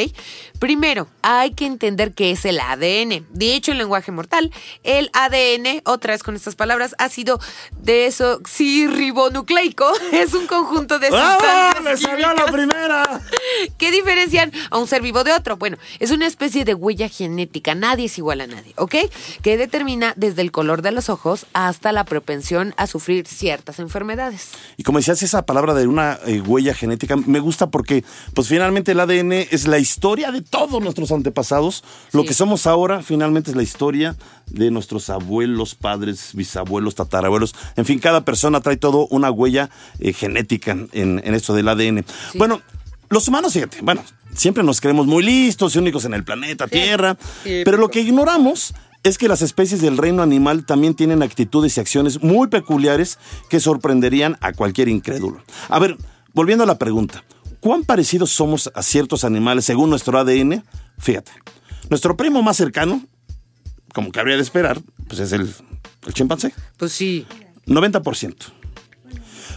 Primero, 0.58 1.06
hay 1.20 1.52
que 1.52 1.66
entender 1.66 2.14
qué 2.14 2.30
es 2.30 2.46
el 2.46 2.58
ADN. 2.60 3.26
Dicho 3.30 3.72
en 3.72 3.78
lenguaje 3.78 4.10
mortal, 4.10 4.50
el 4.84 5.10
ADN, 5.12 5.82
otra 5.84 6.14
vez 6.14 6.22
con 6.22 6.34
estas 6.34 6.56
palabras, 6.56 6.94
ácido 6.98 7.38
desoxirribonucleico, 7.82 9.92
es 10.12 10.32
un 10.32 10.46
conjunto 10.46 10.98
de 10.98 11.08
¡Ah! 11.12 11.36
sustancias 11.38 11.84
¡Le 11.84 11.98
salió 11.98 12.32
la 12.32 12.46
primera! 12.46 13.20
¿Qué 13.78 13.90
diferencian 13.90 14.50
a 14.70 14.78
un 14.78 14.86
ser 14.86 15.02
vivo 15.02 15.24
de 15.24 15.32
otro? 15.32 15.58
Bueno, 15.58 15.76
es 15.98 16.10
una 16.10 16.26
especie 16.26 16.64
de 16.64 16.72
huella 16.74 17.10
genética, 17.10 17.74
nadie 17.74 18.06
es 18.06 18.16
igual 18.18 18.40
a 18.40 18.46
nadie, 18.46 18.72
¿ok? 18.76 18.94
Que 19.42 19.58
determina 19.58 20.14
desde 20.16 20.40
el 20.42 20.52
color 20.52 20.82
de 20.82 20.92
los 20.92 21.08
ojos 21.10 21.46
hasta 21.52 21.90
la 21.92 22.04
propensión 22.04 22.72
a 22.76 22.86
sufrir 22.86 23.26
ciertas 23.26 23.78
enfermedades. 23.78 24.50
Y 24.76 24.82
como 24.84 24.98
decías, 24.98 25.22
esa 25.22 25.44
palabra 25.44 25.74
de 25.74 25.86
una 25.86 26.18
eh, 26.26 26.40
huella 26.40 26.74
genética 26.74 27.16
me 27.16 27.40
gusta 27.40 27.66
porque, 27.68 28.04
pues 28.34 28.48
finalmente 28.48 28.92
el 28.92 29.00
ADN 29.00 29.32
es 29.32 29.65
es 29.66 29.70
la 29.70 29.78
historia 29.78 30.30
de 30.30 30.42
todos 30.42 30.80
nuestros 30.80 31.10
antepasados. 31.10 31.82
Lo 32.12 32.24
que 32.24 32.34
somos 32.34 32.66
ahora 32.66 33.02
finalmente 33.02 33.50
es 33.50 33.56
la 33.56 33.62
historia 33.62 34.16
de 34.46 34.70
nuestros 34.70 35.10
abuelos, 35.10 35.74
padres, 35.74 36.30
bisabuelos, 36.34 36.94
tatarabuelos. 36.94 37.54
En 37.76 37.84
fin, 37.84 37.98
cada 37.98 38.24
persona 38.24 38.60
trae 38.60 38.76
todo 38.76 39.08
una 39.08 39.30
huella 39.30 39.70
eh, 39.98 40.12
genética 40.12 40.70
en, 40.70 40.88
en 40.92 41.34
esto 41.34 41.52
del 41.54 41.68
ADN. 41.68 42.04
Bueno, 42.34 42.62
los 43.08 43.26
humanos, 43.26 43.52
fíjate, 43.52 43.78
bueno, 43.82 44.02
siempre 44.34 44.62
nos 44.62 44.80
creemos 44.80 45.06
muy 45.06 45.24
listos 45.24 45.74
y 45.74 45.78
únicos 45.78 46.04
en 46.04 46.14
el 46.14 46.24
planeta 46.24 46.68
Tierra, 46.68 47.16
pero 47.44 47.76
lo 47.76 47.88
que 47.88 48.00
ignoramos 48.00 48.72
es 49.02 49.18
que 49.18 49.28
las 49.28 49.42
especies 49.42 49.80
del 49.80 49.98
reino 49.98 50.22
animal 50.22 50.64
también 50.64 50.94
tienen 50.94 51.22
actitudes 51.22 51.76
y 51.76 51.80
acciones 51.80 52.22
muy 52.22 52.48
peculiares 52.48 53.18
que 53.48 53.60
sorprenderían 53.60 54.36
a 54.40 54.52
cualquier 54.52 54.88
incrédulo. 54.88 55.42
A 55.68 55.78
ver, 55.78 55.96
volviendo 56.34 56.64
a 56.64 56.66
la 56.66 56.78
pregunta, 56.78 57.22
¿cuán 57.66 57.82
parecidos 57.82 58.30
somos 58.30 58.70
a 58.76 58.80
ciertos 58.80 59.24
animales 59.24 59.64
según 59.64 59.90
nuestro 59.90 60.16
ADN? 60.16 60.62
Fíjate, 60.98 61.32
nuestro 61.90 62.16
primo 62.16 62.40
más 62.40 62.56
cercano, 62.56 63.02
como 63.92 64.12
cabría 64.12 64.36
de 64.36 64.42
esperar, 64.42 64.80
pues 65.08 65.18
es 65.18 65.32
el, 65.32 65.52
el 66.06 66.14
chimpancé. 66.14 66.54
Pues 66.76 66.92
sí. 66.92 67.26
90%. 67.66 68.36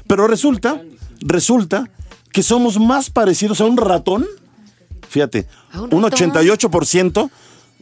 Pero 0.07 0.25
resulta, 0.25 0.81
resulta 1.19 1.87
que 2.31 2.41
somos 2.41 2.79
más 2.79 3.11
parecidos 3.11 3.61
a 3.61 3.65
un 3.65 3.77
ratón. 3.77 4.25
Fíjate, 5.07 5.45
¿A 5.71 5.81
un 5.81 5.93
un 5.93 6.01
ratón? 6.01 6.31
88% 6.31 7.29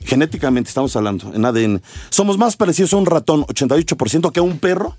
genéticamente 0.04 0.68
estamos 0.68 0.94
hablando 0.98 1.34
en 1.34 1.46
ADN. 1.46 1.82
Somos 2.10 2.38
más 2.38 2.58
parecidos 2.58 2.92
a 2.92 2.98
un 2.98 3.06
ratón, 3.06 3.46
88% 3.46 4.34
que 4.34 4.42
a 4.42 4.44
un 4.44 4.60
perro. 4.60 4.98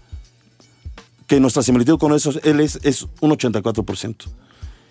Que 1.26 1.38
nuestra 1.38 1.62
similitud 1.62 1.98
con 1.98 2.14
eso, 2.14 2.32
él 2.44 2.60
es, 2.60 2.78
es 2.82 3.06
un 3.20 3.32
84%. 3.32 4.24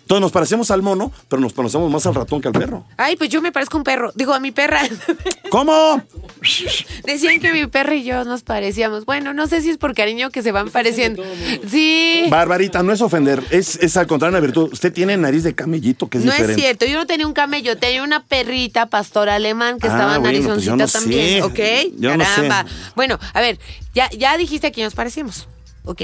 Entonces 0.08 0.22
nos 0.22 0.32
parecemos 0.32 0.70
al 0.70 0.80
mono, 0.80 1.12
pero 1.28 1.38
nos 1.38 1.52
parecemos 1.52 1.90
más 1.92 2.06
al 2.06 2.14
ratón 2.14 2.40
que 2.40 2.48
al 2.48 2.54
perro. 2.54 2.82
Ay, 2.96 3.16
pues 3.16 3.28
yo 3.28 3.42
me 3.42 3.52
parezco 3.52 3.76
a 3.76 3.80
un 3.80 3.84
perro. 3.84 4.10
Digo, 4.14 4.32
a 4.32 4.40
mi 4.40 4.52
perra. 4.52 4.80
¿Cómo? 5.50 6.02
Decían 7.04 7.40
que 7.40 7.52
mi 7.52 7.66
perro 7.66 7.92
y 7.92 8.04
yo 8.04 8.24
nos 8.24 8.42
parecíamos. 8.42 9.04
Bueno, 9.04 9.34
no 9.34 9.46
sé 9.48 9.60
si 9.60 9.68
es 9.68 9.76
por 9.76 9.92
cariño 9.92 10.30
que 10.30 10.42
se 10.42 10.50
van 10.50 10.70
pareciendo. 10.70 11.22
Sí. 11.70 12.24
Barbarita, 12.30 12.82
no 12.82 12.94
es 12.94 13.02
ofender, 13.02 13.44
es, 13.50 13.76
es 13.82 13.98
al 13.98 14.06
contrario 14.06 14.38
una 14.38 14.40
virtud. 14.46 14.70
Usted 14.72 14.94
tiene 14.94 15.14
nariz 15.18 15.42
de 15.42 15.54
camellito, 15.54 16.08
que 16.08 16.16
es 16.16 16.24
No 16.24 16.32
diferente. 16.32 16.54
es 16.62 16.64
cierto, 16.66 16.86
yo 16.86 16.96
no 16.96 17.06
tenía 17.06 17.26
un 17.26 17.34
camello, 17.34 17.76
tenía 17.76 18.02
una 18.02 18.24
perrita 18.24 18.86
pastor 18.86 19.28
alemán 19.28 19.78
que 19.78 19.88
Ah, 19.88 19.90
estaba 19.90 20.18
bueno, 20.20 20.22
pues 20.22 20.46
narizoncita 20.64 20.76
no 20.76 20.88
sé. 20.88 20.98
también, 21.00 21.42
¿ok? 21.42 21.58
Yo 21.98 22.16
no 22.16 22.24
sé. 22.24 22.30
Caramba. 22.48 22.64
Bueno, 22.96 23.18
a 23.34 23.40
ver, 23.42 23.58
ya, 23.94 24.08
ya 24.16 24.38
dijiste 24.38 24.72
que 24.72 24.82
nos 24.84 24.94
parecemos, 24.94 25.48
¿ok? 25.84 26.00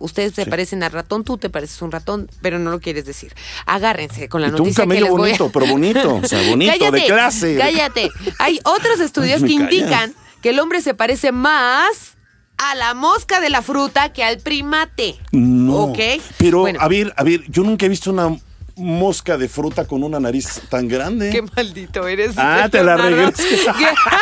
Ustedes 0.00 0.34
se 0.34 0.46
parecen 0.46 0.82
a 0.82 0.88
ratón, 0.88 1.24
tú 1.24 1.38
te 1.38 1.50
pareces 1.50 1.82
un 1.82 1.90
ratón, 1.90 2.30
pero 2.40 2.58
no 2.58 2.70
lo 2.70 2.80
quieres 2.80 3.04
decir. 3.04 3.34
Agárrense 3.66 4.28
con 4.28 4.40
la 4.42 4.48
Y 4.48 4.50
tú 4.50 4.56
un 4.58 4.62
noticia 4.64 4.82
que 4.84 4.88
camello 4.88 5.00
les 5.06 5.10
voy 5.10 5.18
a- 5.18 5.22
bonito, 5.38 5.50
pero 5.52 5.66
bonito, 5.70 6.14
o 6.16 6.24
sea, 6.26 6.48
bonito, 6.48 6.90
de 6.90 7.04
clase. 7.06 7.56
Cállate. 7.58 8.10
Hay 8.38 8.60
otros 8.64 9.00
estudios 9.00 9.42
que 9.44 9.52
indican 9.52 10.14
que 10.42 10.50
el 10.50 10.60
hombre 10.60 10.80
se 10.82 10.94
parece 10.94 11.32
más 11.32 12.14
a 12.58 12.74
la 12.74 12.94
mosca 12.94 13.40
de 13.40 13.50
la 13.50 13.62
fruta 13.62 14.12
que 14.12 14.22
al 14.24 14.38
primate. 14.38 15.16
No. 15.32 15.76
¿Ok? 15.86 15.98
Pero, 16.38 16.60
Bueno. 16.60 16.78
a 16.80 16.88
ver, 16.88 17.12
a 17.16 17.22
ver, 17.24 17.42
yo 17.48 17.62
nunca 17.62 17.86
he 17.86 17.88
visto 17.88 18.10
una 18.10 18.36
mosca 18.78 19.36
de 19.36 19.48
fruta 19.48 19.86
con 19.86 20.02
una 20.02 20.20
nariz 20.20 20.60
tan 20.68 20.88
grande. 20.88 21.30
Qué 21.30 21.42
maldito 21.42 22.06
eres. 22.06 22.32
Ah, 22.36 22.68
te 22.70 22.82
la 22.82 22.96
regreso. 22.96 23.42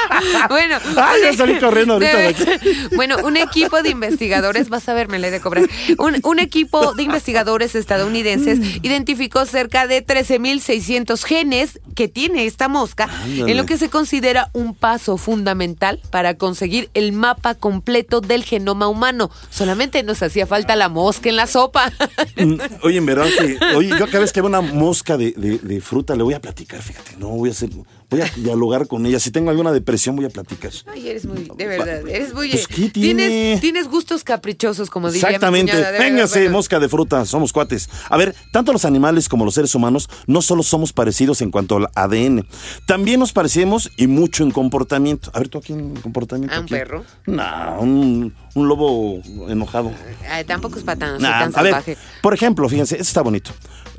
bueno. 0.48 0.76
Ay, 0.96 1.20
ya 1.22 1.32
salí 1.34 1.58
corriendo 1.58 1.94
ahorita 1.94 2.16
de 2.16 2.26
aquí. 2.28 2.44
bueno, 2.96 3.16
un 3.24 3.36
equipo 3.36 3.82
de 3.82 3.90
investigadores, 3.90 4.68
vas 4.68 4.88
a 4.88 4.94
ver, 4.94 5.08
me 5.08 5.18
la 5.18 5.28
he 5.28 5.30
de 5.30 5.40
cobrar. 5.40 5.64
Un, 5.98 6.20
un 6.22 6.38
equipo 6.38 6.94
de 6.94 7.02
investigadores 7.02 7.74
estadounidenses 7.74 8.58
identificó 8.82 9.44
cerca 9.46 9.86
de 9.86 10.04
13.600 10.04 11.22
genes 11.24 11.80
que 11.94 12.08
tiene 12.08 12.46
esta 12.46 12.68
mosca, 12.68 13.04
Ándale. 13.04 13.50
en 13.50 13.56
lo 13.56 13.66
que 13.66 13.78
se 13.78 13.88
considera 13.88 14.50
un 14.52 14.74
paso 14.74 15.16
fundamental 15.16 16.00
para 16.10 16.34
conseguir 16.34 16.90
el 16.94 17.12
mapa 17.12 17.54
completo 17.54 18.20
del 18.20 18.44
genoma 18.44 18.88
humano. 18.88 19.30
Solamente 19.50 20.02
nos 20.02 20.22
hacía 20.22 20.46
falta 20.46 20.76
la 20.76 20.88
mosca 20.88 21.28
en 21.28 21.36
la 21.36 21.46
sopa. 21.46 21.92
Mm, 22.36 22.54
Oye, 22.82 22.98
en 22.98 23.06
verdad 23.06 23.26
que, 23.38 23.58
oye, 23.74 23.88
yo 23.98 24.06
cada 24.06 24.20
vez 24.20 24.32
que 24.32 24.40
una 24.46 24.60
mosca 24.60 25.16
de, 25.16 25.32
de- 25.32 25.58
de 25.58 25.80
fruta 25.80 26.14
le 26.16 26.22
voy 26.22 26.34
a 26.34 26.40
platicar, 26.40 26.80
fíjate, 26.82 27.16
no 27.18 27.28
voy 27.28 27.48
a 27.48 27.52
hacer, 27.52 27.70
voy 28.10 28.20
a 28.20 28.30
dialogar 28.36 28.86
con 28.86 29.04
ella. 29.06 29.18
Si 29.20 29.30
tengo 29.30 29.50
alguna 29.50 29.72
depresión 29.72 30.16
voy 30.16 30.24
a 30.24 30.30
platicar. 30.30 30.70
Ay, 30.86 31.08
eres 31.08 31.26
muy, 31.26 31.48
de 31.56 31.66
verdad, 31.66 32.08
eres 32.08 32.32
muy... 32.34 32.50
Pues, 32.50 32.66
¿qué 32.68 32.88
tienes, 32.90 33.28
tiene? 33.28 33.58
tienes 33.60 33.88
gustos 33.88 34.24
caprichosos, 34.24 34.88
como 34.90 35.10
diría 35.10 35.28
mi 35.28 35.34
Exactamente. 35.34 35.72
cuñada, 35.72 35.90
verdad, 35.92 36.06
Véngase, 36.06 36.38
bueno. 36.40 36.52
mosca 36.56 36.80
de 36.80 36.88
fruta, 36.88 37.24
somos 37.26 37.52
cuates. 37.52 37.88
A 38.08 38.16
ver, 38.16 38.34
tanto 38.52 38.72
los 38.72 38.84
animales 38.84 39.28
como 39.28 39.44
los 39.44 39.54
seres 39.54 39.74
humanos 39.74 40.08
no 40.26 40.40
solo 40.42 40.62
somos 40.62 40.92
parecidos 40.92 41.40
en 41.42 41.50
cuanto 41.50 41.76
al 41.76 41.88
ADN, 41.94 42.46
también 42.86 43.20
nos 43.20 43.32
parecemos 43.32 43.90
y 43.96 44.06
mucho 44.06 44.42
en 44.44 44.50
comportamiento. 44.50 45.30
A 45.34 45.38
ver, 45.40 45.48
tú 45.48 45.58
aquí 45.58 45.72
en 45.72 45.94
comportamiento. 45.96 46.54
¿A 46.54 46.58
un 46.58 46.64
aquí? 46.64 46.74
perro? 46.74 47.04
No, 47.26 47.76
un, 47.80 48.34
un 48.54 48.68
lobo 48.68 49.20
enojado. 49.48 49.92
Ay, 50.30 50.44
tampoco 50.44 50.78
es 50.78 50.84
soy 50.84 50.96
Nah, 50.96 51.50
tan 51.50 51.52
a 51.58 51.62
ver, 51.62 51.98
por 52.22 52.34
ejemplo, 52.34 52.68
fíjense, 52.68 52.94
esto 52.94 53.04
está 53.04 53.22
bonito. 53.22 53.50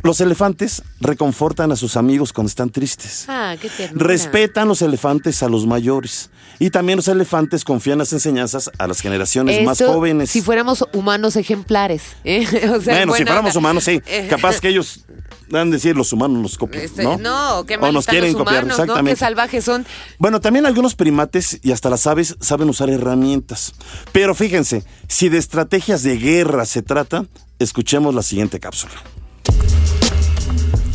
Los 0.03 0.21
elefantes 0.21 0.83
reconfortan 0.99 1.71
a 1.71 1.75
sus 1.75 1.97
amigos 1.97 2.33
cuando 2.33 2.49
están 2.49 2.69
tristes. 2.69 3.25
Ah, 3.27 3.55
qué 3.59 3.69
ternura. 3.69 4.07
Respetan 4.07 4.67
los 4.67 4.81
elefantes 4.81 5.43
a 5.43 5.49
los 5.49 5.65
mayores. 5.65 6.29
Y 6.59 6.69
también 6.69 6.97
los 6.97 7.07
elefantes 7.07 7.63
confían 7.63 7.99
las 7.99 8.13
enseñanzas 8.13 8.71
a 8.77 8.87
las 8.87 9.01
generaciones 9.01 9.63
más 9.63 9.79
jóvenes. 9.79 10.29
Si 10.31 10.41
fuéramos 10.41 10.85
humanos 10.93 11.35
ejemplares. 11.35 12.03
¿eh? 12.23 12.45
O 12.69 12.81
sea, 12.81 12.95
bueno, 12.95 13.13
si 13.13 13.23
fuéramos 13.23 13.55
onda. 13.55 13.59
humanos, 13.59 13.83
sí. 13.83 14.01
Eh, 14.05 14.27
Capaz 14.29 14.59
que 14.59 14.69
ellos 14.69 15.01
dan 15.49 15.71
decir 15.71 15.95
los 15.95 16.11
humanos 16.13 16.41
nos 16.41 16.57
copian, 16.57 16.83
este, 16.83 17.03
¿no? 17.03 17.17
no, 17.17 17.65
qué 17.65 17.75
o 17.77 17.79
mal 17.79 17.93
nos 17.93 18.03
están 18.03 18.13
quieren 18.13 18.33
los 18.33 18.41
copiar, 18.41 18.63
humanos, 18.63 18.77
¿no? 18.77 18.83
Qué 18.83 18.83
exactamente. 18.83 19.19
salvajes 19.19 19.63
son. 19.63 19.85
Bueno, 20.17 20.41
también 20.41 20.65
algunos 20.65 20.95
primates 20.95 21.59
y 21.63 21.71
hasta 21.71 21.89
las 21.89 22.07
aves 22.07 22.35
saben 22.41 22.69
usar 22.69 22.89
herramientas. 22.89 23.73
Pero 24.11 24.35
fíjense, 24.35 24.83
si 25.07 25.29
de 25.29 25.37
estrategias 25.37 26.03
de 26.03 26.17
guerra 26.17 26.65
se 26.65 26.81
trata, 26.81 27.25
escuchemos 27.59 28.13
la 28.13 28.23
siguiente 28.23 28.59
cápsula. 28.59 28.93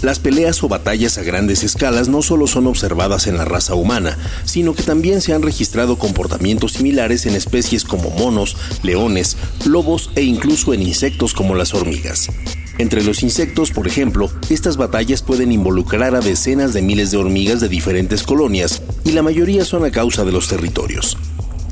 Las 0.03 0.19
peleas 0.19 0.61
o 0.65 0.69
batallas 0.69 1.17
a 1.17 1.23
grandes 1.23 1.63
escalas 1.63 2.09
no 2.09 2.23
solo 2.23 2.49
son 2.49 2.67
observadas 2.67 3.29
en 3.29 3.37
la 3.37 3.45
raza 3.45 3.77
humana, 3.77 4.19
sino 4.45 4.75
que 4.75 4.83
también 4.83 5.21
se 5.21 5.33
han 5.33 5.43
registrado 5.43 5.97
comportamientos 5.97 6.73
similares 6.73 7.25
en 7.27 7.37
especies 7.37 7.85
como 7.85 8.11
monos, 8.11 8.57
leones, 8.83 9.37
lobos 9.65 10.11
e 10.17 10.23
incluso 10.23 10.75
en 10.75 10.83
insectos 10.83 11.35
como 11.35 11.55
las 11.55 11.73
hormigas. 11.73 12.31
Entre 12.79 13.05
los 13.05 13.23
insectos, 13.23 13.71
por 13.71 13.87
ejemplo, 13.87 14.29
estas 14.51 14.77
batallas 14.77 15.23
pueden 15.23 15.53
involucrar 15.53 16.17
a 16.17 16.21
decenas 16.21 16.73
de 16.73 16.83
miles 16.83 17.13
de 17.13 17.19
hormigas 17.19 17.61
de 17.61 17.69
diferentes 17.69 18.25
colonias 18.25 18.83
y 19.05 19.13
la 19.13 19.23
mayoría 19.23 19.65
son 19.65 19.85
a 19.85 19.93
causa 19.93 20.25
de 20.25 20.33
los 20.33 20.49
territorios. 20.49 21.17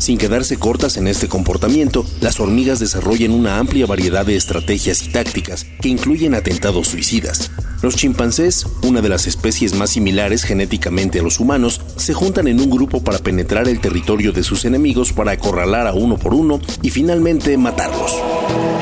Sin 0.01 0.17
quedarse 0.17 0.57
cortas 0.59 0.97
en 0.97 1.07
este 1.07 1.29
comportamiento, 1.29 2.07
las 2.23 2.41
hormigas 2.41 2.79
desarrollan 2.79 3.33
una 3.33 3.59
amplia 3.59 3.85
variedad 3.85 4.25
de 4.25 4.35
estrategias 4.35 5.03
y 5.03 5.13
tácticas 5.13 5.67
que 5.83 5.91
incluyen 5.91 6.35
atentados 6.35 6.89
suicidas. 6.89 7.51
Los 7.83 7.97
chimpancés, 7.97 8.67
una 8.83 9.03
de 9.03 9.11
las 9.11 9.27
especies 9.27 9.75
más 9.75 9.91
similares 9.91 10.45
genéticamente 10.45 11.21
a 11.21 11.23
los 11.23 11.39
humanos, 11.39 11.83
se 11.97 12.15
juntan 12.15 12.49
en 12.49 12.61
un 12.61 12.71
grupo 12.71 13.05
para 13.05 13.19
penetrar 13.19 13.69
el 13.69 13.81
territorio 13.81 14.33
de 14.33 14.43
sus 14.43 14.65
enemigos 14.65 15.13
para 15.13 15.33
acorralar 15.33 15.87
a 15.87 15.93
uno 15.93 16.17
por 16.17 16.33
uno 16.33 16.61
y 16.81 16.89
finalmente 16.89 17.59
matarlos. 17.59 18.15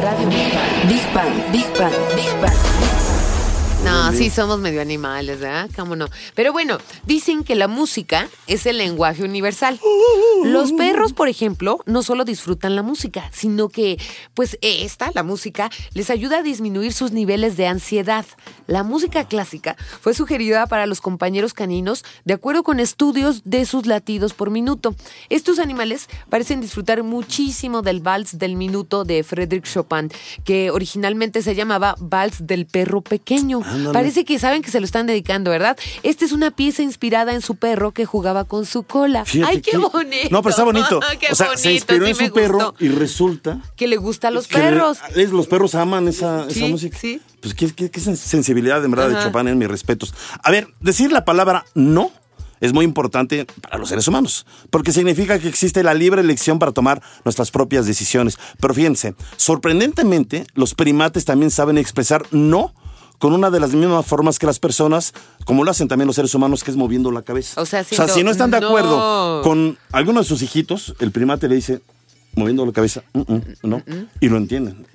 Radio 0.01 0.29
Big 0.29 0.55
Bang. 0.55 0.89
Big 0.89 1.13
Bang, 1.13 1.53
Big 1.53 1.81
Bang, 1.81 1.93
Big 2.15 2.41
Bang. 2.41 2.78
No, 3.89 4.13
sí 4.13 4.29
somos 4.29 4.59
medio 4.61 4.83
animales, 4.83 5.41
¿verdad? 5.41 5.71
¿Cómo 5.75 5.97
no? 5.97 6.09
Pero 6.35 6.53
bueno, 6.53 6.77
dicen 7.07 7.43
que 7.43 7.55
la 7.55 7.69
música 7.69 8.29
es 8.47 8.67
el 8.67 8.77
lenguaje 8.77 9.25
universal. 9.25 9.81
Los 10.45 10.73
perros, 10.73 11.15
por 11.15 11.29
ejemplo, 11.29 11.81
no 11.87 12.03
solo 12.03 12.27
disfrutan 12.27 12.77
la 12.77 12.83
música, 12.83 13.31
sino 13.33 13.71
que, 13.71 13.99
pues 14.35 14.59
esta, 14.61 15.11
la 15.15 15.23
música, 15.23 15.71
les 15.95 16.11
ayuda 16.11 16.39
a 16.39 16.43
disminuir 16.43 16.93
sus 16.93 17.13
niveles 17.13 17.57
de 17.57 17.67
ansiedad. 17.67 18.27
La 18.67 18.83
música 18.83 19.25
clásica 19.25 19.75
fue 20.03 20.13
sugerida 20.13 20.67
para 20.67 20.85
los 20.85 21.01
compañeros 21.01 21.55
caninos 21.55 22.05
de 22.27 22.35
acuerdo 22.35 22.65
con 22.65 22.81
estudios 22.81 23.43
de 23.45 23.65
sus 23.65 23.87
latidos 23.87 24.35
por 24.35 24.51
minuto. 24.51 24.95
Estos 25.31 25.59
animales 25.59 26.09
parecen 26.29 26.61
disfrutar 26.61 27.03
muchísimo 27.03 27.81
del 27.81 28.01
vals 28.01 28.39
del 28.39 28.55
minuto 28.55 29.05
de 29.05 29.25
Frédéric 29.25 29.65
Chopin, 29.65 30.11
que 30.45 30.71
originalmente 30.71 31.41
se 31.41 31.55
llamaba 31.55 31.95
Vals 31.99 32.47
del 32.47 32.67
perro 32.67 33.01
pequeño. 33.01 33.63
Ándale. 33.79 33.93
Parece 33.93 34.25
que 34.25 34.39
saben 34.39 34.63
que 34.63 34.71
se 34.71 34.81
lo 34.81 34.85
están 34.87 35.07
dedicando, 35.07 35.51
¿verdad? 35.51 35.77
Esta 36.03 36.25
es 36.25 36.33
una 36.33 36.51
pieza 36.51 36.83
inspirada 36.83 37.33
en 37.35 37.41
su 37.41 37.57
perro 37.57 37.93
que 37.93 38.05
jugaba 38.07 38.45
con 38.45 38.67
su 38.67 38.83
cola. 38.83 39.25
Fíjate 39.25 39.51
¡Ay, 39.53 39.61
qué, 39.63 39.77
bonito! 39.79 40.29
No, 40.31 40.43
pero 40.43 40.51
está 40.51 40.65
bonito. 40.65 41.01
¡Qué 41.21 41.29
o 41.31 41.35
sea, 41.35 41.47
bonito! 41.47 41.63
se 41.63 41.73
inspiró 41.73 42.05
sí 42.07 42.11
en 42.11 42.29
su 42.29 42.33
perro 42.33 42.75
y 42.79 42.89
resulta 42.89 43.61
Que 43.77 43.87
le 43.87 43.97
gusta 43.97 44.29
a 44.29 44.31
los 44.31 44.49
perros. 44.49 44.99
es- 45.15 45.31
los 45.31 45.47
perros 45.47 45.75
aman 45.75 46.09
esa, 46.09 46.47
esa 46.49 46.67
música. 46.67 46.99
sí. 46.99 47.21
Pues 47.41 47.55
qué, 47.55 47.73
qué- 47.73 47.89
qué 47.91 48.01
sen- 48.01 48.17
sensibilidad 48.17 48.85
en 48.85 48.91
verdad 48.91 49.11
de. 49.11 49.23
Chopin 49.23 49.47
en 49.49 49.59
mis 49.59 49.69
respetos. 49.69 50.13
A 50.43 50.51
ver, 50.51 50.69
decir 50.81 51.13
la 51.13 51.25
palabra 51.25 51.65
no 51.75 52.11
es 52.61 52.73
muy 52.73 52.85
importante 52.85 53.47
para 53.63 53.79
los 53.79 53.89
seres 53.91 54.09
humanos, 54.09 54.45
porque 54.71 54.91
significa 54.93 55.39
que 55.39 55.47
existe 55.47 55.85
la 55.85 55.95
libre 55.95 56.21
elección 56.21 56.59
para 56.59 56.73
tomar 56.73 57.01
nuestras 57.25 57.53
propias 57.53 57.87
decisiones. 57.87 58.37
Pero 58.61 58.75
fíjense, 58.75 59.15
sorprendentemente, 59.37 60.47
los 60.55 60.75
primates 60.75 61.25
también 61.25 61.51
saben 61.51 61.79
expresar 61.79 62.25
no 62.31 62.73
con 63.19 63.33
una 63.33 63.51
de 63.51 63.61
las 63.61 63.73
mismas 63.75 64.07
formas 64.07 64.39
que 64.39 64.47
las 64.47 64.59
personas, 64.59 65.13
como 65.45 65.65
lo 65.65 65.71
hacen 65.71 65.89
también 65.89 66.07
los 66.07 66.17
seres 66.17 66.35
humanos, 66.35 66.63
que 66.65 66.71
es 66.71 66.77
moviendo 66.77 67.11
la 67.11 67.23
cabeza. 67.23 67.61
O 67.61 67.67
sea, 67.67 67.83
si 67.85 67.97
no 67.97 68.05
haciendo- 68.05 68.31
están 68.33 68.51
de 68.51 68.61
no. 68.61 68.69
acuerdo 68.69 69.43
con 69.43 69.77
alguno 69.93 70.21
de 70.21 70.27
sus 70.27 70.43
hijitos, 70.43 70.95
el 71.01 71.11
primate 71.11 71.49
le 71.49 71.57
dice, 71.57 71.81
moviendo 72.35 72.65
la 72.65 72.73
cabeza, 72.73 73.03
"Mm, 73.15 73.21
mm", 73.21 73.41
¿no? 73.65 73.83
Y 74.21 74.29
lo 74.29 74.37
entienden. 74.37 74.87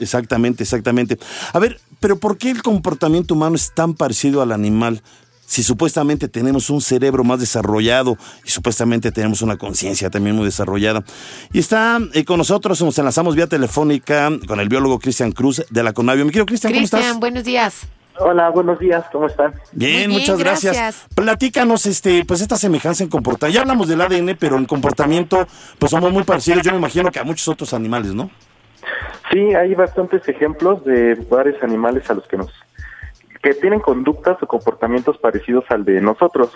Exactamente, 0.00 0.62
exactamente. 0.62 1.18
A 1.52 1.58
ver, 1.58 1.80
pero 2.00 2.18
¿por 2.18 2.36
qué 2.38 2.50
el 2.50 2.62
comportamiento 2.62 3.34
humano 3.34 3.56
es 3.56 3.72
tan 3.74 3.94
parecido 3.94 4.42
al 4.42 4.52
animal? 4.52 5.02
Si 5.46 5.62
supuestamente 5.62 6.28
tenemos 6.28 6.70
un 6.70 6.80
cerebro 6.80 7.22
más 7.22 7.38
desarrollado 7.38 8.16
y 8.44 8.50
supuestamente 8.50 9.12
tenemos 9.12 9.42
una 9.42 9.56
conciencia 9.56 10.10
también 10.10 10.34
muy 10.36 10.44
desarrollada. 10.44 11.04
Y 11.52 11.60
está 11.60 11.98
eh, 12.14 12.24
con 12.24 12.38
nosotros, 12.38 12.82
nos 12.82 12.98
enlazamos 12.98 13.36
vía 13.36 13.46
telefónica 13.46 14.30
con 14.46 14.58
el 14.58 14.68
biólogo 14.68 14.98
Cristian 14.98 15.30
Cruz 15.30 15.64
de 15.70 15.82
la 15.82 15.92
Conavio. 15.92 16.24
Mi 16.24 16.32
querido 16.32 16.46
Cristian, 16.46 16.72
¿cómo 16.72 16.84
estás? 16.84 17.00
Cristian, 17.00 17.20
buenos 17.20 17.44
días. 17.44 17.86
Hola, 18.18 18.48
buenos 18.48 18.78
días, 18.78 19.04
¿cómo 19.12 19.26
están? 19.26 19.52
Bien, 19.72 19.92
Muy 19.92 19.98
bien, 19.98 20.10
muchas 20.10 20.38
gracias. 20.38 20.74
gracias. 20.74 21.06
Platícanos, 21.14 21.86
este, 21.86 22.24
pues 22.24 22.40
esta 22.40 22.56
semejanza 22.56 23.04
en 23.04 23.10
comportamiento. 23.10 23.54
Ya 23.54 23.60
hablamos 23.60 23.88
del 23.88 24.00
ADN, 24.00 24.36
pero 24.40 24.56
en 24.56 24.64
comportamiento, 24.64 25.46
pues 25.78 25.90
somos 25.90 26.12
muy 26.12 26.24
parecidos. 26.24 26.62
Yo 26.62 26.72
me 26.72 26.78
imagino 26.78 27.12
que 27.12 27.20
a 27.20 27.24
muchos 27.24 27.46
otros 27.46 27.72
animales, 27.74 28.14
¿no? 28.14 28.30
Sí, 29.30 29.54
hay 29.54 29.74
bastantes 29.74 30.26
ejemplos 30.28 30.84
de 30.84 31.14
varios 31.30 31.62
animales 31.62 32.08
a 32.08 32.14
los 32.14 32.26
que 32.26 32.36
nos 32.38 32.50
que 33.42 33.54
tienen 33.54 33.80
conductas 33.80 34.36
o 34.42 34.46
comportamientos 34.46 35.18
parecidos 35.18 35.64
al 35.70 35.84
de 35.84 36.00
nosotros. 36.00 36.50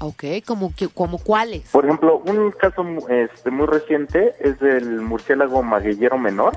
Ok, 0.00 0.24
¿como, 0.46 0.72
que, 0.74 0.88
como 0.88 1.18
cuáles? 1.18 1.68
Por 1.70 1.84
ejemplo, 1.84 2.22
un 2.24 2.52
caso 2.52 2.84
este, 3.08 3.50
muy 3.50 3.66
reciente 3.66 4.34
es 4.40 4.58
del 4.60 5.00
murciélago 5.00 5.62
magueyero 5.62 6.18
menor. 6.18 6.56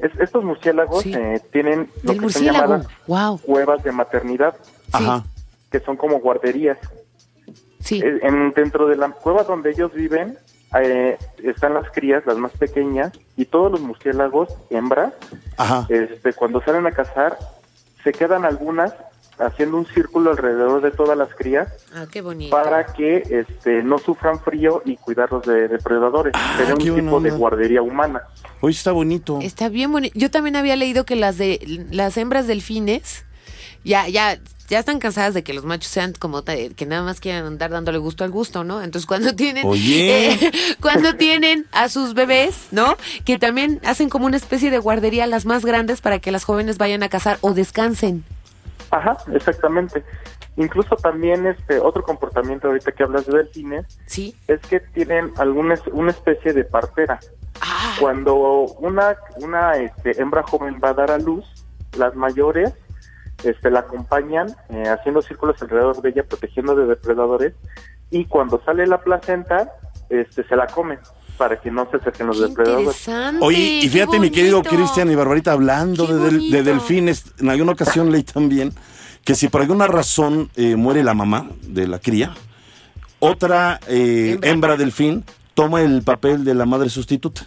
Es- 0.00 0.18
estos 0.18 0.42
murciélagos 0.44 1.02
Sí. 1.02 1.14
eh, 1.14 1.40
tienen 1.52 1.88
lo 2.02 2.14
que 2.16 2.28
son 2.30 2.42
llamadas 2.42 2.86
Wow. 3.06 3.38
cuevas 3.40 3.82
de 3.84 3.92
maternidad, 3.92 4.56
Ajá. 4.92 5.24
que 5.70 5.78
son 5.80 5.96
como 5.96 6.18
guarderías. 6.20 6.78
Sí. 7.80 8.00
Eh, 8.02 8.18
En, 8.22 8.50
dentro 8.52 8.86
de 8.88 8.96
la 8.96 9.10
cueva 9.10 9.44
donde 9.44 9.70
ellos 9.70 9.92
viven 9.92 10.36
eh, 10.80 11.18
están 11.42 11.74
las 11.74 11.90
crías, 11.90 12.24
las 12.26 12.36
más 12.36 12.52
pequeñas, 12.52 13.12
y 13.36 13.44
todos 13.44 13.72
los 13.72 13.80
murciélagos 13.80 14.54
hembras 14.70 15.12
Ajá. 15.56 15.86
este, 15.88 16.32
cuando 16.32 16.60
salen 16.62 16.86
a 16.86 16.92
cazar, 16.92 17.36
se 18.04 18.12
quedan 18.12 18.44
algunas 18.44 18.92
haciendo 19.38 19.78
un 19.78 19.86
círculo 19.86 20.32
alrededor 20.32 20.82
de 20.82 20.90
todas 20.90 21.16
las 21.16 21.34
crías 21.34 21.68
Ah, 21.94 22.04
qué 22.10 22.20
bonito. 22.20 22.50
para 22.54 22.84
que 22.92 23.22
este, 23.30 23.82
no 23.82 23.96
sufran 23.98 24.38
frío 24.40 24.82
y 24.84 24.96
cuidarlos 24.98 25.46
de 25.46 25.66
depredadores. 25.68 26.34
Ah, 26.36 26.54
Sería 26.58 26.74
un 26.74 26.80
tipo 27.02 27.20
de 27.20 27.30
guardería 27.30 27.80
humana. 27.80 28.22
Hoy 28.60 28.72
está 28.72 28.92
bonito. 28.92 29.38
Está 29.40 29.70
bien 29.70 29.90
bonito. 29.92 30.12
Yo 30.18 30.30
también 30.30 30.56
había 30.56 30.76
leído 30.76 31.06
que 31.06 31.16
las 31.16 31.38
de 31.38 31.86
las 31.90 32.18
hembras 32.18 32.46
delfines 32.46 33.24
ya 33.82 34.06
ya 34.08 34.38
ya 34.70 34.78
están 34.78 35.00
cansadas 35.00 35.34
de 35.34 35.42
que 35.42 35.52
los 35.52 35.64
machos 35.64 35.90
sean 35.90 36.12
como 36.18 36.42
que 36.44 36.86
nada 36.86 37.02
más 37.02 37.20
quieren 37.20 37.44
andar 37.44 37.70
dándole 37.70 37.98
gusto 37.98 38.24
al 38.24 38.30
gusto, 38.30 38.64
¿no? 38.64 38.80
Entonces 38.82 39.06
cuando 39.06 39.34
tienen 39.36 39.66
Oye. 39.66 40.32
eh, 40.32 40.52
cuando 40.80 41.16
tienen 41.16 41.66
a 41.72 41.88
sus 41.88 42.14
bebés, 42.14 42.68
¿no? 42.70 42.96
Que 43.24 43.38
también 43.38 43.80
hacen 43.84 44.08
como 44.08 44.26
una 44.26 44.36
especie 44.36 44.70
de 44.70 44.78
guardería 44.78 45.26
las 45.26 45.44
más 45.44 45.64
grandes 45.66 46.00
para 46.00 46.20
que 46.20 46.30
las 46.30 46.44
jóvenes 46.44 46.78
vayan 46.78 47.02
a 47.02 47.08
cazar 47.08 47.38
o 47.42 47.52
descansen. 47.52 48.24
Ajá, 48.90 49.18
exactamente. 49.34 50.04
Incluso 50.56 50.94
también 50.96 51.46
este 51.46 51.78
otro 51.78 52.02
comportamiento 52.02 52.68
ahorita 52.68 52.92
que 52.92 53.02
hablas 53.02 53.26
de 53.26 53.38
delfines 53.38 53.86
Sí. 54.06 54.34
es 54.48 54.60
que 54.60 54.80
tienen 54.80 55.32
alguna 55.36 55.74
una 55.92 56.10
especie 56.12 56.52
de 56.52 56.64
partera. 56.64 57.18
Ah, 57.60 57.96
Cuando 58.00 58.36
una 58.78 59.16
una 59.36 59.76
este, 59.76 60.20
hembra 60.20 60.42
joven 60.44 60.78
va 60.82 60.90
a 60.90 60.94
dar 60.94 61.10
a 61.10 61.18
luz, 61.18 61.44
las 61.98 62.14
mayores 62.14 62.72
este, 63.44 63.70
la 63.70 63.80
acompañan 63.80 64.54
eh, 64.70 64.84
haciendo 64.88 65.22
círculos 65.22 65.60
alrededor 65.62 66.00
de 66.02 66.10
ella, 66.10 66.24
protegiendo 66.24 66.74
de 66.74 66.86
depredadores, 66.86 67.54
y 68.10 68.24
cuando 68.26 68.60
sale 68.64 68.86
la 68.86 69.00
placenta, 69.00 69.70
este, 70.08 70.44
se 70.46 70.56
la 70.56 70.66
comen 70.66 70.98
para 71.38 71.58
que 71.60 71.70
no 71.70 71.88
se 71.90 71.96
acerquen 71.96 72.26
los 72.26 72.38
qué 72.38 72.48
depredadores. 72.48 73.08
Oye, 73.40 73.80
y 73.82 73.88
fíjate, 73.88 74.18
mi 74.20 74.30
querido. 74.30 74.62
Cristian 74.62 75.10
y 75.10 75.14
Barbarita, 75.14 75.52
hablando 75.52 76.06
de, 76.06 76.14
del- 76.18 76.38
de 76.50 76.58
bonito. 76.58 76.64
delfines, 76.64 77.24
en 77.40 77.48
alguna 77.48 77.72
ocasión 77.72 78.12
leí 78.12 78.22
también 78.24 78.72
que 79.24 79.34
si 79.34 79.48
por 79.48 79.60
alguna 79.62 79.86
razón 79.86 80.50
eh, 80.56 80.76
muere 80.76 81.02
la 81.02 81.14
mamá 81.14 81.48
de 81.62 81.86
la 81.86 81.98
cría, 81.98 82.34
otra 83.20 83.80
eh, 83.86 84.32
Hembra. 84.32 84.50
hembra 84.50 84.76
delfín 84.76 85.24
toma 85.54 85.82
el 85.82 86.02
papel 86.02 86.44
de 86.44 86.54
la 86.54 86.64
madre 86.66 86.88
sustituta 86.88 87.42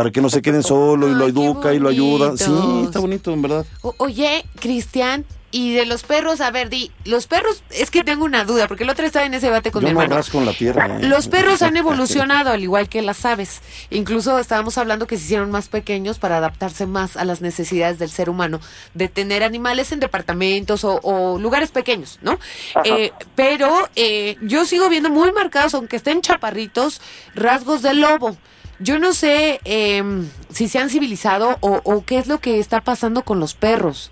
para 0.00 0.10
que 0.12 0.22
no 0.22 0.30
se 0.30 0.40
queden 0.40 0.62
solo 0.62 1.10
y 1.10 1.14
lo 1.14 1.26
educa 1.28 1.74
y 1.74 1.78
lo 1.78 1.90
ayuda. 1.90 2.34
Sí, 2.34 2.50
está 2.84 3.00
bonito, 3.00 3.34
en 3.34 3.42
verdad. 3.42 3.66
O- 3.82 3.94
oye, 3.98 4.46
Cristian, 4.58 5.26
y 5.50 5.74
de 5.74 5.84
los 5.84 6.04
perros, 6.04 6.40
a 6.40 6.50
ver, 6.50 6.70
di, 6.70 6.90
los 7.04 7.26
perros, 7.26 7.62
es 7.68 7.90
que 7.90 8.02
tengo 8.02 8.24
una 8.24 8.44
duda, 8.46 8.66
porque 8.66 8.84
el 8.84 8.88
otro 8.88 9.04
estaba 9.04 9.26
en 9.26 9.34
ese 9.34 9.48
debate 9.48 9.70
con 9.70 9.82
Yo 9.82 9.88
mi 9.88 9.92
no 9.94 10.00
hermano. 10.00 10.22
en 10.32 10.46
la 10.46 10.52
tierra. 10.54 10.86
¿eh? 10.86 11.02
Los 11.06 11.28
perros 11.28 11.60
han 11.60 11.76
evolucionado 11.84 12.48
al 12.50 12.62
igual 12.62 12.88
que 12.88 13.02
las 13.02 13.26
aves. 13.26 13.60
Incluso 13.90 14.38
estábamos 14.38 14.78
hablando 14.78 15.06
que 15.06 15.18
se 15.18 15.24
hicieron 15.24 15.50
más 15.50 15.68
pequeños 15.68 16.18
para 16.18 16.38
adaptarse 16.38 16.86
más 16.86 17.18
a 17.18 17.26
las 17.26 17.42
necesidades 17.42 17.98
del 17.98 18.08
ser 18.10 18.30
humano, 18.30 18.58
de 18.94 19.08
tener 19.08 19.42
animales 19.42 19.92
en 19.92 20.00
departamentos 20.00 20.82
o, 20.82 20.98
o 21.02 21.38
lugares 21.38 21.72
pequeños, 21.72 22.20
¿no? 22.22 22.38
Eh, 22.84 23.12
pero 23.34 23.86
eh, 23.96 24.36
yo 24.40 24.64
sigo 24.64 24.88
viendo 24.88 25.10
muy 25.10 25.30
marcados, 25.32 25.74
aunque 25.74 25.96
estén 25.96 26.22
chaparritos, 26.22 27.02
rasgos 27.34 27.82
de 27.82 27.92
lobo. 27.92 28.34
Yo 28.80 28.98
no 28.98 29.12
sé 29.12 29.60
eh, 29.64 30.02
si 30.50 30.66
se 30.68 30.78
han 30.78 30.88
civilizado 30.90 31.58
o, 31.60 31.80
o 31.84 32.04
qué 32.04 32.18
es 32.18 32.26
lo 32.26 32.38
que 32.38 32.58
está 32.58 32.80
pasando 32.80 33.22
con 33.22 33.38
los 33.38 33.54
perros. 33.54 34.10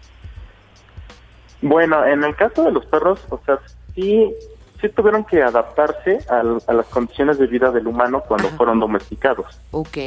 Bueno, 1.61 2.05
en 2.07 2.23
el 2.23 2.37
caso 2.37 2.63
de 2.65 2.71
los 2.73 2.87
perros, 2.87 3.19
o 3.31 3.41
sea, 3.45 3.59
sí, 3.95 4.31
sí 4.81 4.89
tuvieron 4.91 5.25
que 5.25 5.43
adaptarse 5.43 6.21
al- 6.29 6.63
a 6.67 6.73
las 6.73 6.87
condiciones 6.87 7.39
de 7.39 7.47
vida 7.47 7.71
del 7.73 7.87
humano 7.89 8.23
cuando 8.29 8.49
Ajá. 8.49 8.57
fueron 8.57 8.79
domesticados. 8.79 9.59
Ok. 9.73 9.99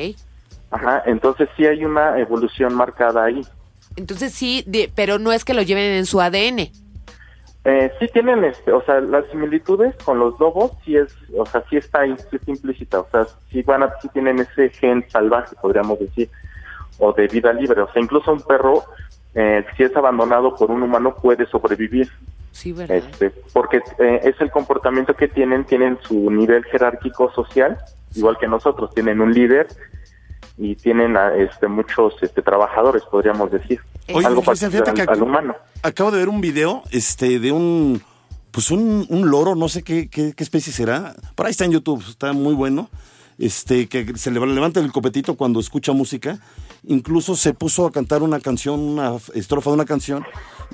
Ajá, 0.69 1.03
entonces 1.05 1.49
sí 1.57 1.65
hay 1.65 1.83
una 1.83 2.17
evolución 2.19 2.73
marcada 2.73 3.25
ahí. 3.25 3.41
Entonces 3.97 4.31
sí, 4.33 4.63
de- 4.67 4.89
pero 4.95 5.19
no 5.19 5.33
es 5.33 5.43
que 5.43 5.53
lo 5.53 5.61
lleven 5.61 5.91
en 5.91 6.05
su 6.05 6.21
ADN. 6.21 6.71
Eh, 7.63 7.91
sí 7.99 8.07
tienen, 8.11 8.43
este, 8.43 8.71
o 8.71 8.83
sea, 8.83 8.99
las 9.01 9.27
similitudes 9.27 9.95
con 10.03 10.17
los 10.17 10.39
lobos 10.39 10.71
sí 10.83 10.97
es, 10.97 11.15
o 11.37 11.45
sea, 11.45 11.63
sí 11.69 11.77
está, 11.77 12.07
implícita, 12.07 13.01
o 13.01 13.07
sea, 13.11 13.27
sí 13.51 13.61
van 13.61 13.83
a, 13.83 13.93
sí 14.01 14.09
tienen 14.09 14.39
ese 14.39 14.69
gen 14.69 15.05
salvaje, 15.09 15.55
podríamos 15.61 15.99
decir, 15.99 16.29
o 16.97 17.13
de 17.13 17.27
vida 17.27 17.53
libre, 17.53 17.81
o 17.81 17.91
sea, 17.91 18.01
incluso 18.01 18.33
un 18.33 18.41
perro, 18.41 18.83
eh, 19.35 19.63
si 19.77 19.83
es 19.83 19.95
abandonado 19.95 20.55
por 20.55 20.71
un 20.71 20.81
humano 20.81 21.15
puede 21.15 21.45
sobrevivir, 21.45 22.09
Sí, 22.51 22.71
¿verdad? 22.71 22.97
este, 22.97 23.29
porque 23.53 23.79
eh, 23.99 24.21
es 24.23 24.41
el 24.41 24.49
comportamiento 24.49 25.13
que 25.13 25.27
tienen, 25.27 25.63
tienen 25.63 25.99
su 26.01 26.31
nivel 26.31 26.63
jerárquico 26.65 27.31
social, 27.31 27.77
igual 28.15 28.39
que 28.39 28.47
nosotros, 28.47 28.91
tienen 28.95 29.21
un 29.21 29.33
líder 29.33 29.67
y 30.57 30.75
tienen 30.75 31.17
a, 31.17 31.35
este, 31.35 31.67
muchos 31.67 32.13
este, 32.21 32.41
trabajadores, 32.41 33.03
podríamos 33.03 33.51
decir, 33.51 33.79
Oye, 34.13 34.25
algo 34.25 34.41
fíjate 34.41 34.77
al, 34.89 34.93
que 34.93 35.01
al 35.01 35.21
humano. 35.21 35.55
acabo 35.83 36.11
de 36.11 36.19
ver 36.19 36.29
un 36.29 36.41
video 36.41 36.83
este, 36.91 37.39
de 37.39 37.51
un, 37.51 38.01
pues 38.51 38.71
un, 38.71 39.05
un 39.09 39.29
loro, 39.29 39.55
no 39.55 39.69
sé 39.69 39.83
qué, 39.83 40.09
qué, 40.09 40.33
qué 40.33 40.43
especie 40.43 40.73
será. 40.73 41.15
Por 41.35 41.45
ahí 41.45 41.51
está 41.51 41.65
en 41.65 41.71
YouTube, 41.71 42.03
está 42.07 42.33
muy 42.33 42.53
bueno. 42.53 42.89
Este, 43.37 43.87
que 43.87 44.15
se 44.17 44.29
le 44.29 44.39
levanta 44.39 44.79
el 44.79 44.91
copetito 44.91 45.35
cuando 45.35 45.59
escucha 45.59 45.93
música. 45.93 46.37
Incluso 46.83 47.35
se 47.35 47.55
puso 47.55 47.87
a 47.87 47.91
cantar 47.91 48.21
una 48.21 48.39
canción, 48.39 48.79
una 48.79 49.13
estrofa 49.33 49.71
de 49.71 49.75
una 49.75 49.85
canción. 49.85 50.23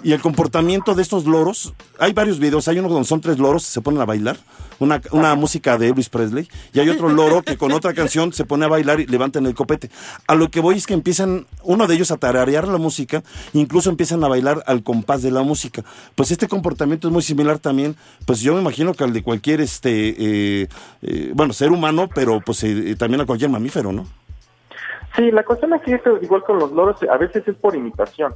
Y 0.03 0.13
el 0.13 0.21
comportamiento 0.21 0.93
de 0.93 1.01
estos 1.01 1.25
loros, 1.25 1.73
hay 1.99 2.13
varios 2.13 2.39
videos, 2.39 2.67
hay 2.67 2.77
uno 2.79 2.87
donde 2.87 3.07
son 3.07 3.19
tres 3.19 3.39
loros, 3.39 3.63
se 3.63 3.81
ponen 3.81 3.99
a 3.99 4.05
bailar, 4.05 4.37
una, 4.79 5.01
una 5.11 5.33
música 5.35 5.77
de 5.77 5.87
Elvis 5.87 6.07
Presley, 6.09 6.47
y 6.71 6.79
hay 6.79 6.89
otro 6.89 7.09
loro 7.09 7.41
que 7.41 7.57
con 7.57 7.71
otra 7.71 7.93
canción 7.93 8.31
se 8.31 8.45
pone 8.45 8.65
a 8.65 8.67
bailar 8.67 8.99
y 8.99 9.07
levantan 9.07 9.47
el 9.47 9.55
copete. 9.55 9.89
A 10.27 10.35
lo 10.35 10.49
que 10.49 10.59
voy 10.59 10.75
es 10.75 10.85
que 10.85 10.93
empiezan, 10.93 11.47
uno 11.63 11.87
de 11.87 11.95
ellos 11.95 12.11
a 12.11 12.17
tararear 12.17 12.67
la 12.67 12.77
música, 12.77 13.23
incluso 13.53 13.89
empiezan 13.89 14.23
a 14.23 14.27
bailar 14.27 14.63
al 14.67 14.83
compás 14.83 15.23
de 15.23 15.31
la 15.31 15.41
música. 15.41 15.83
Pues 16.15 16.31
este 16.31 16.47
comportamiento 16.47 17.07
es 17.07 17.13
muy 17.13 17.23
similar 17.23 17.57
también, 17.57 17.95
pues 18.25 18.41
yo 18.41 18.53
me 18.53 18.61
imagino 18.61 18.93
que 18.93 19.03
al 19.03 19.13
de 19.13 19.23
cualquier, 19.23 19.61
este, 19.61 20.09
eh, 20.09 20.67
eh, 21.01 21.31
bueno, 21.33 21.53
ser 21.53 21.71
humano, 21.71 22.07
pero 22.13 22.39
pues 22.39 22.63
eh, 22.63 22.95
también 22.97 23.21
a 23.21 23.25
cualquier 23.25 23.49
mamífero, 23.49 23.91
¿no? 23.91 24.05
Sí, 25.15 25.31
la 25.31 25.43
cuestión 25.43 25.73
aquí 25.73 25.93
es 25.93 26.01
que 26.03 26.11
igual 26.21 26.43
con 26.43 26.59
los 26.59 26.71
loros, 26.71 26.97
a 27.11 27.17
veces 27.17 27.47
es 27.47 27.55
por 27.55 27.75
imitación. 27.75 28.35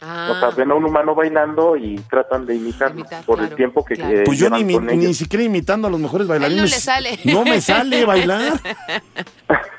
Ah, 0.00 0.28
O 0.30 0.38
sea, 0.38 0.50
ven 0.50 0.70
a 0.70 0.74
un 0.74 0.84
humano 0.84 1.14
bailando 1.14 1.76
y 1.76 1.96
tratan 2.10 2.44
de 2.44 2.54
imitarlo 2.54 3.00
Imitar, 3.00 3.24
por 3.24 3.36
claro, 3.36 3.50
el 3.50 3.56
tiempo 3.56 3.84
que 3.84 3.94
claro. 3.94 4.14
eh, 4.18 4.22
Pues 4.26 4.38
yo 4.38 4.50
ni, 4.50 4.62
ni 4.64 5.04
ellos. 5.06 5.16
siquiera 5.16 5.42
imitando 5.44 5.88
a 5.88 5.90
los 5.90 5.98
mejores 6.00 6.26
bailarines. 6.26 6.70
le 6.70 6.78
sale. 6.78 7.18
No 7.24 7.44
me 7.44 7.60
sale 7.60 8.04
bailar. 8.04 8.60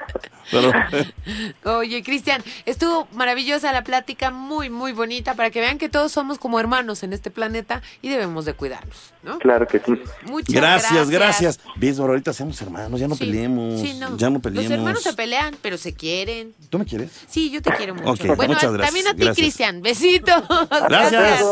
Oye, 1.64 2.04
Cristian, 2.04 2.44
estuvo 2.66 3.08
maravillosa 3.12 3.72
la 3.72 3.84
plática, 3.84 4.32
muy, 4.32 4.70
muy 4.70 4.94
bonita, 4.94 5.36
para 5.36 5.50
que 5.50 5.60
vean 5.60 5.78
que 5.78 5.90
todos 5.90 6.12
somos 6.12 6.38
como 6.38 6.60
hermanos 6.60 7.04
en 7.04 7.14
este 7.14 7.32
planeta 7.32 7.82
y 8.02 8.10
debemos 8.10 8.46
de 8.46 8.54
cuidarnos, 8.54 9.14
¿no? 9.24 9.40
Claro 9.40 9.68
que 9.68 9.80
sí. 9.80 9.94
Muchas 10.26 10.56
gracias, 10.56 11.10
gracias. 11.10 11.60
Ves, 11.76 12.00
ahorita 12.00 12.34
somos 12.34 12.62
hermanos, 12.62 13.00
ya 13.00 13.08
no 13.08 13.16
peleemos. 13.16 13.82
Sí, 13.82 13.94
no. 13.96 14.18
Ya 14.18 14.30
no 14.30 14.40
peleemos. 14.40 14.70
Los 14.70 14.80
hermanos 14.80 15.04
se 15.04 15.14
pelean, 15.14 15.56
pero 15.62 15.78
se 15.78 15.94
quieren. 15.94 16.54
¿Tú 16.70 16.80
me 16.80 16.86
quieres? 16.86 17.12
Sí, 17.28 17.50
yo 17.50 17.62
te 17.62 17.72
quiero 17.72 17.96
mucho. 17.96 18.10
Ok, 18.10 18.36
bueno, 18.36 18.54
muchas 18.54 18.72
gracias, 18.72 18.88
también 18.88 19.08
a 19.08 19.12
ti, 19.12 19.24
gracias. 19.24 19.38
Cristian. 19.38 19.82
Besitos. 19.82 20.44
Gracias. 20.88 21.44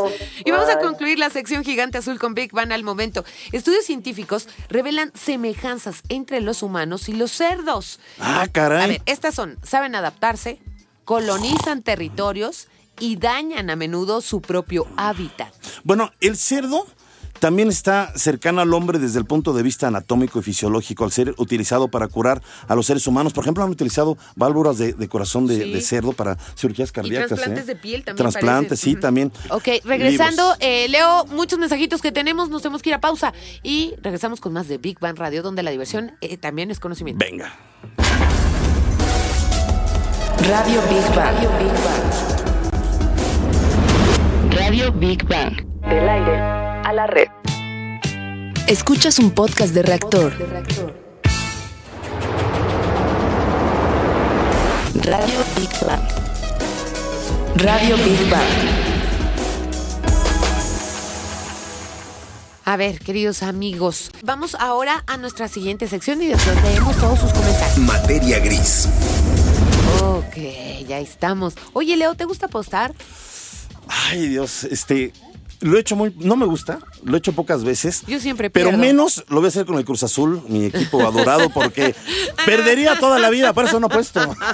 Y 0.45 0.51
vamos 0.51 0.69
a 0.69 0.79
concluir 0.79 1.19
la 1.19 1.29
sección 1.29 1.63
gigante 1.63 1.97
azul 1.97 2.19
con 2.19 2.33
Big 2.33 2.51
Bang 2.51 2.71
al 2.71 2.83
momento. 2.83 3.25
Estudios 3.51 3.85
científicos 3.85 4.47
revelan 4.69 5.11
semejanzas 5.13 6.01
entre 6.09 6.41
los 6.41 6.63
humanos 6.63 7.09
y 7.09 7.13
los 7.13 7.31
cerdos. 7.31 7.99
Ah, 8.19 8.47
caray. 8.51 8.84
A 8.85 8.87
ver, 8.87 9.01
estas 9.05 9.35
son, 9.35 9.57
saben 9.63 9.95
adaptarse, 9.95 10.59
colonizan 11.03 11.81
territorios 11.83 12.67
y 12.99 13.17
dañan 13.17 13.69
a 13.69 13.75
menudo 13.75 14.21
su 14.21 14.41
propio 14.41 14.87
hábitat. 14.97 15.53
Bueno, 15.83 16.11
el 16.21 16.37
cerdo 16.37 16.87
también 17.39 17.67
está 17.67 18.13
cercano 18.17 18.61
al 18.61 18.73
hombre 18.73 18.97
desde 18.97 19.19
el 19.19 19.25
punto 19.25 19.51
de 19.51 19.61
vista 19.61 19.87
anatómico 19.87 20.39
y 20.39 20.41
fisiológico, 20.41 21.03
al 21.03 21.11
ser 21.11 21.35
utilizado 21.37 21.89
para 21.89 22.07
curar 22.07 22.41
a 22.69 22.75
los 22.75 22.85
seres 22.85 23.05
humanos. 23.07 23.33
Por 23.33 23.43
ejemplo, 23.43 23.61
han 23.63 23.69
utilizado 23.69 24.17
válvulas 24.37 24.77
de, 24.77 24.93
de 24.93 25.07
corazón 25.09 25.45
de, 25.45 25.55
Sí. 25.61 25.73
de 25.73 25.81
cerdo 25.81 26.13
para 26.13 26.37
cirugías 26.57 26.93
cardíacas. 26.93 27.27
trasplantes 27.27 27.63
¿eh? 27.65 27.67
de 27.67 27.75
piel 27.75 28.03
también 28.05 28.15
Trasplantes, 28.23 28.69
parece. 28.79 28.83
sí, 28.85 28.95
también. 28.95 29.33
Ok, 29.49 29.67
regresando, 29.83 30.55
eh, 30.61 30.87
leo 30.87 31.25
muchos 31.25 31.59
mensajitos 31.59 32.01
que 32.01 32.13
tenemos, 32.13 32.49
nos 32.49 32.61
tenemos 32.61 32.81
que 32.81 32.89
ir 32.91 32.95
a 32.95 33.01
pausa 33.01 33.33
y 33.63 33.93
regresamos 34.01 34.39
con 34.39 34.53
más 34.53 34.69
de 34.69 34.77
Big 34.77 34.97
Bang 35.01 35.17
Radio, 35.17 35.43
donde 35.43 35.61
la 35.61 35.71
diversión 35.71 36.13
eh, 36.21 36.37
también 36.37 36.71
es 36.71 36.79
conocimiento. 36.79 37.23
Venga. 37.23 37.53
Radio 40.47 40.81
Big 40.89 41.15
Bang. 41.15 41.35
Radio 41.35 41.49
Big 41.57 41.73
Bang. 41.83 42.05
Radio 44.51 44.91
Big 44.91 45.27
Bang. 45.27 45.55
Del 45.89 46.07
aire 46.07 46.39
a 46.39 46.93
la 46.93 47.07
red. 47.07 47.27
Escuchas 48.67 49.17
un 49.17 49.31
podcast 49.31 49.73
de 49.73 49.81
reactor. 49.81 50.33
Radio 55.03 55.39
Big 55.57 55.69
Bang. 55.85 56.03
Radio 57.55 57.97
Big 57.97 58.29
Bang. 58.29 58.95
A 62.65 62.77
ver, 62.77 62.99
queridos 62.99 63.41
amigos, 63.43 64.11
vamos 64.23 64.55
ahora 64.59 65.03
a 65.07 65.17
nuestra 65.17 65.47
siguiente 65.47 65.87
sección 65.87 66.21
y 66.21 66.27
después 66.27 66.61
leemos 66.63 66.95
todos 66.97 67.19
sus 67.19 67.31
comentarios. 67.31 67.77
Materia 67.77 68.39
gris. 68.39 68.89
Ok, 70.05 70.37
ya 70.87 70.99
estamos. 70.99 71.55
Oye, 71.73 71.97
Leo, 71.97 72.13
¿te 72.13 72.25
gusta 72.25 72.45
apostar? 72.45 72.93
Ay, 73.87 74.27
Dios, 74.27 74.63
este. 74.63 75.11
Lo 75.61 75.77
he 75.77 75.79
hecho 75.79 75.95
muy. 75.95 76.13
No 76.17 76.35
me 76.35 76.45
gusta, 76.45 76.79
lo 77.03 77.15
he 77.15 77.19
hecho 77.19 77.33
pocas 77.33 77.63
veces. 77.63 78.03
Yo 78.07 78.19
siempre 78.19 78.49
Pero 78.49 78.69
pierdo. 78.69 78.81
menos 78.81 79.23
lo 79.29 79.37
voy 79.37 79.45
a 79.45 79.47
hacer 79.49 79.65
con 79.65 79.77
el 79.77 79.85
Cruz 79.85 80.03
Azul, 80.03 80.43
mi 80.49 80.65
equipo 80.65 81.01
adorado, 81.05 81.49
porque 81.49 81.95
perdería 82.45 82.99
toda 82.99 83.19
la 83.19 83.29
vida, 83.29 83.53
por 83.53 83.65
eso 83.65 83.79
no 83.79 83.87
apuesto. 83.87 84.19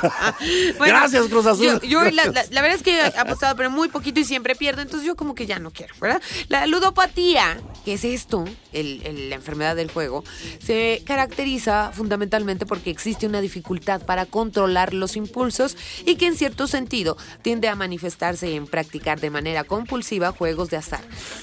Bueno, 0.77 0.97
Gracias, 0.97 1.27
Cruz 1.27 1.45
Azul. 1.45 1.65
Yo, 1.65 1.79
yo 1.81 2.01
la, 2.11 2.25
la- 2.25 2.45
la 2.49 2.61
verdad 2.61 2.77
es 2.77 2.83
que 2.83 2.99
he 2.99 3.17
apostado, 3.17 3.55
pero 3.55 3.69
muy 3.69 3.89
poquito 3.89 4.19
y 4.19 4.25
siempre 4.25 4.55
pierdo, 4.55 4.81
entonces 4.81 5.05
yo 5.05 5.15
como 5.15 5.35
que 5.35 5.45
ya 5.45 5.59
no 5.59 5.71
quiero, 5.71 5.93
¿verdad? 6.01 6.21
La 6.49 6.65
ludopatía, 6.67 7.59
que 7.85 7.93
es 7.93 8.03
esto, 8.03 8.45
el- 8.73 9.01
el- 9.05 9.29
la 9.29 9.35
enfermedad 9.35 9.75
del 9.75 9.91
juego, 9.91 10.23
se 10.63 11.01
caracteriza 11.05 11.91
fundamentalmente 11.93 12.65
porque 12.65 12.89
existe 12.89 13.27
una 13.27 13.41
dificultad 13.41 14.01
para 14.05 14.25
controlar 14.25 14.93
los 14.93 15.15
impulsos 15.15 15.77
y 16.05 16.15
que 16.15 16.27
en 16.27 16.35
cierto 16.35 16.67
sentido 16.67 17.17
tiende 17.41 17.67
a 17.67 17.75
manifestarse 17.75 18.55
en 18.55 18.67
practicar 18.67 19.19
de 19.19 19.29
manera 19.29 19.63
compulsiva 19.63 20.31
juegos 20.31 20.69
de 20.69 20.77
azar. 20.77 20.90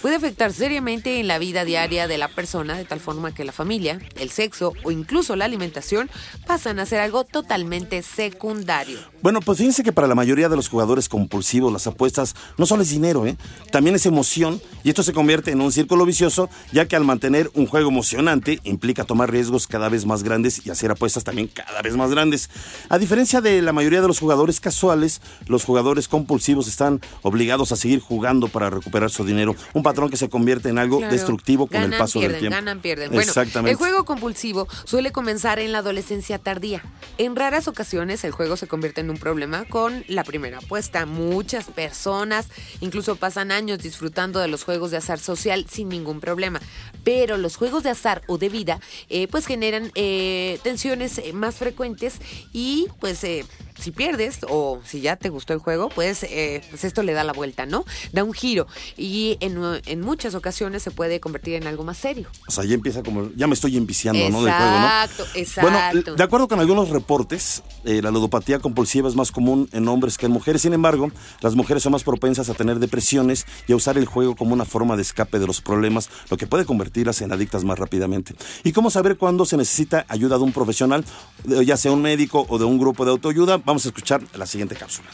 Puede 0.03 0.17
afectar 0.17 0.53
seriamente 0.53 1.21
en 1.21 1.29
la 1.29 1.39
vida 1.39 1.65
diaria 1.65 2.09
de 2.09 2.19
la 2.19 2.29
persona 2.29 2.77
de 2.77 2.85
tal 2.85 3.01
forma 3.01 3.35
que 3.35 3.45
la 3.45 3.53
familia, 3.53 4.01
el 4.17 4.31
sexo 4.31 4.75
o 4.85 4.91
incluso 4.91 5.37
la 5.37 5.45
alimentación 5.45 6.11
pasan 6.47 6.79
a 6.79 6.87
ser 6.87 7.01
algo 7.01 7.25
totalmente 7.25 8.03
secundario. 8.03 8.99
Bueno, 9.23 9.41
pues 9.41 9.59
fíjense 9.59 9.83
que 9.83 9.93
para 9.93 10.07
la 10.07 10.15
mayoría 10.15 10.49
de 10.49 10.57
los 10.57 10.69
jugadores 10.69 11.09
compulsivos 11.09 11.73
las 11.73 11.87
apuestas 11.87 12.35
no 12.57 12.67
solo 12.67 12.83
es 12.83 12.91
dinero, 12.91 13.27
¿eh? 13.27 13.37
también 13.71 13.97
es 13.97 14.07
emoción 14.07 14.61
y 14.85 14.91
esto 14.91 15.03
se 15.03 15.13
convierte 15.13 15.51
en 15.51 15.61
un 15.61 15.73
círculo 15.73 16.05
vicioso 16.05 16.49
ya 16.73 16.87
que 16.87 16.97
al 16.97 17.05
mantener 17.05 17.51
un 17.55 17.67
juego 17.67 17.89
emocionante 17.89 18.61
implica 18.65 19.05
tomar 19.05 19.31
riesgos 19.31 19.67
cada 19.67 19.89
vez 19.89 20.07
más 20.07 20.23
grandes 20.23 20.65
y 20.67 20.71
hacer 20.71 20.91
apuestas 20.91 21.25
también 21.25 21.49
cada 21.49 21.83
vez 21.83 21.97
más 21.97 22.11
grandes. 22.11 22.51
A 22.89 22.99
diferencia 22.99 23.41
de 23.41 23.63
la 23.63 23.73
mayoría 23.73 24.01
de 24.01 24.09
los 24.09 24.19
jugadores 24.19 24.61
casuales, 24.61 25.21
los 25.47 25.65
jugadores 25.65 26.09
compulsivos 26.09 26.69
están 26.69 27.01
obligados 27.23 27.73
a 27.73 27.77
seguir 27.77 28.01
jugando 28.01 28.49
para 28.49 28.71
recuperar 28.71 29.11
su 29.11 29.25
dinero, 29.25 29.38
un 29.47 29.83
patrón 29.83 30.11
que 30.11 30.17
se 30.17 30.29
convierte 30.29 30.69
en 30.71 30.79
algo 30.79 30.99
Claro. 30.99 31.13
destructivo 31.13 31.67
con 31.67 31.75
Ganan, 31.75 31.93
el 31.93 31.99
paso 31.99 32.19
pierden, 32.19 32.33
del 32.33 32.41
tiempo. 32.41 32.57
Ganan, 32.57 32.81
pierden. 32.81 33.09
Bueno, 33.11 33.23
Exactamente. 33.23 33.71
el 33.73 33.77
juego 33.77 34.05
compulsivo 34.05 34.67
suele 34.85 35.13
comenzar 35.13 35.59
en 35.59 35.73
la 35.73 35.79
adolescencia 35.79 36.39
tardía. 36.39 36.83
En 37.19 37.37
raras 37.37 37.69
ocasiones 37.69 38.25
el 38.25 38.33
juego 38.33 38.57
se 38.57 38.67
convierte 38.67 39.01
en 39.01 39.11
un 39.11 39.19
problema 39.19 39.65
con 39.67 40.05
la 40.09 40.25
primera 40.25 40.59
apuesta. 40.59 41.07
Muchas 41.07 41.67
personas 41.67 42.49
incluso 42.81 43.17
pasan 43.17 43.53
años 43.53 43.79
disfrutando 43.79 44.41
de 44.41 44.49
los 44.49 44.65
juegos 44.65 44.91
de 44.91 44.97
azar 44.97 45.19
social 45.19 45.67
sin 45.71 45.89
ningún 45.89 46.21
problema. 46.21 46.61
Pero 47.05 47.37
los 47.37 47.57
juegos 47.57 47.83
de 47.83 47.91
azar 47.91 48.23
o 48.27 48.39
de 48.39 48.49
vida 48.49 48.81
eh, 49.09 49.29
pues 49.29 49.47
generan 49.47 49.91
eh, 49.95 50.59
tensiones 50.63 51.19
eh, 51.19 51.33
más 51.33 51.57
frecuentes 51.57 52.15
y 52.53 52.87
pues... 53.01 53.23
eh, 53.25 53.45
si 53.79 53.91
pierdes 53.91 54.41
o 54.49 54.81
si 54.85 55.01
ya 55.01 55.17
te 55.17 55.29
gustó 55.29 55.53
el 55.53 55.59
juego, 55.59 55.89
pues, 55.89 56.23
eh, 56.25 56.63
pues 56.71 56.85
esto 56.85 57.03
le 57.03 57.13
da 57.13 57.25
la 57.25 57.33
vuelta, 57.33 57.67
¿no? 57.67 57.85
Da 58.13 58.25
un 58.25 58.33
giro 58.33 58.67
y 58.97 59.37
en, 59.41 59.59
en 59.87 60.01
muchas 60.01 60.35
ocasiones 60.35 60.83
se 60.83 60.91
puede 60.91 61.21
convertir 61.21 61.55
en 61.55 61.67
algo 61.67 61.85
más 61.85 61.99
serio. 61.99 62.29
O 62.47 62.51
sea, 62.51 62.65
ya 62.65 62.75
empieza 62.75 63.03
como, 63.03 63.31
ya 63.37 63.47
me 63.47 63.55
estoy 63.55 63.77
enviciando, 63.77 64.29
¿no? 64.31 64.43
Del 64.43 64.53
juego, 64.53 64.71
¿no? 64.71 64.87
Exacto, 64.87 65.27
exacto. 65.35 65.71
Bueno, 65.71 66.17
de 66.17 66.23
acuerdo 66.23 66.49
con 66.49 66.61
algunos 66.61 66.89
reportes, 66.91 67.63
eh, 67.85 68.03
la 68.03 68.11
ludopatía 68.11 68.59
compulsiva 68.59 69.09
es 69.09 69.15
más 69.15 69.33
común 69.33 69.69
en 69.73 69.87
hombres 69.89 70.19
que 70.19 70.27
en 70.27 70.33
mujeres. 70.33 70.63
Sin 70.63 70.73
embargo, 70.73 71.11
las 71.41 71.55
mujeres 71.55 71.83
son 71.83 71.93
más 71.93 72.05
propensas 72.05 72.49
a 72.49 72.55
tener 72.55 72.79
depresiones 72.79 73.47
y 73.67 73.73
a 73.73 73.77
usar 73.77 73.99
el 73.99 74.07
juego 74.07 74.37
como 74.37 74.53
una 74.53 74.65
forma 74.65 74.97
de 74.97 75.03
escape 75.03 75.39
de 75.39 75.47
los 75.47 75.61
problemas, 75.61 76.11
lo 76.31 76.37
que 76.37 76.47
puede 76.47 76.65
convertirlas 76.65 77.21
en 77.21 77.33
adictas 77.33 77.65
más 77.65 77.79
rápidamente. 77.79 78.35
¿Y 78.65 78.73
cómo 78.73 78.91
saber 78.91 79.17
cuándo 79.17 79.45
se 79.45 79.57
necesita 79.57 80.05
ayuda 80.09 80.39
de 80.39 80.45
un 80.45 80.53
profesional, 80.53 81.05
eh, 81.49 81.65
ya 81.65 81.77
sea 81.77 81.93
un 81.93 82.03
médico 82.03 82.47
o 82.49 82.59
de 82.59 82.65
un 82.65 82.79
grupo 82.79 83.05
de 83.05 83.11
autoayuda? 83.13 83.59
Vamos 83.69 83.85
a 83.85 83.89
escuchar 83.91 84.23
la 84.35 84.47
siguiente 84.47 84.77
cápsula. 84.77 85.11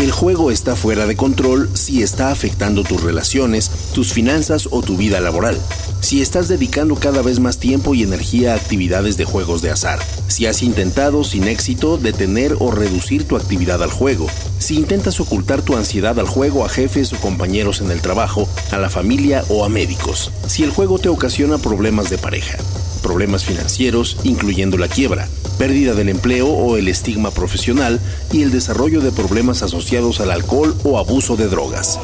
El 0.00 0.10
juego 0.10 0.50
está 0.50 0.74
fuera 0.74 1.06
de 1.06 1.14
control 1.14 1.70
si 1.72 2.02
está 2.02 2.32
afectando 2.32 2.82
tus 2.82 3.04
relaciones, 3.04 3.70
tus 3.94 4.12
finanzas 4.12 4.66
o 4.72 4.82
tu 4.82 4.96
vida 4.96 5.20
laboral. 5.20 5.56
Si 6.00 6.20
estás 6.20 6.48
dedicando 6.48 6.96
cada 6.96 7.22
vez 7.22 7.38
más 7.38 7.60
tiempo 7.60 7.94
y 7.94 8.02
energía 8.02 8.52
a 8.52 8.56
actividades 8.56 9.16
de 9.16 9.26
juegos 9.26 9.62
de 9.62 9.70
azar. 9.70 10.00
Si 10.26 10.46
has 10.46 10.64
intentado 10.64 11.22
sin 11.22 11.46
éxito 11.46 11.98
detener 11.98 12.56
o 12.58 12.72
reducir 12.72 13.28
tu 13.28 13.36
actividad 13.36 13.80
al 13.84 13.92
juego. 13.92 14.26
Si 14.58 14.74
intentas 14.74 15.20
ocultar 15.20 15.62
tu 15.62 15.76
ansiedad 15.76 16.18
al 16.18 16.26
juego 16.26 16.64
a 16.64 16.68
jefes 16.68 17.12
o 17.12 17.16
compañeros 17.18 17.80
en 17.80 17.92
el 17.92 18.00
trabajo, 18.00 18.48
a 18.72 18.78
la 18.78 18.90
familia 18.90 19.44
o 19.50 19.64
a 19.64 19.68
médicos. 19.68 20.32
Si 20.48 20.64
el 20.64 20.72
juego 20.72 20.98
te 20.98 21.10
ocasiona 21.10 21.58
problemas 21.58 22.10
de 22.10 22.18
pareja. 22.18 22.58
Problemas 23.04 23.44
financieros, 23.44 24.16
incluyendo 24.24 24.78
la 24.78 24.88
quiebra, 24.88 25.28
pérdida 25.58 25.92
del 25.92 26.08
empleo 26.08 26.48
o 26.48 26.78
el 26.78 26.88
estigma 26.88 27.30
profesional 27.30 28.00
y 28.32 28.40
el 28.40 28.50
desarrollo 28.50 29.02
de 29.02 29.12
problemas 29.12 29.62
asociados 29.62 30.20
al 30.20 30.30
alcohol 30.30 30.74
o 30.84 30.98
abuso 30.98 31.36
de 31.36 31.46
drogas. 31.48 32.00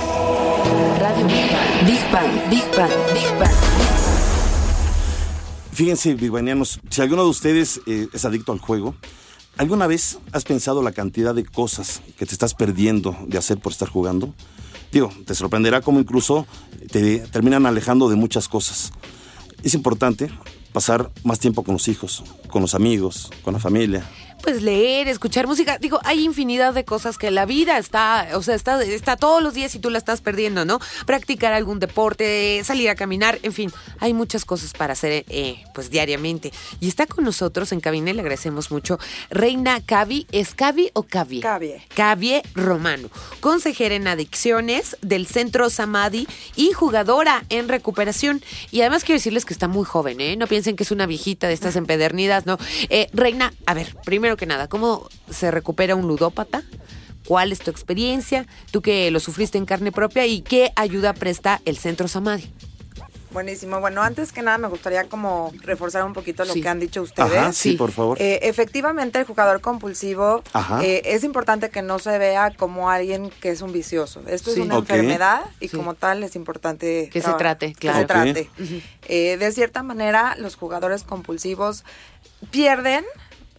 Radio 0.99 1.27
Big 1.27 1.51
Bang. 2.13 2.51
Big 2.51 2.77
Bang. 2.77 2.93
Big 3.15 3.39
Bang. 3.39 3.51
Fíjense, 5.73 6.13
bigbanianos, 6.17 6.81
si 6.91 7.01
alguno 7.01 7.25
de 7.25 7.31
ustedes 7.31 7.81
eh, 7.87 8.09
es 8.13 8.27
adicto 8.27 8.53
al 8.53 8.59
juego, 8.59 8.95
¿alguna 9.57 9.87
vez 9.87 10.19
has 10.33 10.45
pensado 10.45 10.83
la 10.83 10.93
cantidad 10.93 11.35
de 11.35 11.47
cosas 11.47 12.03
que 12.19 12.27
te 12.27 12.33
estás 12.33 12.53
perdiendo 12.53 13.17
de 13.27 13.39
hacer 13.39 13.57
por 13.57 13.73
estar 13.73 13.89
jugando? 13.89 14.35
Digo, 14.93 15.11
te 15.25 15.35
sorprenderá 15.35 15.81
cómo 15.81 15.99
incluso 15.99 16.47
te 16.93 17.21
terminan 17.21 17.65
alejando 17.65 18.11
de 18.11 18.17
muchas 18.17 18.49
cosas. 18.49 18.93
Es 19.63 19.73
importante 19.73 20.31
pasar 20.73 21.11
más 21.25 21.39
tiempo 21.39 21.63
con 21.63 21.75
los 21.75 21.89
hijos, 21.89 22.23
con 22.49 22.63
los 22.63 22.75
amigos, 22.75 23.31
con 23.45 23.55
la 23.55 23.61
familia. 23.61 24.05
Pues 24.43 24.63
leer, 24.63 25.09
escuchar 25.09 25.47
música. 25.47 25.79
Digo, 25.79 26.01
hay 26.05 26.25
infinidad 26.25 26.75
de 26.75 26.85
cosas 26.85 27.19
que 27.19 27.31
la 27.31 27.47
vida 27.47 27.79
está, 27.79 28.29
o 28.35 28.43
sea, 28.43 28.55
está, 28.55 28.83
está 28.83 29.17
todos 29.17 29.43
los 29.43 29.55
días 29.55 29.75
y 29.75 29.79
tú 29.79 29.91
la 29.91 29.99
estás 29.99 30.21
perdiendo, 30.21 30.65
¿no? 30.65 30.81
Practicar 31.07 31.53
algún 31.53 31.79
deporte, 31.79 32.63
salir 32.65 32.89
a 32.89 32.95
caminar, 32.95 33.39
en 33.43 33.53
fin, 33.53 33.73
hay 33.99 34.15
muchas 34.15 34.45
cosas 34.45 34.73
para 34.73 34.95
hacer, 34.95 35.25
eh, 35.29 35.63
pues 35.75 35.91
diariamente. 35.91 36.53
Y 36.81 36.89
está 36.89 37.07
con 37.07 37.25
nosotros 37.25 37.73
en 37.73 37.81
cabina 37.81 38.11
y 38.11 38.15
le 38.15 38.21
agradecemos 38.21 38.71
mucho 38.71 38.99
Reina 39.31 39.81
Cavi, 39.85 40.27
¿es 40.33 40.55
Cavi 40.55 40.91
o 40.95 41.03
Cavie? 41.03 41.41
Cavie. 41.41 41.83
Cavie 41.95 42.43
Romano, 42.55 43.09
consejera 43.41 43.95
en 43.95 44.09
adicciones 44.09 44.97
del 45.03 45.27
Centro 45.27 45.71
Samadi 45.71 46.27
y 46.57 46.73
jugadora 46.73 47.45
en 47.51 47.69
recuperación. 47.69 48.43
Y 48.71 48.81
además 48.81 49.05
quiero 49.05 49.19
decirles 49.19 49.45
que 49.45 49.53
está 49.53 49.69
muy 49.69 49.85
joven, 49.85 50.21
¿eh? 50.21 50.37
No 50.37 50.47
piensen 50.47 50.77
que 50.77 50.85
es 50.85 50.91
una 50.91 51.07
viejita 51.07 51.47
de 51.49 51.55
estas 51.55 51.77
empedernidas, 51.77 52.47
¿no? 52.47 52.59
Eh, 52.89 53.09
Reina, 53.13 53.53
a 53.67 53.75
ver, 53.75 53.95
primero 54.05 54.30
primero 54.31 54.37
que 54.37 54.47
nada, 54.47 54.69
¿cómo 54.69 55.09
se 55.29 55.51
recupera 55.51 55.97
un 55.97 56.07
ludópata? 56.07 56.63
¿Cuál 57.27 57.51
es 57.51 57.59
tu 57.59 57.71
experiencia? 57.73 58.47
Tú 58.71 58.81
que 58.81 59.11
lo 59.11 59.19
sufriste 59.19 59.59
en 59.59 59.67
carne 59.67 59.91
propia 59.91 60.25
y 60.27 60.41
qué 60.43 60.71
ayuda 60.77 61.15
presta 61.15 61.61
el 61.65 61.77
Centro 61.79 62.07
Samadhi. 62.07 62.53
Buenísimo. 63.33 63.81
Bueno, 63.81 64.03
antes 64.03 64.33
que 64.33 64.43
nada 64.43 64.59
me 64.59 64.67
gustaría 64.69 65.05
como 65.09 65.53
reforzar 65.63 66.05
un 66.05 66.13
poquito 66.13 66.45
lo 66.45 66.53
Sí. 66.53 66.63
que 66.63 66.69
han 66.69 66.79
dicho 66.81 67.03
ustedes. 67.03 67.33
Ajá, 67.33 67.53
sí, 67.53 67.73
por 67.75 67.91
favor. 67.93 68.21
Eh, 68.21 68.39
efectivamente, 68.43 69.19
el 69.21 69.25
jugador 69.25 69.61
compulsivo 69.61 70.43
eh, 70.83 71.03
es 71.05 71.23
importante 71.25 71.71
que 71.71 71.83
no 71.83 71.99
se 71.99 72.17
vea 72.19 72.53
como 72.57 72.89
alguien 72.91 73.31
que 73.41 73.51
es 73.51 73.63
un 73.63 73.73
vicioso. 73.73 74.23
Esto 74.29 74.53
Sí. 74.53 74.61
es 74.61 74.67
una 74.67 74.77
enfermedad 74.79 75.43
y 75.61 75.69
Sí. 75.69 75.77
como 75.77 75.95
tal 75.95 76.23
es 76.25 76.35
importante 76.37 77.09
Que 77.13 77.21
se 77.21 77.33
trate, 77.35 77.69
que 77.73 77.79
claro. 77.81 77.99
se 78.01 78.05
trate. 78.07 78.51
Eh, 79.09 79.37
de 79.39 79.53
cierta 79.53 79.83
manera, 79.83 80.35
los 80.39 80.55
jugadores 80.57 81.03
compulsivos 81.05 81.85
pierden 82.51 83.05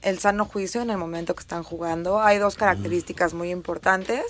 el 0.02 0.20
sano 0.20 0.46
juicio 0.46 0.82
en 0.82 0.90
el 0.90 0.98
momento 0.98 1.36
que 1.36 1.42
están 1.42 1.64
jugando. 1.64 2.22
Hay 2.22 2.38
dos 2.38 2.56
características 2.56 3.34
muy 3.34 3.52
importantes, 3.52 4.24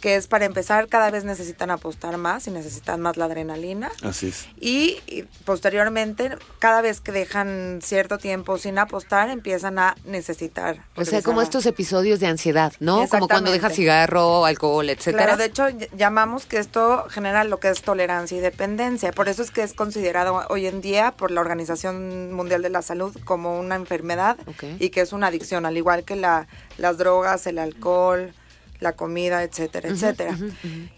que 0.00 0.16
es 0.16 0.26
para 0.26 0.44
empezar, 0.44 0.88
cada 0.88 1.10
vez 1.10 1.24
necesitan 1.24 1.70
apostar 1.70 2.16
más 2.16 2.46
y 2.46 2.50
necesitan 2.50 3.00
más 3.00 3.16
la 3.16 3.24
adrenalina. 3.26 3.90
Así 4.02 4.28
es. 4.28 4.46
Y, 4.60 4.98
y 5.06 5.24
posteriormente, 5.44 6.30
cada 6.58 6.80
vez 6.80 7.00
que 7.00 7.12
dejan 7.12 7.80
cierto 7.82 8.18
tiempo 8.18 8.58
sin 8.58 8.78
apostar, 8.78 9.30
empiezan 9.30 9.78
a 9.78 9.96
necesitar. 10.04 10.84
O 10.96 11.04
sea, 11.04 11.22
como 11.22 11.40
a- 11.40 11.42
estos 11.42 11.66
episodios 11.66 12.20
de 12.20 12.26
ansiedad, 12.28 12.72
¿no? 12.80 13.06
Como 13.08 13.26
cuando 13.28 13.50
dejas 13.50 13.74
cigarro, 13.74 14.44
alcohol, 14.46 14.88
etcétera. 14.90 15.24
Claro, 15.24 15.38
de 15.38 15.44
hecho 15.46 15.68
ll- 15.68 15.88
llamamos 15.96 16.46
que 16.46 16.58
esto 16.58 17.06
genera 17.10 17.44
lo 17.44 17.58
que 17.58 17.68
es 17.68 17.82
tolerancia 17.82 18.36
y 18.38 18.40
dependencia. 18.40 19.12
Por 19.12 19.28
eso 19.28 19.42
es 19.42 19.50
que 19.50 19.62
es 19.62 19.72
considerado 19.74 20.42
hoy 20.48 20.66
en 20.66 20.80
día 20.80 21.12
por 21.16 21.30
la 21.30 21.40
Organización 21.40 22.32
Mundial 22.32 22.62
de 22.62 22.70
la 22.70 22.82
Salud 22.82 23.16
como 23.24 23.58
una 23.58 23.74
enfermedad 23.76 24.36
y 24.78 24.90
que 24.90 25.00
es 25.00 25.12
una 25.16 25.28
adicción, 25.28 25.66
al 25.66 25.76
igual 25.76 26.04
que 26.04 26.16
la, 26.16 26.46
las 26.78 26.98
drogas, 26.98 27.46
el 27.46 27.58
alcohol, 27.58 28.32
la 28.80 28.92
comida, 28.92 29.42
etcétera, 29.42 29.88
etcétera. 29.88 30.36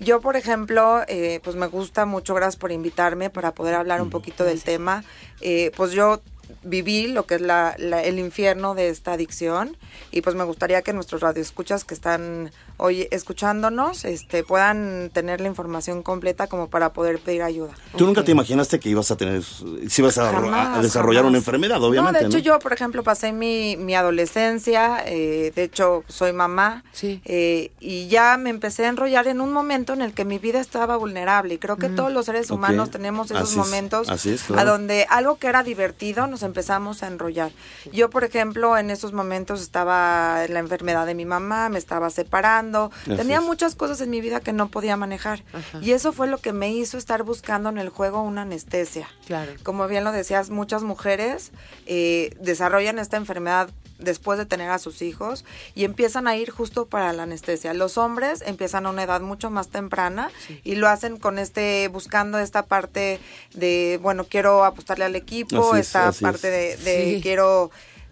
Yo, 0.00 0.20
por 0.20 0.36
ejemplo, 0.36 1.02
eh, 1.08 1.40
pues 1.42 1.56
me 1.56 1.66
gusta 1.66 2.06
mucho, 2.06 2.34
gracias 2.34 2.56
por 2.56 2.72
invitarme 2.72 3.30
para 3.30 3.54
poder 3.54 3.74
hablar 3.74 4.02
un 4.02 4.10
poquito 4.10 4.44
del 4.44 4.62
tema. 4.62 5.04
Eh, 5.40 5.70
pues 5.76 5.92
yo 5.92 6.20
viví 6.62 7.08
lo 7.08 7.26
que 7.26 7.36
es 7.36 7.40
la, 7.40 7.74
la- 7.78 8.02
el 8.02 8.18
infierno 8.18 8.74
de 8.74 8.88
esta 8.88 9.12
adicción 9.12 9.76
y 10.10 10.20
pues 10.22 10.34
me 10.36 10.44
gustaría 10.44 10.82
que 10.82 10.92
nuestros 10.92 11.20
radioescuchas 11.20 11.84
que 11.84 11.94
están 11.94 12.50
hoy 12.76 13.08
escuchándonos 13.10 14.04
este 14.04 14.44
puedan 14.44 15.10
tener 15.12 15.40
la 15.40 15.48
información 15.48 16.02
completa 16.02 16.46
como 16.46 16.68
para 16.68 16.92
poder 16.92 17.18
pedir 17.18 17.42
ayuda. 17.42 17.72
Tú 17.96 18.06
nunca 18.06 18.24
te 18.24 18.32
imaginaste 18.32 18.78
que 18.80 18.88
ibas 18.88 19.10
a 19.10 19.16
tener, 19.16 19.42
si 19.42 20.02
ibas 20.02 20.18
a, 20.18 20.30
Jamás, 20.32 20.78
a 20.78 20.82
desarrollar 20.82 21.22
jamás. 21.22 21.30
una 21.30 21.38
enfermedad, 21.38 21.82
obviamente. 21.82 22.12
No, 22.22 22.28
de 22.28 22.36
hecho 22.36 22.38
yo, 22.38 22.58
por 22.58 22.72
ejemplo, 22.72 23.02
pasé 23.02 23.32
mi, 23.32 23.76
mi 23.76 23.94
adolescencia, 23.94 25.02
eh, 25.06 25.52
de 25.54 25.62
hecho 25.64 26.04
soy 26.08 26.32
mamá, 26.32 26.84
Sí. 26.92 27.20
eh, 27.24 27.70
y 27.80 28.08
ya 28.08 28.36
me 28.36 28.50
empecé 28.50 28.84
a 28.86 28.88
enrollar 28.88 29.26
en 29.28 29.40
un 29.40 29.52
momento 29.52 29.92
en 29.92 30.02
el 30.02 30.12
que 30.12 30.24
mi 30.24 30.38
vida 30.38 30.60
estaba 30.60 30.96
vulnerable 30.96 31.54
y 31.54 31.58
creo 31.58 31.76
que 31.76 31.88
todos 31.88 32.12
los 32.12 32.26
seres 32.26 32.50
humanos 32.50 32.90
tenemos 32.90 33.30
esos 33.30 33.42
Así 33.42 33.52
es, 33.52 33.56
momentos 33.66 34.08
así 34.08 34.30
es, 34.30 34.50
a 34.50 34.64
donde 34.64 35.06
algo 35.10 35.38
que 35.38 35.46
era 35.48 35.62
divertido 35.62 36.26
nos 36.26 36.37
empezamos 36.42 37.02
a 37.02 37.06
enrollar. 37.08 37.52
Yo, 37.92 38.10
por 38.10 38.24
ejemplo, 38.24 38.76
en 38.78 38.90
esos 38.90 39.12
momentos 39.12 39.60
estaba 39.60 40.44
en 40.44 40.54
la 40.54 40.60
enfermedad 40.60 41.06
de 41.06 41.14
mi 41.14 41.24
mamá, 41.24 41.68
me 41.68 41.78
estaba 41.78 42.10
separando, 42.10 42.90
Así 43.02 43.16
tenía 43.16 43.38
es. 43.38 43.42
muchas 43.42 43.74
cosas 43.74 44.00
en 44.00 44.10
mi 44.10 44.20
vida 44.20 44.40
que 44.40 44.52
no 44.52 44.68
podía 44.68 44.96
manejar 44.96 45.42
y 45.80 45.92
eso 45.92 46.12
fue 46.12 46.26
lo 46.28 46.38
que 46.38 46.52
me 46.52 46.70
hizo 46.72 46.98
estar 46.98 47.22
buscando 47.22 47.68
en 47.68 47.78
el 47.78 47.88
juego 47.88 48.22
una 48.22 48.42
anestesia. 48.42 49.08
Claro. 49.26 49.52
Como 49.62 49.86
bien 49.88 50.04
lo 50.04 50.12
decías, 50.12 50.50
muchas 50.50 50.82
mujeres 50.82 51.52
eh, 51.86 52.34
desarrollan 52.40 52.98
esta 52.98 53.16
enfermedad 53.16 53.70
después 53.98 54.38
de 54.38 54.46
tener 54.46 54.70
a 54.70 54.78
sus 54.78 55.02
hijos 55.02 55.44
y 55.74 55.84
empiezan 55.84 56.28
a 56.28 56.36
ir 56.36 56.50
justo 56.50 56.86
para 56.86 57.12
la 57.12 57.24
anestesia. 57.24 57.74
Los 57.74 57.98
hombres 57.98 58.42
empiezan 58.46 58.86
a 58.86 58.90
una 58.90 59.02
edad 59.02 59.20
mucho 59.20 59.50
más 59.50 59.68
temprana 59.68 60.30
y 60.64 60.76
lo 60.76 60.88
hacen 60.88 61.16
con 61.18 61.38
este, 61.38 61.88
buscando 61.88 62.38
esta 62.38 62.64
parte 62.66 63.18
de, 63.54 63.98
bueno, 64.02 64.24
quiero 64.24 64.64
apostarle 64.64 65.04
al 65.04 65.16
equipo, 65.16 65.72
Así 65.72 65.80
esta 65.80 66.12
parte 66.12 66.48
de, 66.50 66.72
es. 66.72 66.84
de 66.84 67.14
Sí. 67.14 67.20
quiero 67.22 67.70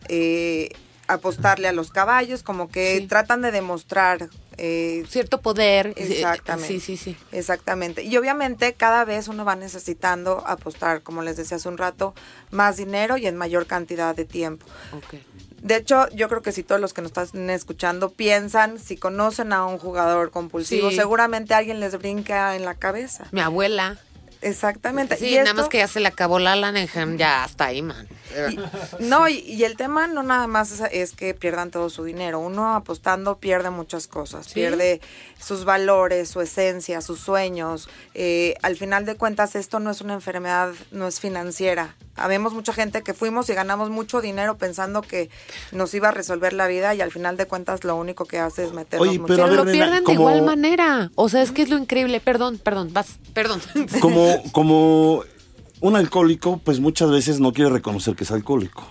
eh, 0.09 0.70
apostarle 1.09 1.68
a 1.68 1.72
los 1.72 1.91
caballos, 1.91 2.43
como 2.43 2.68
que 2.68 2.99
Sí. 2.99 3.07
tratan 3.07 3.43
de 3.43 3.51
demostrar 3.53 4.28
eh, 4.59 5.05
Cierto 5.11 5.43
poder. 5.43 5.93
Exactamente. 5.97 6.68
Sí, 6.68 6.80
sí, 6.80 6.97
sí. 6.97 7.14
Exactamente. 7.30 8.03
Y 8.05 8.16
obviamente 8.16 8.72
cada 8.72 9.05
vez 9.05 9.28
uno 9.28 9.45
va 9.45 9.55
necesitando 9.55 10.43
apostar, 10.47 11.03
como 11.03 11.20
les 11.22 11.37
decía 11.37 11.59
hace 11.59 11.68
un 11.68 11.76
rato, 11.76 12.14
más 12.51 12.78
dinero 12.78 13.18
y 13.18 13.26
en 13.26 13.37
mayor 13.37 13.66
cantidad 13.66 14.16
de 14.16 14.24
tiempo. 14.24 14.64
De 15.67 15.77
hecho, 15.77 16.09
yo 16.11 16.29
creo 16.29 16.43
que 16.43 16.53
si 16.53 16.62
todos 16.62 16.81
los 16.81 16.93
que 16.95 17.03
nos 17.03 17.11
están 17.11 17.51
escuchando 17.51 18.11
piensan, 18.11 18.79
si 18.79 18.97
conocen 18.97 19.53
a 19.53 19.67
un 19.67 19.79
jugador 19.79 20.31
compulsivo, 20.31 20.91
Sí. 20.91 20.97
seguramente 20.97 21.55
alguien 21.55 21.81
les 21.81 21.99
brinca 21.99 22.55
en 22.55 22.64
la 22.64 22.75
cabeza. 22.75 23.27
Mi 23.33 23.41
abuela. 23.41 23.99
Exactamente. 24.43 25.17
Sí, 25.17 25.29
Y 25.31 25.35
nada 25.37 25.45
esto- 25.47 25.57
más 25.62 25.69
que 25.69 25.79
ya 25.79 25.89
se 25.89 25.99
le 25.99 26.07
acabó 26.09 26.39
la 26.39 26.55
Lanenham, 26.55 27.17
ya 27.17 27.43
hasta 27.43 27.64
ahí, 27.67 27.83
man. 27.83 28.07
y- 28.51 28.59
no, 29.03 29.29
y, 29.29 29.39
y 29.39 29.64
el 29.64 29.77
tema 29.77 30.07
no 30.07 30.23
nada 30.23 30.47
más 30.47 30.71
es, 30.71 30.83
es 30.93 31.12
que 31.17 31.33
pierdan 31.35 31.71
todo 31.71 31.89
su 31.91 32.05
dinero. 32.05 32.39
Uno 32.39 32.75
apostando 32.77 33.39
pierde 33.39 33.71
muchas 33.71 34.07
cosas. 34.07 34.47
Sí. 34.47 34.55
Pierde 34.55 35.01
sus 35.39 35.64
valores, 35.64 36.28
su 36.28 36.41
esencia, 36.41 37.01
sus 37.01 37.20
sueños. 37.20 37.89
Eh, 38.14 38.55
al 38.62 38.76
final 38.76 39.05
de 39.05 39.16
cuentas, 39.16 39.55
esto 39.57 39.80
no 39.80 39.91
es 39.91 40.01
una 40.01 40.14
enfermedad, 40.14 40.72
no 40.91 41.07
es 41.07 41.20
financiera. 41.20 41.95
Habemos 42.16 42.55
mucha 42.55 42.72
gente 42.72 43.03
que 43.03 43.12
fuimos 43.14 43.49
y 43.51 43.55
ganamos 43.55 43.91
mucho 43.91 44.20
dinero 44.20 44.57
pensando 44.57 45.03
que 45.03 45.28
nos 45.72 45.93
iba 45.95 46.09
a 46.09 46.12
resolver 46.12 46.53
la 46.55 46.66
vida 46.66 46.95
y 46.95 47.01
al 47.03 47.12
final 47.12 47.37
de 47.37 47.47
cuentas 47.47 47.84
lo 47.84 47.97
único 47.97 48.24
que 48.24 48.39
hace 48.39 48.64
es 48.64 48.72
meternos 48.72 49.09
Oye, 49.09 49.18
mucho 49.18 49.34
pero 49.34 49.45
a 49.45 49.49
Pero 49.49 49.64
ver, 49.64 49.66
lo 49.66 49.72
nena, 49.72 49.84
pierden 49.87 50.05
de 50.05 50.12
igual 50.12 50.43
manera. 50.43 51.11
O 51.14 51.28
sea, 51.28 51.43
es 51.43 51.53
que 51.53 51.62
es 51.62 51.68
lo 51.68 51.76
increíble. 51.76 52.20
Perdón, 52.20 52.59
perdón, 52.59 52.93
vas. 52.93 53.18
Perdón. 53.34 53.61
Como, 54.01 54.43
como 54.53 55.22
un 55.80 55.97
alcohólico, 55.97 56.59
pues 56.64 56.80
muchas 56.80 57.11
veces 57.11 57.41
no 57.41 57.53
quiere 57.53 57.70
reconocer 57.70 58.16
que 58.16 58.24
es 58.24 58.30
alcohólico. 58.30 58.87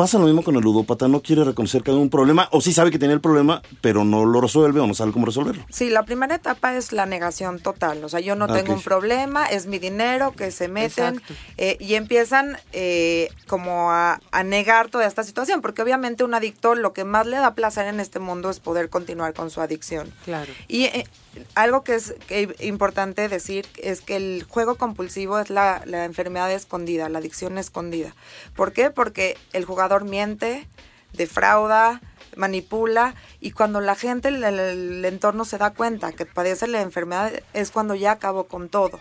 Pasa 0.00 0.18
lo 0.18 0.24
mismo 0.24 0.42
con 0.42 0.56
el 0.56 0.62
ludópata, 0.62 1.08
no 1.08 1.20
quiere 1.20 1.44
reconocer 1.44 1.82
que 1.82 1.90
hay 1.90 1.96
un 1.98 2.08
problema, 2.08 2.48
o 2.52 2.62
sí 2.62 2.72
sabe 2.72 2.90
que 2.90 2.98
tiene 2.98 3.12
el 3.12 3.20
problema, 3.20 3.60
pero 3.82 4.02
no 4.02 4.24
lo 4.24 4.40
resuelve 4.40 4.80
o 4.80 4.86
no 4.86 4.94
sabe 4.94 5.12
cómo 5.12 5.26
resolverlo. 5.26 5.62
Sí, 5.68 5.90
la 5.90 6.04
primera 6.04 6.34
etapa 6.36 6.74
es 6.74 6.92
la 6.92 7.04
negación 7.04 7.60
total. 7.60 8.02
O 8.02 8.08
sea, 8.08 8.18
yo 8.20 8.34
no 8.34 8.46
Ah, 8.46 8.54
tengo 8.54 8.72
un 8.72 8.80
problema, 8.80 9.44
es 9.44 9.66
mi 9.66 9.78
dinero 9.78 10.32
que 10.34 10.52
se 10.52 10.68
meten 10.68 11.20
eh, 11.58 11.76
y 11.80 11.96
empiezan 11.96 12.56
eh, 12.72 13.28
como 13.46 13.90
a, 13.90 14.22
a 14.32 14.42
negar 14.42 14.88
toda 14.88 15.06
esta 15.06 15.22
situación, 15.22 15.60
porque 15.60 15.82
obviamente 15.82 16.24
un 16.24 16.32
adicto 16.32 16.74
lo 16.74 16.94
que 16.94 17.04
más 17.04 17.26
le 17.26 17.36
da 17.36 17.52
placer 17.54 17.86
en 17.86 18.00
este 18.00 18.20
mundo 18.20 18.48
es 18.48 18.58
poder 18.58 18.88
continuar 18.88 19.34
con 19.34 19.50
su 19.50 19.60
adicción. 19.60 20.10
Claro. 20.24 20.50
Y 20.66 20.84
eh, 20.84 21.06
algo 21.54 21.84
que 21.84 21.94
es 21.94 22.14
importante 22.60 23.28
decir 23.28 23.66
es 23.82 24.00
que 24.00 24.16
el 24.16 24.44
juego 24.48 24.76
compulsivo 24.76 25.38
es 25.38 25.50
la 25.50 25.82
enfermedad 26.04 26.52
escondida, 26.52 27.08
la 27.08 27.18
adicción 27.18 27.58
escondida. 27.58 28.14
¿Por 28.56 28.72
qué? 28.72 28.90
Porque 28.90 29.36
el 29.52 29.64
jugador 29.64 30.04
miente, 30.04 30.66
defrauda, 31.12 32.00
manipula 32.36 33.14
y 33.40 33.52
cuando 33.52 33.80
la 33.80 33.94
gente, 33.94 34.28
el, 34.28 34.42
el- 34.44 34.58
el 34.58 35.04
entorno 35.04 35.44
se 35.44 35.58
da 35.58 35.70
cuenta 35.70 36.12
que 36.12 36.26
padece 36.26 36.66
la 36.66 36.80
enfermedad 36.82 37.32
es 37.54 37.70
cuando 37.70 37.94
ya 37.94 38.12
acabó 38.12 38.44
con 38.44 38.68
todo. 38.68 39.00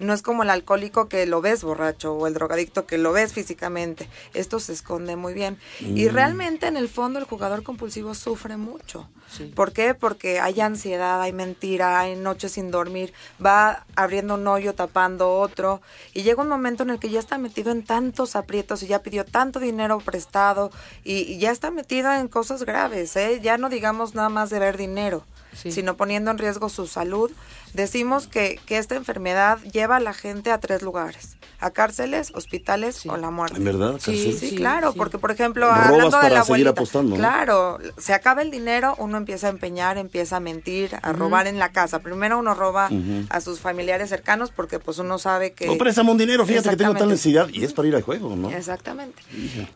No 0.00 0.12
es 0.12 0.22
como 0.22 0.42
el 0.42 0.50
alcohólico 0.50 1.08
que 1.08 1.26
lo 1.26 1.40
ves 1.40 1.62
borracho 1.62 2.12
o 2.14 2.26
el 2.26 2.34
drogadicto 2.34 2.86
que 2.86 2.98
lo 2.98 3.12
ves 3.12 3.32
físicamente. 3.32 4.08
Esto 4.32 4.58
se 4.58 4.72
esconde 4.72 5.14
muy 5.14 5.32
bien. 5.32 5.58
Y 5.78 6.08
realmente 6.08 6.66
en 6.66 6.76
el 6.76 6.88
fondo 6.88 7.20
el 7.20 7.24
jugador 7.24 7.62
compulsivo 7.62 8.14
sufre 8.14 8.56
mucho. 8.56 9.08
¿Por 9.54 9.72
qué? 9.72 9.94
Porque 9.94 10.40
hay 10.40 10.60
ansiedad, 10.60 11.20
hay 11.22 11.32
mentira, 11.32 12.00
hay 12.00 12.14
noches 12.16 12.52
sin 12.52 12.70
dormir, 12.72 13.12
va 13.44 13.84
abriendo 13.96 14.34
un 14.34 14.46
hoyo, 14.46 14.74
tapando 14.74 15.34
otro, 15.38 15.80
y 16.12 16.22
llega 16.22 16.42
un 16.42 16.48
momento 16.48 16.82
en 16.82 16.90
el 16.90 16.98
que 16.98 17.10
ya 17.10 17.20
está 17.20 17.38
metido 17.38 17.70
en 17.72 17.84
tantos 17.84 18.36
aprietos 18.36 18.82
y 18.82 18.86
ya 18.88 19.02
pidió 19.02 19.24
tanto 19.24 19.60
dinero 19.60 19.98
prestado 19.98 20.70
y, 21.04 21.20
y 21.22 21.38
ya 21.38 21.50
está 21.52 21.70
metido 21.70 22.12
en 22.12 22.28
cosas 22.28 22.64
graves, 22.64 23.16
¿eh? 23.16 23.40
Ya 23.42 23.56
no 23.56 23.63
digamos 23.68 24.14
nada 24.14 24.28
más 24.28 24.50
de 24.50 24.58
ver 24.58 24.76
dinero, 24.76 25.24
sino 25.52 25.96
poniendo 25.96 26.30
en 26.30 26.38
riesgo 26.38 26.68
su 26.68 26.86
salud. 26.86 27.30
Decimos 27.74 28.26
que, 28.28 28.58
que 28.66 28.78
esta 28.78 28.94
enfermedad 28.94 29.58
lleva 29.72 29.96
a 29.96 30.00
la 30.00 30.14
gente 30.14 30.50
a 30.50 30.58
tres 30.58 30.82
lugares, 30.82 31.36
a 31.60 31.70
cárceles, 31.70 32.30
hospitales 32.34 33.04
o 33.06 33.16
la 33.16 33.30
muerte. 33.30 33.56
¿En 33.58 33.64
verdad? 33.64 33.96
Sí? 34.00 34.16
Sí, 34.16 34.32
Sí, 34.50 34.56
claro, 34.56 34.92
sí. 34.92 34.98
porque 34.98 35.18
por 35.18 35.30
ejemplo, 35.30 35.66
Robas 35.66 35.86
hablando 35.88 36.04
de 36.16 36.22
para 36.22 36.28
la 36.28 36.44
seguir 36.44 36.66
abuelita, 36.66 36.70
apostando, 36.70 37.10
¿no? 37.10 37.16
claro, 37.16 37.78
se 37.98 38.12
acaba 38.14 38.42
el 38.42 38.50
dinero, 38.50 38.94
uno 38.98 39.16
empieza 39.18 39.48
a 39.48 39.50
empeñar, 39.50 39.98
empieza 39.98 40.36
a 40.36 40.40
mentir, 40.40 40.96
a 41.02 41.12
robar 41.12 41.46
en 41.48 41.58
la 41.58 41.72
casa. 41.72 41.98
Primero 41.98 42.38
uno 42.38 42.54
roba 42.54 42.90
a 43.28 43.40
sus 43.40 43.58
familiares 43.60 44.08
cercanos 44.08 44.50
porque 44.50 44.78
pues 44.78 44.98
uno 44.98 45.18
sabe 45.18 45.52
que 45.52 45.66
No, 45.66 45.76
préstame 45.76 46.10
un 46.12 46.18
dinero, 46.18 46.46
fíjate 46.46 46.70
que 46.70 46.76
tengo 46.76 46.94
tal 46.94 47.08
necesidad 47.08 47.48
y 47.48 47.64
es 47.64 47.72
para 47.72 47.88
ir 47.88 47.96
al 47.96 48.02
juego, 48.02 48.36
¿no? 48.36 48.50
Exactamente. 48.50 49.20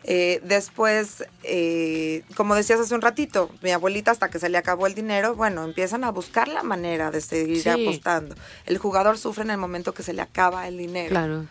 Eh, 0.05 0.40
después, 0.44 1.24
eh, 1.42 2.22
como 2.36 2.55
decías 2.55 2.78
hace 2.80 2.94
un 2.94 3.01
ratito, 3.01 3.51
mi 3.62 3.70
abuelita 3.72 4.11
hasta 4.12 4.28
que 4.30 4.38
se 4.38 4.49
le 4.49 4.59
acabó 4.59 4.86
el 4.86 4.94
dinero, 4.94 5.34
bueno, 5.34 5.64
empiezan 5.64 6.05
a 6.05 6.11
buscar 6.11 6.49
la 6.49 6.62
manera 6.62 7.11
de 7.11 7.20
seguir 7.20 7.62
Sí. 7.62 7.68
Apostando. 7.89 8.34
El 8.66 8.78
jugador 8.78 9.18
sufre 9.18 9.45
en 9.45 9.51
el 9.51 9.59
momento 9.59 9.93
que 9.95 10.03
se 10.03 10.12
le 10.12 10.22
acaba 10.22 10.66
el 10.68 10.78
dinero 10.78 11.11
Claro. 11.11 11.47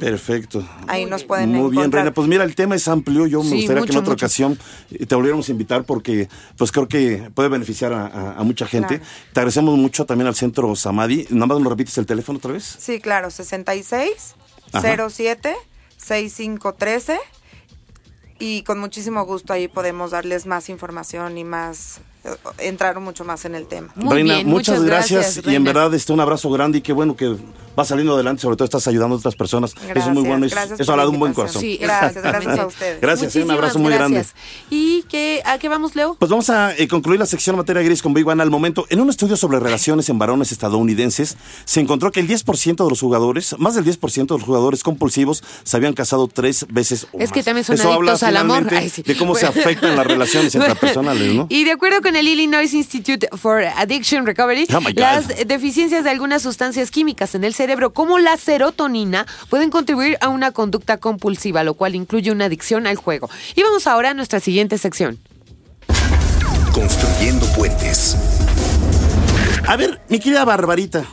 Perfecto. 0.00 0.66
ahí 0.88 1.04
nos 1.06 1.22
pueden 1.22 1.50
Muy 1.50 1.70
bien, 1.70 1.74
encontrar. 1.82 2.02
Reina. 2.02 2.12
Pues 2.14 2.26
mira, 2.26 2.42
el 2.42 2.56
tema 2.56 2.74
es 2.74 2.88
amplio. 2.88 3.28
Yo 3.28 3.44
me 3.44 3.50
Sí, 3.50 3.56
gustaría 3.58 3.84
que 3.84 3.92
en 3.92 3.98
otra 3.98 4.10
mucho. 4.14 4.24
ocasión 4.24 4.58
eh, 4.90 5.06
te 5.06 5.14
volviéramos 5.14 5.48
a 5.48 5.52
invitar 5.52 5.84
porque 5.84 6.28
pues 6.58 6.72
creo 6.72 6.88
que 6.88 7.30
puede 7.32 7.48
beneficiar 7.48 7.92
a, 7.92 8.06
a- 8.06 8.40
a 8.40 8.42
mucha 8.42 8.66
gente. 8.66 8.98
Claro. 8.98 9.04
Te 9.32 9.38
agradecemos 9.40 9.78
mucho 9.78 10.04
también 10.04 10.26
al 10.26 10.34
Centro 10.34 10.74
Samadi. 10.74 11.28
Nada 11.30 11.46
más 11.46 11.60
nos 11.60 11.68
repites 11.68 11.96
el 11.98 12.06
teléfono 12.06 12.38
otra 12.38 12.54
vez. 12.54 12.64
Sí, 12.76 12.98
claro, 13.00 13.30
66 13.30 14.34
Ajá. 14.72 14.96
07 15.10 15.54
6513 16.02 17.18
y 18.38 18.62
con 18.64 18.78
muchísimo 18.80 19.24
gusto 19.24 19.52
ahí 19.52 19.68
podemos 19.68 20.10
darles 20.10 20.46
más 20.46 20.68
información 20.68 21.38
y 21.38 21.44
más 21.44 22.00
eh, 22.24 22.30
entrar 22.58 22.98
mucho 23.00 23.24
más 23.24 23.44
en 23.44 23.54
el 23.54 23.66
tema. 23.66 23.92
Muy 23.96 24.14
Reina, 24.14 24.34
bien, 24.36 24.46
muchas, 24.48 24.76
muchas 24.78 24.84
gracias, 24.86 25.20
gracias, 25.36 25.52
y 25.52 25.56
en 25.56 25.64
verdad 25.64 25.92
este 25.94 26.12
un 26.12 26.20
abrazo 26.20 26.50
grande 26.50 26.78
y 26.78 26.80
qué 26.80 26.92
bueno 26.92 27.16
que 27.16 27.36
vas 27.74 27.88
saliendo 27.88 28.14
adelante, 28.14 28.42
sobre 28.42 28.56
todo 28.56 28.64
estás 28.66 28.86
ayudando 28.86 29.16
a 29.16 29.18
otras 29.18 29.34
personas. 29.34 29.74
Eso 29.88 29.98
es 29.98 30.08
muy 30.08 30.22
bueno, 30.24 30.46
gracias 30.50 30.78
eso 30.78 30.92
habla 30.92 31.04
la 31.04 31.06
de 31.08 31.14
un 31.14 31.18
buen 31.20 31.32
corazón. 31.32 31.60
Sí, 31.62 31.78
Gracias, 31.80 32.22
gracias 32.22 32.58
a 32.58 32.66
ustedes. 32.66 33.00
Gracias, 33.00 33.36
eh, 33.36 33.42
un 33.42 33.50
abrazo 33.50 33.78
muy 33.78 33.92
grande. 33.92 34.24
¿Y 34.70 35.02
qué, 35.04 35.42
a 35.46 35.58
qué 35.58 35.68
vamos, 35.68 35.96
Leo? 35.96 36.14
Pues 36.18 36.30
vamos 36.30 36.50
a 36.50 36.76
eh, 36.76 36.86
concluir 36.86 37.18
la 37.18 37.26
sección 37.26 37.56
materia 37.56 37.82
gris 37.82 38.02
con 38.02 38.12
Big 38.14 38.28
One 38.28 38.42
al 38.42 38.50
momento. 38.50 38.86
En 38.90 39.00
un 39.00 39.08
estudio 39.08 39.36
sobre 39.36 39.58
relaciones 39.58 40.08
en 40.10 40.18
varones 40.18 40.52
estadounidenses, 40.52 41.36
se 41.64 41.80
encontró 41.80 42.12
que 42.12 42.20
el 42.20 42.28
10% 42.28 42.84
de 42.84 42.90
los 42.90 43.00
jugadores, 43.00 43.56
más 43.58 43.74
del 43.74 43.84
10% 43.84 44.26
de 44.26 44.34
los 44.34 44.42
jugadores 44.42 44.82
compulsivos, 44.82 45.42
se 45.64 45.76
habían 45.76 45.94
casado 45.94 46.28
tres 46.28 46.66
veces 46.68 47.06
o 47.12 47.18
Es 47.18 47.30
más. 47.30 47.32
que 47.32 47.42
también 47.42 47.64
son 47.64 47.74
Eso 47.76 47.92
habla 47.92 48.12
adictos 48.12 48.22
al 48.28 48.36
amor. 48.36 48.58
finalmente 48.58 48.76
Ay, 48.84 48.90
sí. 48.90 49.02
de 49.02 49.16
cómo 49.16 49.34
se 49.34 49.46
afectan 49.46 49.96
las 49.96 50.06
relaciones 50.06 50.54
intrapersonales, 50.54 51.34
¿no? 51.34 51.46
Y 51.48 51.64
de 51.64 51.72
acuerdo 51.72 52.02
con 52.02 52.11
el 52.16 52.28
Illinois 52.28 52.72
Institute 52.72 53.28
for 53.36 53.62
Addiction 53.62 54.26
Recovery, 54.26 54.66
Oh 54.74 54.80
las 54.94 55.28
deficiencias 55.46 56.04
de 56.04 56.10
algunas 56.10 56.42
sustancias 56.42 56.90
químicas 56.90 57.34
en 57.34 57.44
el 57.44 57.54
cerebro, 57.54 57.92
como 57.92 58.18
la 58.18 58.36
serotonina, 58.36 59.26
pueden 59.48 59.70
contribuir 59.70 60.18
a 60.20 60.28
una 60.28 60.52
conducta 60.52 60.98
compulsiva, 60.98 61.64
lo 61.64 61.74
cual 61.74 61.94
incluye 61.94 62.30
una 62.30 62.46
adicción 62.46 62.86
al 62.86 62.96
juego. 62.96 63.30
Y 63.54 63.62
vamos 63.62 63.86
ahora 63.86 64.10
a 64.10 64.14
nuestra 64.14 64.40
siguiente 64.40 64.78
sección. 64.78 65.18
Construyendo 66.72 67.46
puentes. 67.52 68.16
A 69.66 69.76
ver, 69.76 70.00
mi 70.08 70.18
querida 70.18 70.44
Barbarita, 70.44 71.04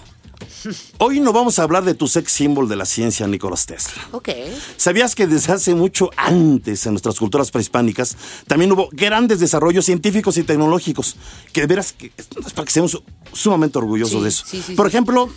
hoy 0.99 1.19
no 1.19 1.33
vamos 1.33 1.59
a 1.59 1.63
hablar 1.63 1.83
de 1.83 1.93
tu 1.93 2.07
sex 2.07 2.31
symbol 2.31 2.67
de 2.67 2.75
la 2.75 2.85
ciencia, 2.85 3.27
Nicolás 3.27 3.65
Tesla. 3.65 4.07
Ok. 4.11 4.29
¿Sabías 4.77 5.15
que 5.15 5.27
desde 5.27 5.53
hace 5.53 5.75
mucho 5.75 6.09
antes 6.17 6.85
en 6.85 6.93
nuestras 6.93 7.17
culturas 7.19 7.51
prehispánicas 7.51 8.17
también 8.47 8.71
hubo 8.71 8.89
grandes 8.91 9.39
desarrollos 9.39 9.85
científicos 9.85 10.37
y 10.37 10.43
tecnológicos? 10.43 11.15
Que 11.53 11.61
de 11.61 11.67
veras, 11.67 11.93
que, 11.93 12.11
es 12.17 12.27
para 12.53 12.65
que 12.65 12.69
estemos 12.69 13.01
sumamente 13.33 13.77
orgullosos 13.77 14.17
Sí, 14.17 14.23
de 14.23 14.29
eso. 14.29 14.45
sí, 14.47 14.63
sí, 14.65 14.73
Por 14.75 14.87
ejemplo, 14.87 15.29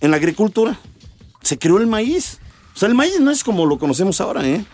en 0.00 0.10
la 0.10 0.16
agricultura 0.16 0.78
se 1.42 1.58
creó 1.58 1.78
el 1.78 1.86
maíz. 1.86 2.38
O 2.74 2.78
sea, 2.78 2.88
el 2.88 2.94
maíz 2.94 3.18
no 3.20 3.30
es 3.30 3.42
como 3.44 3.66
lo 3.66 3.78
conocemos 3.78 4.20
ahora, 4.20 4.46
¿eh? 4.46 4.64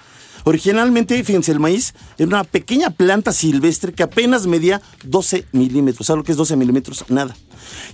Originalmente, 0.44 1.22
fíjense, 1.22 1.52
el 1.52 1.60
maíz 1.60 1.94
era 2.18 2.26
una 2.26 2.44
pequeña 2.44 2.90
planta 2.90 3.32
silvestre 3.32 3.92
que 3.92 4.02
apenas 4.02 4.46
medía 4.46 4.82
12 5.04 5.46
milímetros. 5.52 6.06
¿Sabes 6.08 6.18
lo 6.18 6.24
que 6.24 6.32
es 6.32 6.38
12 6.38 6.56
milímetros? 6.56 7.04
Nada. 7.08 7.36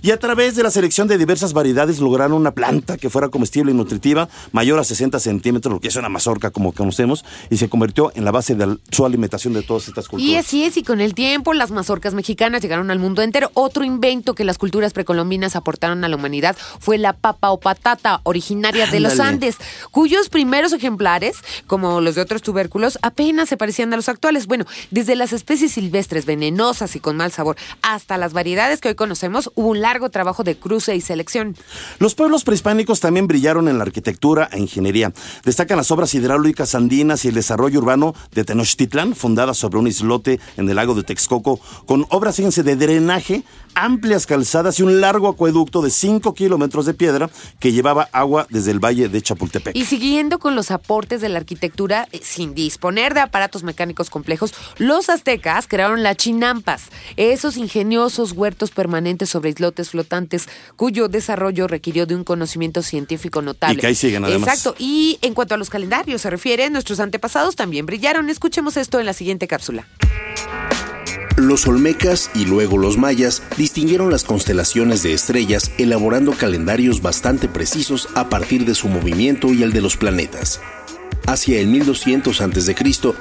Y 0.01 0.11
a 0.11 0.19
través 0.19 0.55
de 0.55 0.63
la 0.63 0.71
selección 0.71 1.07
de 1.07 1.17
diversas 1.17 1.53
variedades 1.53 1.99
lograron 1.99 2.33
una 2.33 2.51
planta 2.51 2.97
que 2.97 3.09
fuera 3.09 3.29
comestible 3.29 3.71
y 3.71 3.75
nutritiva, 3.75 4.29
mayor 4.51 4.79
a 4.79 4.83
60 4.83 5.19
centímetros, 5.19 5.73
lo 5.73 5.79
que 5.79 5.89
es 5.89 5.95
una 5.95 6.09
mazorca 6.09 6.51
como 6.51 6.71
conocemos, 6.71 7.25
y 7.49 7.57
se 7.57 7.69
convirtió 7.69 8.11
en 8.15 8.25
la 8.25 8.31
base 8.31 8.55
de 8.55 8.77
su 8.91 9.05
alimentación 9.05 9.53
de 9.53 9.61
todas 9.61 9.87
estas 9.87 10.07
culturas. 10.07 10.31
Y 10.31 10.35
así 10.35 10.63
es, 10.63 10.77
y 10.77 10.83
con 10.83 11.01
el 11.01 11.13
tiempo 11.13 11.53
las 11.53 11.71
mazorcas 11.71 12.13
mexicanas 12.13 12.61
llegaron 12.61 12.91
al 12.91 12.99
mundo 12.99 13.21
entero. 13.21 13.51
Otro 13.53 13.83
invento 13.83 14.35
que 14.35 14.43
las 14.43 14.57
culturas 14.57 14.93
precolombinas 14.93 15.55
aportaron 15.55 16.03
a 16.03 16.09
la 16.09 16.15
humanidad 16.15 16.55
fue 16.79 16.97
la 16.97 17.13
papa 17.13 17.51
o 17.51 17.59
patata, 17.59 18.21
originaria 18.23 18.87
de 18.87 18.99
los. 18.99 19.19
Andes, 19.19 19.57
cuyos 19.91 20.29
primeros 20.29 20.71
ejemplares, 20.71 21.37
como 21.67 21.99
los 21.99 22.15
de 22.15 22.21
otros 22.21 22.41
tubérculos, 22.41 22.97
apenas 23.01 23.49
se 23.49 23.57
parecían 23.57 23.91
a 23.93 23.97
los 23.97 24.07
actuales. 24.07 24.47
Bueno, 24.47 24.65
desde 24.91 25.15
las 25.15 25.33
especies 25.33 25.73
silvestres 25.73 26.25
venenosas 26.25 26.95
y 26.95 26.99
con 26.99 27.17
mal 27.17 27.31
sabor 27.31 27.57
hasta 27.81 28.17
las 28.17 28.33
variedades 28.33 28.79
que 28.79 28.89
hoy 28.89 28.95
conocemos, 28.95 29.48
hubo 29.55 29.67
un 29.69 29.81
largo 29.81 30.09
trabajo 30.09 30.43
de 30.43 30.57
cruce 30.57 30.95
y 30.95 31.01
selección. 31.01 31.55
Los 31.99 32.15
pueblos 32.15 32.43
prehispánicos 32.43 32.99
también 32.99 33.27
brillaron 33.27 33.67
en 33.67 33.77
la 33.77 33.83
arquitectura 33.83 34.49
e 34.51 34.59
ingeniería. 34.59 35.13
Destacan 35.45 35.77
las 35.77 35.91
obras 35.91 36.13
hidráulicas 36.15 36.73
andinas 36.73 37.25
y 37.25 37.27
el 37.27 37.35
desarrollo 37.35 37.79
urbano 37.79 38.15
de 38.31 38.43
Tenochtitlán, 38.43 39.15
fundada 39.15 39.53
sobre 39.53 39.79
un 39.79 39.87
islote 39.87 40.39
en 40.57 40.67
el 40.67 40.75
lago 40.75 40.95
de 40.95 41.03
Texcoco, 41.03 41.59
con 41.85 42.05
obras, 42.09 42.39
de 42.39 42.75
drenaje, 42.75 43.43
amplias 43.75 44.25
calzadas 44.25 44.79
y 44.79 44.83
un 44.83 45.01
largo 45.01 45.27
acueducto 45.27 45.81
de 45.81 45.89
5 45.89 46.33
kilómetros 46.33 46.85
de 46.85 46.93
piedra 46.93 47.29
que 47.59 47.71
llevaba 47.71 48.09
agua 48.11 48.47
desde 48.49 48.71
el 48.71 48.79
valle 48.79 49.09
de 49.09 49.21
Chapultepec. 49.21 49.75
Y 49.75 49.85
siguiendo 49.85 50.39
con 50.39 50.55
los 50.55 50.71
aportes 50.71 51.21
de 51.21 51.29
la 51.29 51.39
arquitectura, 51.39 52.07
eh, 52.11 52.19
sin 52.23 52.53
disponer 52.53 53.13
de 53.13 53.21
aparatos 53.21 53.63
mecánicos 53.63 54.09
complejos, 54.09 54.53
los 54.77 55.09
aztecas 55.09 55.67
crearon 55.67 56.03
las 56.03 56.17
chinampas, 56.17 56.83
esos 57.17 57.57
ingeniosos 57.57 58.31
huertos 58.33 58.71
permanentes 58.71 59.29
sobre 59.29 59.49
islotes 59.49 59.89
flotantes, 59.89 60.47
cuyo 60.75 61.07
desarrollo 61.07 61.67
requirió 61.67 62.05
de 62.05 62.15
un 62.15 62.23
conocimiento 62.23 62.81
científico 62.81 63.41
notable. 63.41 63.75
Y 63.75 63.77
que 63.77 63.87
ahí 63.87 63.95
siguen, 63.95 64.25
además. 64.25 64.49
Exacto. 64.49 64.75
Y 64.79 65.19
en 65.21 65.33
cuanto 65.33 65.55
a 65.55 65.57
los 65.57 65.69
calendarios 65.69 66.21
se 66.21 66.29
refiere, 66.29 66.69
nuestros 66.69 66.99
antepasados 66.99 67.55
también 67.55 67.85
brillaron. 67.85 68.29
Escuchemos 68.29 68.77
esto 68.77 68.99
en 68.99 69.05
la 69.05 69.13
siguiente 69.13 69.47
cápsula. 69.47 69.85
Los 71.39 71.67
olmecas 71.67 72.29
y 72.35 72.43
luego 72.43 72.77
los 72.77 72.97
mayas 72.97 73.43
distinguieron 73.55 74.11
las 74.11 74.25
constelaciones 74.25 75.03
de 75.03 75.13
estrellas 75.13 75.71
elaborando 75.77 76.33
calendarios 76.33 77.01
bastante 77.01 77.47
precisos 77.47 78.09
a 78.13 78.27
partir 78.27 78.65
de 78.65 78.75
su 78.75 78.89
movimiento 78.89 79.53
y 79.53 79.63
el 79.63 79.71
de 79.71 79.79
los 79.79 79.95
planetas. 79.95 80.59
Hacia 81.27 81.61
el 81.61 81.67
1200 81.67 82.41
a.C., 82.41 82.75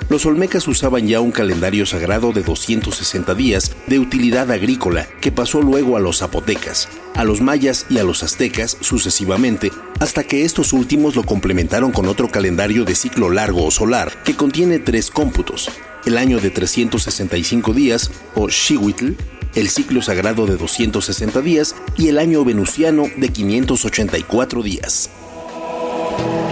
los 0.08 0.26
olmecas 0.26 0.66
usaban 0.66 1.06
ya 1.06 1.20
un 1.20 1.30
calendario 1.30 1.86
sagrado 1.86 2.32
de 2.32 2.42
260 2.42 3.36
días 3.36 3.76
de 3.86 4.00
utilidad 4.00 4.50
agrícola 4.50 5.06
que 5.20 5.30
pasó 5.30 5.62
luego 5.62 5.96
a 5.96 6.00
los 6.00 6.18
zapotecas, 6.18 6.88
a 7.14 7.22
los 7.22 7.40
mayas 7.40 7.86
y 7.88 7.98
a 7.98 8.04
los 8.04 8.24
aztecas 8.24 8.78
sucesivamente, 8.80 9.70
hasta 10.00 10.24
que 10.24 10.44
estos 10.44 10.72
últimos 10.72 11.14
lo 11.14 11.22
complementaron 11.22 11.92
con 11.92 12.08
otro 12.08 12.28
calendario 12.28 12.84
de 12.84 12.96
ciclo 12.96 13.30
largo 13.30 13.64
o 13.64 13.70
solar 13.70 14.24
que 14.24 14.34
contiene 14.34 14.80
tres 14.80 15.08
cómputos, 15.12 15.70
el 16.08 16.16
año 16.18 16.40
de 16.40 16.50
365 16.50 17.72
días 17.72 18.10
o 18.34 18.48
Xihuitl, 18.48 19.12
el 19.54 19.68
ciclo 19.68 20.02
sagrado 20.02 20.46
de 20.46 20.56
260 20.56 21.40
días 21.42 21.76
y 21.96 22.08
el 22.08 22.18
año 22.18 22.44
venusiano 22.44 23.04
de 23.16 23.28
584 23.28 24.62
días. 24.62 25.10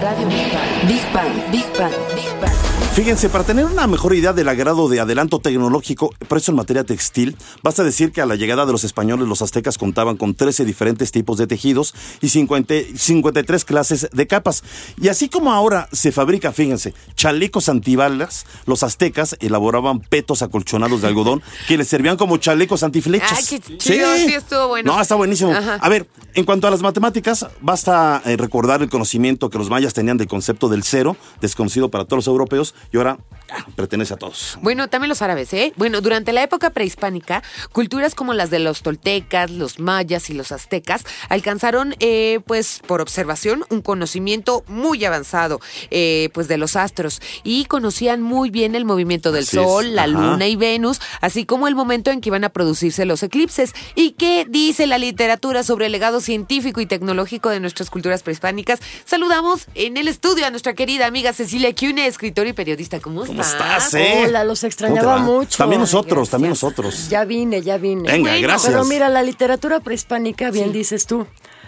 Radio. 0.01 0.29
Big 0.29 0.53
Bang, 0.53 0.87
Big 0.87 1.13
Bang, 1.13 1.33
Big 1.51 1.79
Bang. 1.79 2.16
Fíjense, 2.97 3.29
para 3.29 3.45
tener 3.45 3.67
una 3.67 3.87
mejor 3.87 4.15
idea 4.15 4.33
del 4.33 4.49
agrado 4.49 4.89
de 4.89 5.01
adelanto 5.01 5.39
tecnológico, 5.39 6.15
por 6.29 6.39
eso 6.39 6.53
en 6.53 6.57
materia 6.57 6.83
textil, 6.83 7.37
basta 7.63 7.85
decir 7.85 8.11
que 8.11 8.23
a 8.23 8.27
la 8.27 8.37
llegada 8.37 8.65
de 8.65 8.73
los 8.73 8.85
españoles 8.85 9.29
los 9.29 9.43
aztecas 9.43 9.77
contaban 9.77 10.17
con 10.17 10.35
13 10.35 10.65
diferentes 10.65 11.13
tipos 11.13 11.37
de 11.37 11.47
tejidos 11.47 11.95
y 12.23 12.31
50 12.31 12.73
53 12.97 13.65
clases 13.67 14.09
de 14.11 14.27
capas. 14.27 14.65
Y 14.99 15.09
así 15.09 15.29
como 15.29 15.53
ahora 15.53 15.91
se 15.93 16.11
fabrica, 16.11 16.53
fíjense, 16.53 16.95
chalecos 17.15 17.69
antibalas, 17.69 18.47
los 18.65 18.83
aztecas 18.83 19.37
elaboraban 19.41 20.01
petos 20.01 20.41
acolchonados 20.41 21.03
de 21.03 21.09
algodón 21.09 21.43
que 21.69 21.77
les 21.77 21.89
servían 21.89 22.17
como 22.17 22.39
chalecos 22.39 22.83
antiflechas. 22.83 23.53
Ay, 23.53 23.61
qué 23.61 23.77
chido, 23.77 24.17
sí 24.17 24.33
estuvo 24.33 24.69
bueno. 24.69 24.95
No, 24.95 25.03
está 25.03 25.17
buenísimo. 25.17 25.53
Ajá. 25.53 25.75
A 25.83 25.89
ver, 25.91 26.09
en 26.33 26.47
cuanto 26.47 26.67
a 26.67 26.71
las 26.71 26.81
matemáticas, 26.81 27.47
basta 27.61 28.23
eh, 28.25 28.39
recordar 28.39 28.81
el 28.81 28.89
conocimiento 28.89 29.51
que 29.51 29.59
los 29.59 29.69
mayas 29.69 29.93
tenían 29.93 30.17
del 30.17 30.29
concepto 30.29 30.71
del 30.71 30.83
cero, 30.83 31.15
desconocido 31.43 31.91
para 31.91 32.07
todos 32.07 32.21
los 32.21 32.26
europeos, 32.27 32.75
y 32.93 32.97
ahora 32.97 33.19
ah, 33.31 33.36
pertenece 33.75 34.15
a 34.15 34.17
todos. 34.17 34.59
Bueno, 34.63 34.89
también 34.89 35.09
los 35.09 35.23
árabes, 35.23 35.53
¿eh? 35.53 35.73
Bueno, 35.77 36.01
durante 36.01 36.33
la 36.33 36.43
época 36.43 36.71
prehispánica, 36.71 37.43
culturas 37.73 38.15
como 38.15 38.35
las 38.35 38.51
de 38.51 38.59
los 38.59 38.83
toltecas, 38.83 39.51
los 39.51 39.79
mayas 39.79 40.31
y 40.31 40.35
los 40.35 40.53
aztecas 40.53 41.05
alcanzaron, 41.29 41.95
eh, 42.01 42.41
pues, 42.47 42.81
por 42.87 43.01
observación, 43.01 43.65
un 43.71 43.83
conocimiento 43.83 44.65
muy 44.67 45.05
avanzado, 45.05 45.61
eh, 45.91 46.31
pues, 46.33 46.49
de 46.49 46.59
los 46.59 46.77
astros 46.77 47.21
y 47.45 47.67
conocían 47.67 48.23
muy 48.23 48.51
bien 48.51 48.75
el 48.75 48.85
movimiento 48.85 49.33
del 49.33 49.45
Así 49.45 49.59
es, 49.59 49.63
Sol, 49.63 49.95
la 49.95 50.03
ajá. 50.03 50.11
Luna 50.11 50.47
y 50.49 50.57
Venus, 50.57 51.01
así 51.21 51.45
como 51.45 51.69
el 51.69 51.75
momento 51.75 52.11
en 52.11 52.21
que 52.21 52.29
iban 52.29 52.45
a 52.45 52.49
producirse 52.49 53.05
los 53.05 53.23
eclipses. 53.23 53.75
¿Y 53.95 54.13
qué 54.13 54.47
dice 54.49 54.87
la 54.87 54.99
literatura 54.99 55.63
sobre 55.63 55.87
el 55.87 55.93
legado 55.93 56.21
científico 56.21 56.81
y 56.81 56.87
tecnológico 56.87 57.51
de 57.51 57.61
nuestras 57.61 57.91
culturas 57.91 58.23
prehispánicas? 58.23 58.81
Saludamos 59.05 59.67
en 59.75 59.97
el 59.97 60.09
estudio 60.09 60.47
a 60.47 60.51
nuestra 60.51 60.75
querida 60.75 61.07
amiga 61.07 61.33
Cecilia 61.33 61.75
Cune, 61.75 62.07
escritora 62.07 62.49
y 62.49 62.53
periodista. 62.53 63.01
¿Cómo 63.01 63.25
estás? 63.25 63.36
¿Cómo 63.37 63.49
estás, 63.49 63.95
eh? 63.95 64.25
Hola, 64.27 64.45
los 64.45 64.61
¿Cómo 64.61 64.61
te 64.61 64.67
extrañaba 64.67 65.19
mucho. 65.19 65.59
También 65.59 65.81
nosotros, 65.81 66.31
también 66.31 66.51
nosotros. 66.51 67.09
Ya 67.09 67.25
vine, 67.25 67.61
ya 67.63 67.77
vine. 67.77 68.11
Venga, 68.11 68.37
gracias. 68.39 68.73
Pero 68.73 68.85
mira, 68.85 69.09
la 69.09 69.23
literatura 69.23 69.81
prehispánica, 69.81 70.51
bien 70.51 70.73
dices 70.73 71.07
tú, 71.07 71.27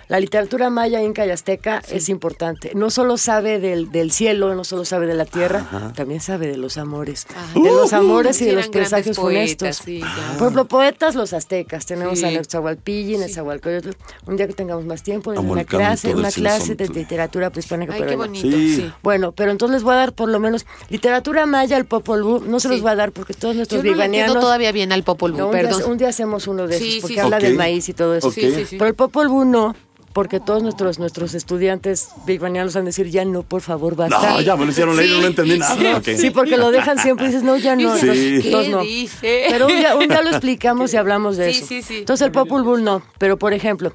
la 0.09 0.21
literatura 0.21 0.71
maya, 0.71 1.03
inca 1.03 1.27
y 1.27 1.31
azteca 1.31 1.83
es 1.91 2.09
importante. 2.09 2.73
No 2.75 2.91
solo 2.91 3.17
sabe 3.19 3.59
del, 3.61 3.93
del 3.93 4.11
cielo, 4.11 4.55
no 4.55 4.65
solo 4.65 4.85
sabe 4.85 5.07
de 5.07 5.15
la 5.15 5.25
tierra, 5.27 5.93
también 5.95 6.21
sabe 6.21 6.47
de 6.49 6.57
los 6.57 6.79
amores. 6.79 7.27
Ay. 7.55 7.63
de 7.63 7.71
los 7.71 7.93
Uh, 7.93 7.97
amores 7.97 8.37
y 8.41 8.45
sí, 8.45 8.45
de 8.47 8.53
los 8.55 8.69
presagios 8.69 9.17
grandes 9.17 9.57
funestos. 9.57 9.59
poetas, 9.59 9.77
sí, 9.85 10.01
claro. 10.01 10.33
Por 10.39 10.43
ejemplo, 10.47 10.65
poetas 10.67 11.15
los 11.15 11.33
aztecas. 11.33 11.85
Tenemos 11.87 12.23
a 12.23 12.31
Netzahualpilli, 12.31 13.19
Netzahualcoyotl. 13.19 13.91
Un 14.27 14.37
día 14.37 14.47
que 14.47 14.55
tengamos 14.55 14.85
más 14.85 15.03
tiempo, 15.03 15.33
Amo 15.33 15.53
una 15.53 15.65
clase, 15.65 16.15
una 16.15 16.31
clase 16.31 16.75
de 16.75 16.89
literatura 16.89 17.51
prehispánica. 17.51 17.93
Ay, 17.95 18.01
pero 18.01 18.11
qué 18.11 18.17
no. 18.17 18.23
bonito. 18.25 18.49
Sí. 18.57 18.91
Bueno, 19.03 19.33
pero 19.33 19.51
entonces 19.51 19.75
les 19.75 19.83
voy 19.83 19.93
a 19.95 19.97
dar 19.97 20.13
por 20.15 20.29
lo 20.29 20.41
menos 20.41 20.67
literatura 20.89 21.47
maya, 21.47 21.77
el 21.77 21.85
Popol 21.85 22.23
Vuh, 22.23 22.41
no 22.47 22.61
se 22.61 22.69
los 22.69 22.81
voy 22.81 22.91
a 22.91 22.95
dar 22.97 23.13
porque 23.13 23.35
todos 23.35 23.55
Yo 23.55 23.59
nuestros 23.59 23.83
no 23.85 23.91
entiendo 23.91 24.05
vivanianos 24.05 24.41
todavía 24.41 24.73
bien 24.73 24.93
al 24.93 25.03
Popol 25.03 25.33
Vuh, 25.33 25.39
no, 25.39 25.47
un, 25.49 25.53
día, 25.53 25.63
perdón. 25.63 25.83
un 25.91 25.99
día 25.99 26.09
hacemos 26.09 26.47
uno 26.47 26.67
de 26.67 26.77
esos 26.77 27.03
porque 27.03 27.21
habla 27.21 27.39
del 27.39 27.57
maíz 27.57 27.89
y 27.89 27.93
todo 27.95 28.15
eso. 28.17 28.29
Ok. 28.29 28.35
Sí, 28.35 28.53
sí, 28.55 28.65
sí. 28.67 28.77
Pero 28.79 28.89
el 28.89 28.95
Popol 28.95 29.29
Vuh 29.29 29.45
no, 29.45 29.75
porque 30.13 30.41
todos 30.41 30.63
nuestros 30.63 30.99
nuestros 30.99 31.35
estudiantes 31.35 32.09
bigbanianos 32.27 32.75
van 32.75 32.85
a 32.85 32.87
decir 32.87 33.09
ya 33.09 33.25
no, 33.25 33.43
por 33.43 33.61
favor, 33.61 33.95
basta. 33.97 34.31
No, 34.31 34.41
ya 34.41 34.57
me 34.57 34.65
lo 34.65 34.71
hicieron 34.71 34.97
leer 34.97 35.21
no 35.21 35.27
entendí 35.27 35.59
nada. 35.59 36.01
Sí, 36.03 36.31
porque 36.31 36.57
lo 36.57 36.71
dejan 36.71 36.99
siempre 36.99 37.27
y 37.27 37.29
dices, 37.29 37.43
no, 37.43 37.57
ya 37.57 37.77
no. 37.77 37.95
Entonces, 37.95 38.43
¿Qué 38.43 38.69
no. 38.71 38.81
dice? 38.83 39.47
Pero 39.51 39.67
un 39.67 39.77
día, 39.77 39.95
un 39.97 40.09
día 40.09 40.23
lo 40.23 40.31
explicamos 40.31 40.93
y 40.93 40.97
hablamos 40.99 41.37
de 41.37 41.53
Sí, 41.53 41.59
eso. 41.59 41.67
sí, 41.69 41.83
sí. 41.83 41.97
Entonces 41.99 42.27
el 42.27 42.33
Popol 42.33 42.63
Vuh 42.63 42.79
no, 42.79 43.03
pero 43.19 43.39
por 43.39 43.53
ejemplo, 43.53 43.93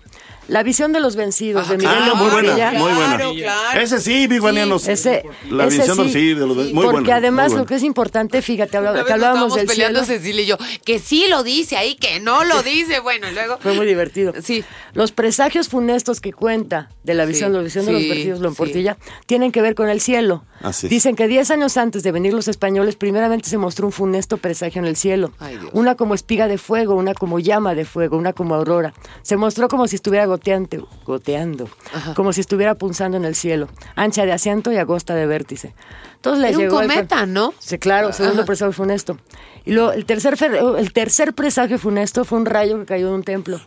la 0.48 0.64
visión 0.64 0.92
de 0.94 1.00
los 1.00 1.16
vencidos 1.16 1.70
de 1.70 1.78
Miguel 1.78 1.96
Ah, 2.00 2.06
León 2.06 2.18
muy 2.18 2.30
Portilla, 2.30 2.54
buena, 2.72 2.80
muy 2.80 2.92
buena. 2.94 3.16
Claro, 3.18 3.34
claro. 3.34 3.80
Ese 3.82 4.00
sí, 4.00 4.28
bigbanianos. 4.28 4.88
Ese, 4.88 5.24
La 5.50 5.66
ese 5.66 5.78
visión 5.78 5.98
sí, 6.08 6.14
sí, 6.14 6.34
de 6.34 6.46
los- 6.48 6.58
muy 6.58 6.84
porque 6.86 6.98
bueno, 7.02 7.14
además 7.14 7.46
muy 7.46 7.50
bueno. 7.54 7.64
lo 7.64 7.66
que 7.68 7.76
es 7.76 7.84
importante, 7.84 8.42
fíjate, 8.42 8.78
habla- 8.78 8.92
Una 8.92 9.04
que 9.06 9.14
hablábamos 9.14 9.56
del 9.56 9.68
peleando 9.68 10.04
cielo. 10.04 10.20
Cecilia 10.20 10.42
y 10.44 10.46
yo, 10.46 10.58
que 10.86 11.00
sí 11.00 11.26
lo 11.30 11.44
dice 11.44 11.78
ahí, 11.78 11.96
que 11.96 12.20
no 12.20 12.44
lo 12.44 12.62
dice. 12.64 13.00
Bueno, 13.00 13.30
y 13.30 13.34
luego... 13.34 13.58
Fue 13.60 13.74
muy 13.74 13.86
divertido. 13.86 14.34
Sí. 14.44 14.64
Los 14.94 15.12
presagios 15.12 15.70
funestos 15.70 16.20
que 16.22 16.34
cuenta 16.34 16.90
de 17.04 17.14
la 17.14 17.26
visión, 17.26 17.52
Sí, 17.52 17.58
la 17.58 17.64
visión 17.64 17.86
de 17.86 17.92
los 17.94 18.02
sí, 18.02 18.10
vertidos 18.10 18.40
sí. 18.40 18.44
Lomportilla 18.44 18.98
tienen 19.26 19.52
que 19.52 19.62
ver 19.62 19.76
con 19.76 19.90
el 19.90 20.02
cielo. 20.02 20.44
Así 20.62 20.86
es. 20.88 20.90
Dicen 20.90 21.16
que 21.16 21.28
10 21.28 21.52
años 21.52 21.76
antes 21.78 22.04
de 22.04 22.12
venir 22.12 22.34
los 22.34 22.48
españoles, 22.48 22.96
primeramente 22.96 23.50
se 23.50 23.58
mostró 23.58 23.86
un 23.88 23.92
funesto 23.92 24.38
presagio 24.38 24.80
en 24.82 24.88
el 24.88 24.96
cielo. 24.96 25.32
Ay, 25.40 25.58
Dios. 25.58 25.70
Una 25.74 25.96
como 25.96 26.14
espiga 26.16 26.48
de 26.48 26.58
fuego, 26.58 26.96
una 26.96 27.14
como 27.14 27.40
llama 27.40 27.76
de 27.76 27.86
fuego, 27.86 28.18
una 28.18 28.34
como 28.34 28.56
aurora. 28.56 28.94
Se 29.24 29.36
mostró 29.36 29.68
como 29.68 29.88
si 29.88 29.96
estuviera 29.98 30.26
goteante, 30.34 30.84
goteando, 31.06 31.70
Ajá. 31.94 32.14
como 32.14 32.34
si 32.34 32.42
estuviera 32.42 32.76
punzando 32.76 33.18
en 33.18 33.26
el 33.26 33.36
cielo, 33.36 33.68
ancha 33.96 34.26
de 34.26 34.32
asiento 34.32 34.72
y 34.72 34.78
agosta 34.78 35.14
de 35.16 35.26
vértice. 35.26 35.74
Entonces 36.16 36.42
le 36.42 36.48
Era 36.50 36.58
un 36.58 36.64
llegó 36.64 36.82
el- 36.82 36.88
cometa, 36.88 37.26
¿no? 37.26 37.54
Sí, 37.60 37.78
claro, 37.78 38.14
segundo 38.14 38.42
Ajá. 38.42 38.46
presagio 38.46 38.72
funesto. 38.72 39.18
Y 39.66 39.72
luego 39.74 39.92
el 39.94 40.06
tercer 40.06 40.36
fer- 40.38 40.78
el 40.78 40.92
tercer 40.94 41.34
presagio 41.34 41.78
funesto 41.80 42.26
fue 42.26 42.38
un 42.40 42.46
rayo 42.46 42.80
que 42.80 42.86
cayó 42.86 43.08
de 43.10 43.14
un 43.16 43.24
templo. 43.24 43.60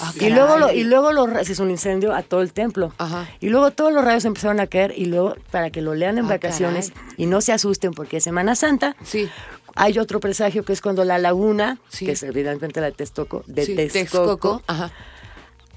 Ah, 0.00 0.12
y 0.20 0.30
luego 0.30 0.58
lo, 0.58 0.72
y 0.72 0.84
luego 0.84 1.12
los 1.12 1.48
hizo 1.48 1.62
un 1.62 1.70
incendio 1.70 2.12
a 2.14 2.22
todo 2.22 2.40
el 2.42 2.52
templo. 2.52 2.92
Ajá. 2.98 3.28
Y 3.40 3.48
luego 3.50 3.70
todos 3.72 3.92
los 3.92 4.04
rayos 4.04 4.24
empezaron 4.24 4.58
a 4.60 4.66
caer 4.66 4.92
y 4.96 5.04
luego 5.06 5.34
para 5.50 5.70
que 5.70 5.80
lo 5.82 5.94
lean 5.94 6.18
en 6.18 6.24
Ah, 6.26 6.28
vacaciones 6.30 6.90
caray. 6.90 7.08
y 7.18 7.26
no 7.26 7.40
se 7.40 7.52
asusten 7.52 7.92
porque 7.92 8.16
es 8.18 8.24
Semana 8.24 8.54
Santa. 8.56 8.96
Sí. 9.04 9.28
Hay 9.76 9.98
otro 9.98 10.20
presagio 10.20 10.64
que 10.64 10.72
es 10.72 10.80
cuando 10.80 11.04
la 11.04 11.18
laguna, 11.18 11.78
Sí. 11.88 12.06
que 12.06 12.12
es 12.12 12.22
evidentemente 12.22 12.80
la 12.80 12.86
de 12.86 12.92
Texcoco, 12.92 13.42
de 13.48 13.66
Sí, 13.66 13.74
Texcoco, 13.74 13.98
Texcoco, 14.00 14.62
ajá. 14.68 14.92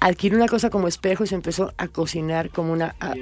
Adquirió 0.00 0.36
una 0.38 0.46
cosa 0.48 0.70
como 0.70 0.88
espejo 0.88 1.24
y 1.24 1.26
se 1.26 1.34
empezó 1.34 1.72
a 1.76 1.88
cocinar 1.88 2.50
como 2.50 2.72
una 2.72 2.94
a- 3.00 3.08
a- 3.12 3.14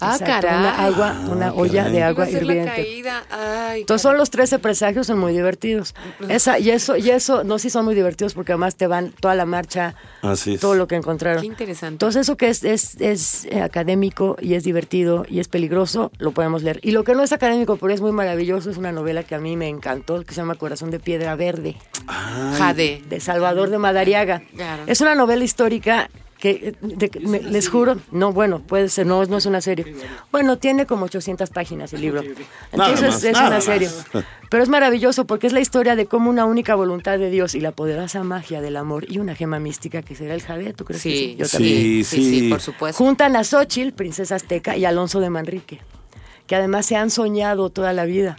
Ah, 0.00 0.16
exacto, 0.20 0.48
una 0.48 0.84
agua, 0.84 1.16
una 1.30 1.52
olla 1.54 1.82
caray. 1.84 1.92
de 1.92 2.02
agua 2.02 2.28
hirviente. 2.28 2.70
caída. 2.72 3.22
Ay, 3.30 3.80
Entonces 3.82 4.02
son 4.02 4.16
los 4.18 4.28
13 4.30 4.58
presagios, 4.58 5.06
son 5.06 5.18
muy 5.18 5.32
divertidos. 5.32 5.94
Esa, 6.28 6.58
y 6.58 6.70
eso, 6.70 6.96
y 6.96 7.10
eso, 7.10 7.42
no 7.44 7.58
sí 7.58 7.70
son 7.70 7.84
muy 7.84 7.94
divertidos 7.94 8.34
porque 8.34 8.52
además 8.52 8.76
te 8.76 8.86
van 8.86 9.12
toda 9.12 9.34
la 9.34 9.46
marcha, 9.46 9.94
Así 10.22 10.54
es. 10.54 10.60
todo 10.60 10.74
lo 10.74 10.88
que 10.88 10.96
encontraron. 10.96 11.40
Qué 11.40 11.46
interesante. 11.46 11.94
Entonces 11.94 12.22
eso 12.22 12.36
que 12.36 12.48
es, 12.48 12.64
es, 12.64 13.00
es 13.00 13.44
eh, 13.46 13.62
académico 13.62 14.36
y 14.40 14.54
es 14.54 14.64
divertido 14.64 15.24
y 15.28 15.38
es 15.40 15.48
peligroso, 15.48 16.10
lo 16.18 16.32
podemos 16.32 16.62
leer. 16.62 16.80
Y 16.82 16.90
lo 16.90 17.04
que 17.04 17.14
no 17.14 17.22
es 17.22 17.32
académico, 17.32 17.76
pero 17.76 17.94
es 17.94 18.00
muy 18.00 18.12
maravilloso, 18.12 18.70
es 18.70 18.76
una 18.76 18.92
novela 18.92 19.22
que 19.22 19.34
a 19.36 19.38
mí 19.38 19.56
me 19.56 19.68
encantó, 19.68 20.22
que 20.24 20.34
se 20.34 20.40
llama 20.40 20.56
Corazón 20.56 20.90
de 20.90 20.98
Piedra 21.00 21.34
Verde, 21.36 21.76
Jade. 22.58 23.02
de 23.08 23.20
Salvador 23.20 23.70
de 23.70 23.78
Madariaga. 23.78 24.42
Claro. 24.54 24.82
Es 24.86 25.00
una 25.00 25.14
novela 25.14 25.44
histórica 25.44 26.03
que, 26.52 26.74
de- 26.82 27.10
me- 27.26 27.40
les 27.40 27.70
juro, 27.70 27.96
no, 28.12 28.30
bueno, 28.30 28.58
puede 28.60 28.90
ser, 28.90 29.06
no, 29.06 29.24
no 29.24 29.38
es 29.38 29.46
una 29.46 29.62
serie. 29.62 29.94
Bueno, 30.30 30.58
tiene 30.58 30.84
como 30.84 31.06
800 31.06 31.48
páginas 31.48 31.94
el 31.94 32.02
libro. 32.02 32.22
Nada 32.22 32.90
Entonces 32.90 33.08
más, 33.14 33.24
es 33.24 33.32
nada 33.32 33.46
una 33.46 33.56
más. 33.56 33.64
serie. 33.64 33.88
Pero 34.50 34.62
es 34.62 34.68
maravilloso 34.68 35.24
porque 35.24 35.46
es 35.46 35.54
la 35.54 35.60
historia 35.60 35.96
de 35.96 36.04
cómo 36.04 36.28
una 36.28 36.44
única 36.44 36.74
voluntad 36.74 37.18
de 37.18 37.30
Dios 37.30 37.54
y 37.54 37.60
la 37.60 37.72
poderosa 37.72 38.22
magia 38.24 38.60
del 38.60 38.76
amor 38.76 39.06
y 39.10 39.20
una 39.20 39.34
gema 39.34 39.58
mística 39.58 40.02
que 40.02 40.14
será 40.14 40.34
el 40.34 40.42
jade, 40.42 40.74
¿tú 40.74 40.84
crees 40.84 41.02
que 41.02 41.08
Sí, 41.10 41.16
sí? 41.16 41.36
Yo 41.38 41.46
Sí, 41.46 41.52
también. 41.52 41.76
sí, 41.76 42.04
sí, 42.04 42.40
sí. 42.40 42.48
por 42.50 42.60
supuesto. 42.60 43.02
Juntan 43.02 43.36
a 43.36 43.42
Xochitl, 43.44 43.92
princesa 43.94 44.34
azteca, 44.34 44.76
y 44.76 44.84
Alonso 44.84 45.20
de 45.20 45.30
Manrique, 45.30 45.80
que 46.46 46.56
además 46.56 46.84
se 46.84 46.96
han 46.96 47.08
soñado 47.08 47.70
toda 47.70 47.94
la 47.94 48.04
vida. 48.04 48.36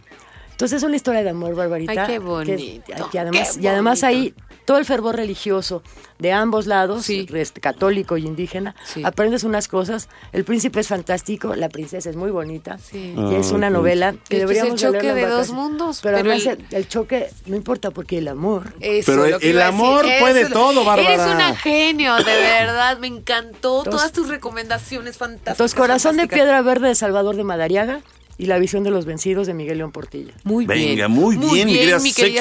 Entonces 0.52 0.78
es 0.78 0.82
una 0.84 0.94
historia 0.96 1.22
de 1.24 1.30
amor, 1.30 1.54
Barbarita. 1.56 1.90
Ay, 2.06 2.06
qué 2.06 2.18
bonito, 2.20 3.10
que 3.10 3.18
además, 3.18 3.56
qué 3.56 3.62
y 3.64 3.66
además 3.66 4.00
bonito. 4.00 4.06
ahí 4.06 4.34
todo 4.66 4.76
el 4.76 4.84
fervor 4.84 5.16
religioso 5.16 5.82
de 6.18 6.32
ambos 6.32 6.66
lados, 6.66 7.04
Sí. 7.06 7.26
católico 7.60 8.16
y 8.18 8.26
indígena, 8.26 8.74
Sí. 8.84 9.02
aprendes 9.04 9.44
unas 9.44 9.68
cosas. 9.68 10.08
El 10.32 10.44
príncipe 10.44 10.80
es 10.80 10.88
fantástico, 10.88 11.54
la 11.56 11.68
princesa 11.70 12.10
es 12.10 12.16
muy 12.16 12.30
bonita. 12.30 12.78
Sí. 12.78 13.14
Y 13.16 13.34
es 13.36 13.52
Ah, 13.52 13.54
una 13.54 13.70
novela 13.70 14.12
que 14.12 14.18
que 14.28 14.34
es 14.36 14.40
deberíamos 14.42 14.82
el 14.82 14.92
choque 14.92 15.14
de 15.14 15.26
dos 15.26 15.50
mundos, 15.52 16.00
Pero, 16.02 16.18
pero 16.18 16.32
además 16.32 16.58
el- 16.72 16.88
choque 16.88 17.28
no 17.46 17.56
importa 17.56 17.90
porque 17.90 18.18
el 18.18 18.28
amor 18.28 18.74
Eso, 18.80 19.12
Pero 19.12 19.24
el 19.24 19.32
decir. 19.32 19.60
amor 19.60 20.04
puede 20.20 20.42
Eso- 20.42 20.52
todo, 20.52 20.84
Bárbara. 20.84 21.14
Eres 21.14 21.26
una 21.26 21.54
genio, 21.56 22.16
de 22.16 22.24
verdad. 22.24 22.98
Me 22.98 23.06
encantó 23.06 23.78
Entonces- 23.78 23.90
todas 23.90 24.12
tus 24.12 24.28
recomendaciones 24.28 25.16
fantásticas. 25.16 25.54
Entonces, 25.54 25.74
Corazón 25.78 26.16
de. 26.16 26.26
Piedra 26.28 26.60
Verde 26.62 26.88
de 26.88 26.94
Salvador 26.94 27.36
de 27.36 27.44
Madariaga 27.44 28.00
y 28.38 28.46
La 28.46 28.58
visión 28.58 28.84
de 28.84 28.90
los 28.90 29.06
vencidos 29.06 29.46
de 29.46 29.54
Miguel 29.54 29.78
León 29.78 29.92
Portilla. 29.92 30.32
Muy 30.44 30.66
bien. 30.66 30.90
Venga, 30.90 31.08
muy 31.08 31.36
bien, 31.36 31.68
querida 31.68 31.98
mi 31.98 32.12
querida. 32.12 32.40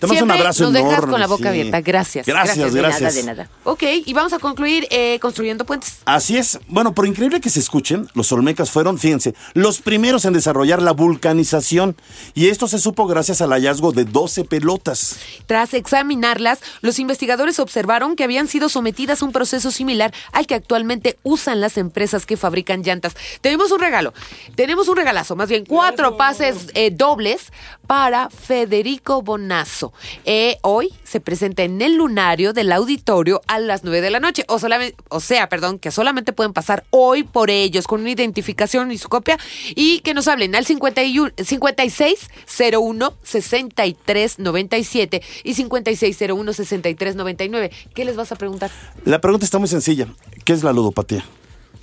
Te 0.00 0.06
mando 0.06 0.24
un 0.24 0.30
abrazo 0.30 0.64
nos 0.64 0.72
dejas 0.72 0.92
enorme, 0.92 1.10
con 1.12 1.20
la 1.20 1.26
boca 1.26 1.42
sí. 1.44 1.48
abierta. 1.48 1.80
Gracias. 1.80 2.26
Gracias, 2.26 2.72
de 2.72 2.80
gracias. 2.80 3.02
nada, 3.02 3.14
de 3.14 3.22
nada. 3.22 3.50
Ok, 3.64 3.82
y 4.04 4.12
vamos 4.12 4.32
a 4.32 4.38
concluir 4.38 4.86
eh, 4.90 5.18
construyendo 5.20 5.64
puentes. 5.64 5.98
Así 6.04 6.36
es. 6.36 6.58
Bueno, 6.68 6.94
por 6.94 7.06
increíble 7.06 7.40
que 7.40 7.50
se 7.50 7.60
escuchen, 7.60 8.08
los 8.14 8.32
olmecas 8.32 8.70
fueron, 8.70 8.98
fíjense, 8.98 9.34
los 9.54 9.80
primeros 9.80 10.24
en 10.24 10.32
desarrollar 10.32 10.82
la 10.82 10.92
vulcanización. 10.92 11.96
Y 12.34 12.48
esto 12.48 12.66
se 12.68 12.78
supo 12.78 13.06
gracias 13.06 13.40
al 13.40 13.50
hallazgo 13.50 13.92
de 13.92 14.04
12 14.04 14.44
pelotas. 14.44 15.16
Tras 15.46 15.74
examinarlas, 15.74 16.60
los 16.80 16.98
investigadores 16.98 17.60
observaron 17.60 18.16
que 18.16 18.24
habían 18.24 18.48
sido 18.48 18.68
sometidas 18.68 19.22
a 19.22 19.24
un 19.24 19.32
proceso 19.32 19.70
similar 19.70 20.12
al 20.32 20.46
que 20.46 20.54
actualmente 20.54 21.18
usan 21.22 21.60
las 21.60 21.78
empresas 21.78 22.26
que 22.26 22.36
fabrican 22.36 22.82
llantas. 22.82 23.14
Tenemos 23.40 23.70
un 23.70 23.80
regalo, 23.80 24.12
tenemos 24.54 24.88
un 24.88 24.96
regalazo, 24.96 25.35
más 25.36 25.48
bien 25.48 25.64
cuatro 25.64 26.16
pases 26.16 26.72
eh, 26.74 26.90
dobles 26.90 27.52
para 27.86 28.30
Federico 28.30 29.22
Bonazo. 29.22 29.92
Eh, 30.24 30.58
hoy 30.62 30.92
se 31.04 31.20
presenta 31.20 31.62
en 31.62 31.80
el 31.82 31.94
lunario 31.96 32.52
del 32.52 32.72
auditorio 32.72 33.42
a 33.46 33.60
las 33.60 33.84
9 33.84 34.00
de 34.00 34.10
la 34.10 34.18
noche. 34.18 34.42
O, 34.48 34.58
solamente, 34.58 34.96
o 35.08 35.20
sea, 35.20 35.48
perdón, 35.48 35.78
que 35.78 35.92
solamente 35.92 36.32
pueden 36.32 36.52
pasar 36.52 36.84
hoy 36.90 37.22
por 37.22 37.50
ellos 37.50 37.86
con 37.86 38.00
una 38.00 38.10
identificación 38.10 38.90
y 38.90 38.98
su 38.98 39.08
copia 39.08 39.38
y 39.74 40.00
que 40.00 40.14
nos 40.14 40.26
hablen 40.28 40.56
al 40.56 40.66
51, 40.66 41.32
5601 41.36 43.14
6397 43.22 45.22
y 45.44 45.54
5601 45.54 46.52
6399. 46.52 47.70
¿Qué 47.94 48.04
les 48.04 48.16
vas 48.16 48.32
a 48.32 48.36
preguntar? 48.36 48.70
La 49.04 49.20
pregunta 49.20 49.44
está 49.44 49.58
muy 49.58 49.68
sencilla. 49.68 50.08
¿Qué 50.44 50.52
es 50.52 50.62
la 50.62 50.72
ludopatía? 50.72 51.24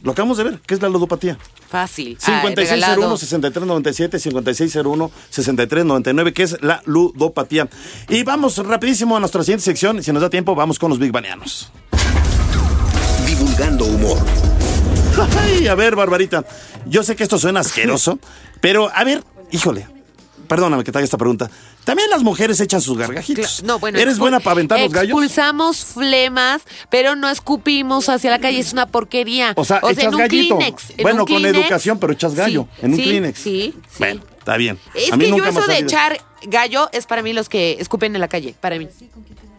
Lo 0.03 0.11
acabamos 0.11 0.37
de 0.37 0.43
ver. 0.43 0.59
¿Qué 0.65 0.73
es 0.73 0.81
la 0.81 0.89
ludopatía? 0.89 1.37
Fácil. 1.69 2.17
Ay, 2.23 2.53
regalado. 2.53 3.15
5601-6397, 3.17 5.09
5601-6399, 5.31 6.33
que 6.33 6.43
es 6.43 6.61
la 6.61 6.81
ludopatía. 6.85 7.69
Y 8.09 8.23
vamos 8.23 8.57
rapidísimo 8.57 9.15
a 9.15 9.21
nuestra 9.21 9.43
siguiente 9.43 9.63
sección. 9.63 10.03
Si 10.03 10.11
nos 10.11 10.21
da 10.21 10.29
tiempo, 10.29 10.55
vamos 10.55 10.77
con 10.77 10.89
los 10.89 10.99
Big 10.99 11.13
Banianos. 11.13 11.71
Divulgando 13.25 13.85
humor. 13.85 14.19
Ay, 15.39 15.67
a 15.67 15.75
ver, 15.75 15.95
Barbarita. 15.95 16.45
Yo 16.85 17.01
sé 17.03 17.15
que 17.15 17.23
esto 17.23 17.39
suena 17.39 17.61
asqueroso, 17.61 18.19
pero 18.61 18.91
a 18.93 19.05
ver, 19.05 19.23
híjole. 19.51 19.87
Perdóname 20.47 20.83
que 20.83 20.91
te 20.91 20.97
haga 20.97 21.05
esta 21.05 21.17
pregunta. 21.17 21.49
También 21.83 22.09
las 22.09 22.23
mujeres 22.23 22.59
echan 22.59 22.81
sus 22.81 22.97
gargajitos. 22.97 23.63
No, 23.63 23.79
bueno, 23.79 23.99
¿Eres 23.99 24.17
buena 24.19 24.39
para 24.39 24.53
aventar 24.53 24.79
los 24.79 24.91
gallos? 24.91 25.09
Expulsamos 25.09 25.85
flemas, 25.85 26.61
pero 26.89 27.15
no 27.15 27.29
escupimos 27.29 28.09
hacia 28.09 28.31
la 28.31 28.39
calle. 28.39 28.59
Es 28.59 28.73
una 28.73 28.87
porquería. 28.87 29.53
O 29.55 29.65
sea, 29.65 29.79
echas 29.83 29.99
en 29.99 30.13
un 30.13 30.19
gallito. 30.19 30.57
Kleenex. 30.57 30.89
en 30.91 31.03
Bueno, 31.03 31.21
un 31.21 31.27
con 31.27 31.37
Kleenex, 31.37 31.63
educación, 31.63 31.99
pero 31.99 32.13
echas 32.13 32.35
gallo 32.35 32.67
sí, 32.75 32.85
en 32.85 32.91
un 32.91 32.97
sí, 32.97 33.03
Kleenex. 33.03 33.39
Sí, 33.39 33.73
sí. 33.89 33.95
Bueno, 33.99 34.21
está 34.37 34.57
bien. 34.57 34.79
Es 34.93 35.11
A 35.11 35.17
mí 35.17 35.25
que 35.25 35.29
yo 35.31 35.37
nunca 35.37 35.49
ha 35.49 35.51
eso 35.51 35.67
de 35.67 35.77
echar 35.79 36.21
gallo 36.43 36.89
es 36.91 37.05
para 37.05 37.21
mí 37.21 37.33
los 37.33 37.49
que 37.49 37.77
escupen 37.79 38.15
en 38.15 38.21
la 38.21 38.27
calle, 38.27 38.55
para 38.59 38.77
mí. 38.77 38.87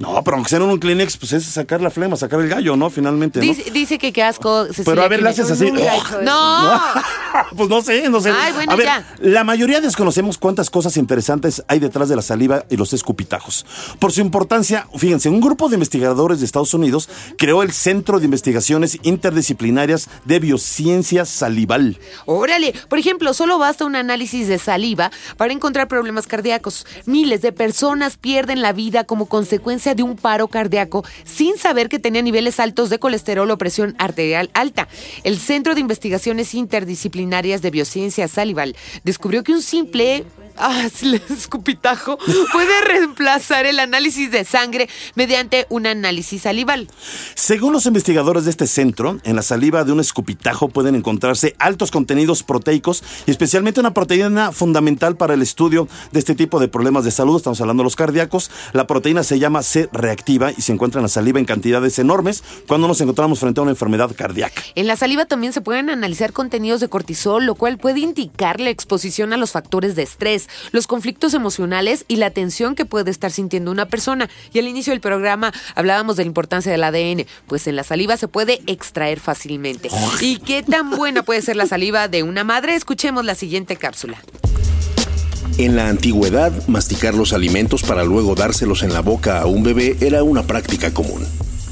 No, 0.05 0.22
pero 0.22 0.36
aunque 0.36 0.50
sea 0.50 0.59
en 0.59 0.64
un 0.64 0.78
Kleenex, 0.78 1.16
pues 1.16 1.32
es 1.32 1.44
sacar 1.44 1.80
la 1.80 1.90
flema, 1.90 2.14
sacar 2.16 2.38
el 2.40 2.48
gallo, 2.48 2.76
¿no? 2.76 2.90
Finalmente, 2.90 3.38
¿no? 3.38 3.44
Dice, 3.46 3.70
dice 3.70 3.98
que 3.98 4.12
qué 4.12 4.22
asco. 4.22 4.66
Cecilia, 4.66 4.84
Pero 4.84 5.02
a 5.02 5.09
ver, 5.09 5.22
me- 5.22 5.30
haces 5.30 5.50
así. 5.50 5.66
Eso. 5.74 6.20
No. 6.22 6.78
pues 7.57 7.68
no 7.70 7.80
sé, 7.80 8.09
no 8.11 8.20
sé. 8.20 8.30
Ay, 8.30 8.52
bueno, 8.52 8.72
a 8.72 8.76
ver, 8.76 8.86
ya. 8.86 9.07
la 9.20 9.44
mayoría 9.44 9.80
desconocemos 9.80 10.36
cuántas 10.36 10.68
cosas 10.68 10.98
interesantes 10.98 11.64
hay 11.68 11.78
detrás 11.78 12.11
de 12.11 12.16
la 12.16 12.22
saliva 12.22 12.64
y 12.68 12.76
los 12.76 12.92
escupitajos. 12.92 13.64
Por 13.98 14.12
su 14.12 14.20
importancia, 14.20 14.86
fíjense, 14.94 15.30
un 15.30 15.40
grupo 15.40 15.68
de 15.70 15.76
investigadores 15.76 16.40
de 16.40 16.46
Estados 16.46 16.74
Unidos 16.74 17.09
creó 17.38 17.62
el 17.62 17.72
Centro 17.72 18.18
de 18.18 18.26
Investigaciones 18.26 18.98
Interdisciplinarias 19.02 20.09
de 20.26 20.38
Biociencia 20.38 21.24
Salival. 21.24 21.98
Órale, 22.26 22.74
por 22.90 22.98
ejemplo, 22.98 23.32
solo 23.32 23.59
basta 23.59 23.84
un 23.86 23.96
análisis 23.96 24.48
de 24.48 24.59
saliva 24.59 25.11
para 25.38 25.52
encontrar 25.55 25.88
problemas 25.88 26.26
cardíacos. 26.26 26.86
Miles 27.07 27.40
de 27.42 27.52
personas 27.52 28.16
pierden 28.16 28.61
la 28.61 28.72
vida 28.72 29.05
como 29.05 29.26
consecuencia 29.26 29.93
de 29.95 30.03
un 30.03 30.16
paro 30.16 30.49
cardíaco 30.49 31.05
sin 31.24 31.57
saber 31.57 31.88
que 31.88 31.99
tenían 31.99 32.24
niveles 32.24 32.61
altos 32.61 32.90
de 32.90 32.99
colesterol 32.99 33.51
o 33.51 33.59
presión 33.59 33.95
arterial 33.99 34.51
alta. 34.55 34.88
El 35.22 35.38
Centro 35.38 35.74
de 35.74 35.80
Investigaciones 35.80 36.55
Interdisciplinarias 36.55 37.62
de 37.62 37.70
Biociencia 37.70 38.28
Salival 38.28 38.76
descubrió 39.05 39.42
que 39.45 39.53
un 39.53 39.62
simple 39.62 40.24
ah, 40.59 40.88
escupitajo 41.30 42.18
puede 42.52 42.80
reemplazar 42.82 43.66
el 43.66 43.78
análisis 43.80 44.30
de 44.30 44.44
sangre 44.44 44.88
mediante 45.14 45.66
un 45.68 45.86
análisis 45.86 46.42
salival. 46.42 46.88
Según 47.34 47.72
los 47.72 47.86
investigadores 47.86 48.44
de 48.44 48.50
este 48.50 48.66
centro, 48.66 49.18
en 49.24 49.36
la 49.36 49.42
saliva 49.42 49.84
de 49.84 49.92
un 49.92 50.00
escupitajo 50.00 50.68
pueden 50.68 50.94
encontrarse 50.94 51.55
altos 51.59 51.90
contenidos 51.90 52.42
proteicos 52.42 53.02
y 53.26 53.30
especialmente 53.30 53.80
una 53.80 53.94
proteína 53.94 54.52
fundamental 54.52 55.16
para 55.16 55.34
el 55.34 55.42
estudio 55.42 55.88
de 56.12 56.18
este 56.18 56.34
tipo 56.34 56.61
de 56.61 56.68
problemas 56.68 57.05
de 57.05 57.11
salud. 57.11 57.36
Estamos 57.36 57.61
hablando 57.61 57.82
de 57.82 57.84
los 57.84 57.96
cardíacos. 57.96 58.50
La 58.72 58.86
proteína 58.86 59.24
se 59.24 59.38
llama 59.38 59.62
C 59.62 59.88
reactiva 59.92 60.52
y 60.52 60.62
se 60.62 60.72
encuentra 60.72 61.00
en 61.00 61.05
la 61.05 61.09
saliva 61.09 61.38
en 61.38 61.44
cantidades 61.44 61.98
enormes 61.98 62.44
cuando 62.66 62.88
nos 62.88 63.00
encontramos 63.00 63.40
frente 63.40 63.61
a 63.61 63.62
una 63.62 63.72
enfermedad 63.72 64.11
cardíaca. 64.14 64.62
En 64.74 64.86
la 64.86 64.96
saliva 64.96 65.26
también 65.26 65.52
se 65.52 65.61
pueden 65.61 65.90
analizar 65.90 66.32
contenidos 66.32 66.80
de 66.80 66.88
cortisol, 66.88 67.44
lo 67.44 67.55
cual 67.55 67.78
puede 67.78 68.00
indicar 68.00 68.61
la 68.61 68.70
exposición 68.70 69.32
a 69.32 69.36
los 69.36 69.52
factores 69.52 69.96
de 69.96 70.02
estrés, 70.02 70.43
los 70.72 70.86
conflictos 70.86 71.34
emocionales 71.34 72.05
y 72.09 72.16
la 72.16 72.30
tensión 72.30 72.74
que 72.74 72.84
puede 72.84 73.11
estar 73.11 73.30
sintiendo 73.30 73.70
una 73.70 73.86
persona. 73.86 74.28
Y 74.53 74.59
al 74.59 74.68
inicio 74.68 74.92
del 74.92 75.01
programa 75.01 75.53
hablábamos 75.74 76.16
de 76.16 76.24
la 76.24 76.28
importancia 76.28 76.72
del 76.72 76.84
ADN, 76.84 77.26
pues 77.47 77.66
en 77.66 77.76
la 77.76 77.84
saliva 77.84 78.16
se 78.16 78.28
puede 78.28 78.61
extraer 78.66 79.20
fácilmente. 79.20 79.88
¿Y 80.20 80.38
qué 80.38 80.62
tan 80.62 80.90
buena 80.90 81.22
puede 81.22 81.42
ser 81.42 81.57
la 81.57 81.66
saliva 81.66 82.09
de 82.09 82.22
una 82.22 82.45
madre? 82.45 82.74
Escuchemos 82.74 83.24
la 83.24 83.34
siguiente 83.34 83.76
cápsula. 83.76 84.18
En 85.57 85.76
la 85.76 85.88
antigüedad, 85.88 86.53
masticar 86.66 87.14
los 87.14 87.32
alimentos 87.32 87.84
para 87.84 88.05
luego 88.05 88.34
dárselos 88.34 88.82
en 88.82 88.92
la 88.92 89.01
boca 89.01 89.40
a 89.40 89.47
un 89.47 89.62
bebé 89.62 89.97
era 90.01 90.24
una 90.24 90.42
práctica 90.42 90.92
común. 90.92 91.24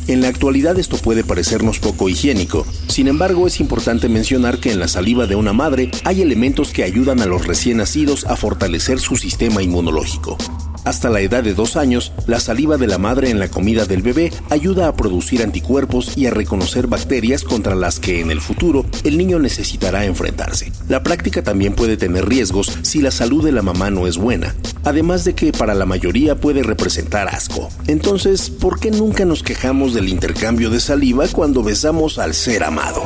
En 0.09 0.20
la 0.20 0.28
actualidad 0.28 0.78
esto 0.78 0.96
puede 0.98 1.22
parecernos 1.22 1.78
poco 1.78 2.09
higiénico, 2.09 2.66
sin 2.88 3.09
embargo 3.09 3.46
es 3.46 3.61
importante 3.61 4.09
mencionar 4.09 4.59
que 4.59 4.72
en 4.72 4.80
la 4.80 4.88
saliva 4.88 5.26
de 5.26 5.36
una 5.36 5.53
madre 5.53 5.90
hay 6.05 6.22
elementos 6.22 6.72
que 6.72 6.82
ayudan 6.82 7.20
a 7.20 7.26
los 7.26 7.46
recién 7.46 7.76
nacidos 7.76 8.24
a 8.26 8.36
fortalecer 8.36 8.98
su 8.98 9.16
sistema 9.16 9.62
inmunológico. 9.62 10.36
Hasta 10.85 11.11
la 11.11 11.20
edad 11.20 11.45
de 11.45 11.55
dos 11.55 11.76
años, 11.76 12.12
la 12.26 12.41
saliva 12.41 12.76
de 12.76 12.87
la 12.87 12.99
madre 12.99 13.30
en 13.30 13.39
la 13.39 13.49
comida 13.49 13.85
del 13.85 14.03
bebé 14.03 14.33
ayuda 14.51 14.89
a 14.89 14.97
producir 14.97 15.43
anticuerpos 15.43 16.16
y 16.16 16.26
a 16.26 16.30
reconocer 16.30 16.89
bacterias 16.89 17.45
contra 17.45 17.74
las 17.74 18.01
que 18.01 18.20
en 18.20 18.30
el 18.30 18.41
futuro 18.41 18.85
el 19.05 19.16
niño 19.16 19.39
necesitará 19.39 20.05
enfrentarse. 20.05 20.72
La 20.89 21.03
práctica 21.03 21.43
también 21.43 21.74
puede 21.74 21.97
tener 21.97 22.28
riesgos 22.28 22.78
si 22.83 23.01
la 23.01 23.11
salud 23.11 23.45
de 23.45 23.53
la 23.53 23.62
mamá 23.62 23.91
no 23.91 24.07
es 24.07 24.16
buena, 24.16 24.55
además 24.85 25.24
de 25.24 25.35
que 25.35 25.53
para 25.53 25.74
la 25.74 25.87
mayoría 25.87 26.37
puede 26.37 26.62
representar 26.62 27.28
asco. 27.28 27.68
Entonces, 27.87 28.51
¿por 28.51 28.80
qué 28.80 28.91
nunca 28.91 29.24
nos 29.24 29.43
quejamos 29.43 29.95
del 29.95 30.09
intercambio 30.09 30.70
de 30.70 30.80
saliva 30.80 31.28
cuando 31.28 31.62
besamos 31.62 32.18
al 32.18 32.35
ser 32.35 32.64
amado? 32.64 33.03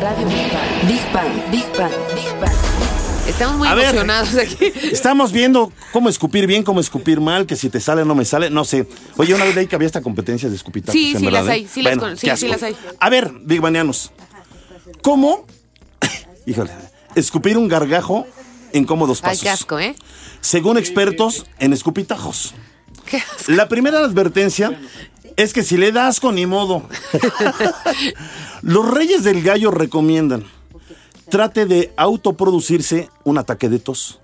Radio 0.00 0.26
Big 0.26 0.52
Bang. 0.52 0.88
Big 0.88 1.12
Bang, 1.12 1.50
Big 1.50 1.78
Bang, 1.78 1.92
Big 2.14 2.40
Bang. 2.40 2.67
Estamos 3.38 3.58
muy 3.58 3.68
A 3.68 3.74
ver. 3.76 3.84
emocionados 3.84 4.34
aquí. 4.34 4.72
Estamos 4.90 5.30
viendo 5.30 5.72
cómo 5.92 6.08
escupir 6.08 6.48
bien, 6.48 6.64
cómo 6.64 6.80
escupir 6.80 7.20
mal, 7.20 7.46
que 7.46 7.54
si 7.54 7.70
te 7.70 7.78
sale 7.78 8.02
o 8.02 8.04
no 8.04 8.16
me 8.16 8.24
sale, 8.24 8.50
no 8.50 8.64
sé. 8.64 8.88
Oye, 9.16 9.32
una 9.32 9.44
vez 9.44 9.54
leí 9.54 9.68
que 9.68 9.76
había 9.76 9.86
esta 9.86 10.00
competencia 10.02 10.48
de 10.50 10.56
escupitajos. 10.56 10.92
Sí, 11.00 11.14
sí 11.16 11.30
las 11.30 11.46
¿eh? 11.46 11.50
hay, 11.52 11.68
sí 11.68 11.82
las 11.82 11.96
Bueno, 11.96 12.08
con- 12.10 12.36
sí, 12.36 12.48
las 12.48 12.62
hay. 12.64 12.76
A 12.98 13.08
ver, 13.10 13.30
Big 13.42 13.60
Banianos, 13.60 14.10
¿cómo, 15.02 15.46
híjole, 16.46 16.72
escupir 17.14 17.56
un 17.56 17.68
gargajo 17.68 18.26
en 18.72 18.84
cómodos 18.84 19.20
Ay, 19.22 19.30
pasos? 19.30 19.42
qué 19.42 19.50
asco, 19.50 19.78
¿eh? 19.78 19.94
Según 20.40 20.76
expertos 20.76 21.46
en 21.60 21.72
escupitajos. 21.72 22.54
Qué 23.06 23.18
asco. 23.18 23.52
La 23.52 23.68
primera 23.68 24.00
advertencia 24.00 24.80
es 25.36 25.52
que 25.52 25.62
si 25.62 25.76
le 25.76 25.92
das 25.92 26.16
asco, 26.16 26.32
ni 26.32 26.46
modo. 26.46 26.88
Los 28.62 28.90
reyes 28.90 29.22
del 29.22 29.42
gallo 29.44 29.70
recomiendan, 29.70 30.44
trate 31.30 31.66
de 31.66 31.92
autoproducirse 31.96 33.08
un 33.24 33.38
ataque 33.38 33.68
de 33.68 33.78
tos. 33.78 34.20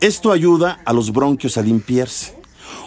Esto 0.00 0.32
ayuda 0.32 0.80
a 0.84 0.92
los 0.92 1.12
bronquios 1.12 1.58
a 1.58 1.62
limpiarse. 1.62 2.38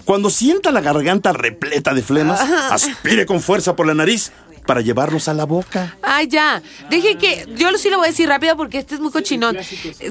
Cuando 0.05 0.29
sienta 0.29 0.71
la 0.71 0.81
garganta 0.81 1.33
repleta 1.33 1.93
de 1.93 2.01
flemas, 2.01 2.41
aspire 2.71 3.25
con 3.25 3.41
fuerza 3.41 3.75
por 3.75 3.85
la 3.85 3.93
nariz 3.93 4.31
para 4.71 4.79
llevarlos 4.79 5.27
a 5.27 5.33
la 5.33 5.43
boca. 5.43 5.97
Ay, 6.01 6.27
ya. 6.29 6.61
Deje 6.89 7.17
que. 7.17 7.45
Yo 7.57 7.77
sí 7.77 7.89
lo 7.89 7.97
voy 7.97 8.05
a 8.07 8.11
decir 8.11 8.29
rápido 8.29 8.55
porque 8.55 8.77
este 8.77 8.95
es 8.95 9.01
muy 9.01 9.11
cochinón. 9.11 9.57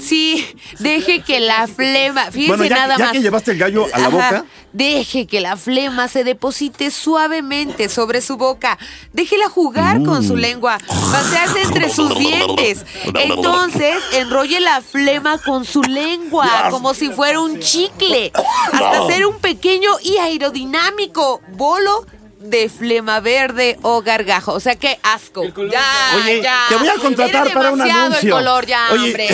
Sí, 0.03 0.47
deje 0.81 1.23
que 1.23 1.41
la 1.41 1.67
flema. 1.67 2.25
Fíjense 2.27 2.49
Bueno, 2.49 2.65
ya, 2.67 2.77
nada 2.77 2.99
ya 2.99 3.05
más. 3.07 3.13
que 3.13 3.23
llevaste 3.23 3.53
el 3.53 3.59
gallo 3.59 3.87
a 3.91 3.99
la 3.99 4.09
Ajá. 4.09 4.11
boca, 4.11 4.45
Deje 4.75 5.27
que 5.27 5.41
la 5.41 5.57
flema 5.57 6.09
se 6.09 6.25
deposite 6.25 6.91
suavemente 6.91 7.89
sobre 7.89 8.21
su 8.21 8.37
boca. 8.37 8.79
Déjela 9.15 9.49
jugar 9.49 10.03
con 10.05 10.21
Mm. 10.23 10.29
su 10.29 10.37
lengua, 10.37 10.77
pasearse 10.87 11.63
entre 11.63 11.89
sus 11.89 12.15
dientes. 12.19 12.85
Entonces, 13.15 13.97
enrolle 14.13 14.61
la 14.61 14.83
flema 14.83 15.39
con 15.39 15.65
su 15.65 15.83
lengua, 15.83 16.69
como 16.71 16.93
si 16.93 17.09
fuera 17.09 17.41
un 17.41 17.59
chicle, 17.61 18.31
hasta 18.73 19.05
hacer 19.05 19.25
un 19.25 19.39
pequeño 19.39 19.91
y 20.05 20.19
aerodinámico 20.19 21.41
bolo 21.57 22.07
de 22.41 22.69
flema 22.69 23.21
verde 23.21 23.79
o 23.83 24.03
gargajo. 24.03 24.53
O 24.53 24.61
sea, 24.61 24.75
qué 24.75 24.99
asco. 25.03 25.45
Ya, 25.71 25.83
Oye, 26.17 26.43
ya. 26.43 26.57
te 26.69 26.77
voy 26.77 26.89
a 26.89 26.95
contratar 26.95 27.53
para 27.53 27.71
un 27.71 27.81
anuncio. 27.83 28.21
el 28.39 28.45
color, 28.45 28.67
ya, 28.67 28.89
Oye, 28.93 29.05
hombre. 29.07 29.29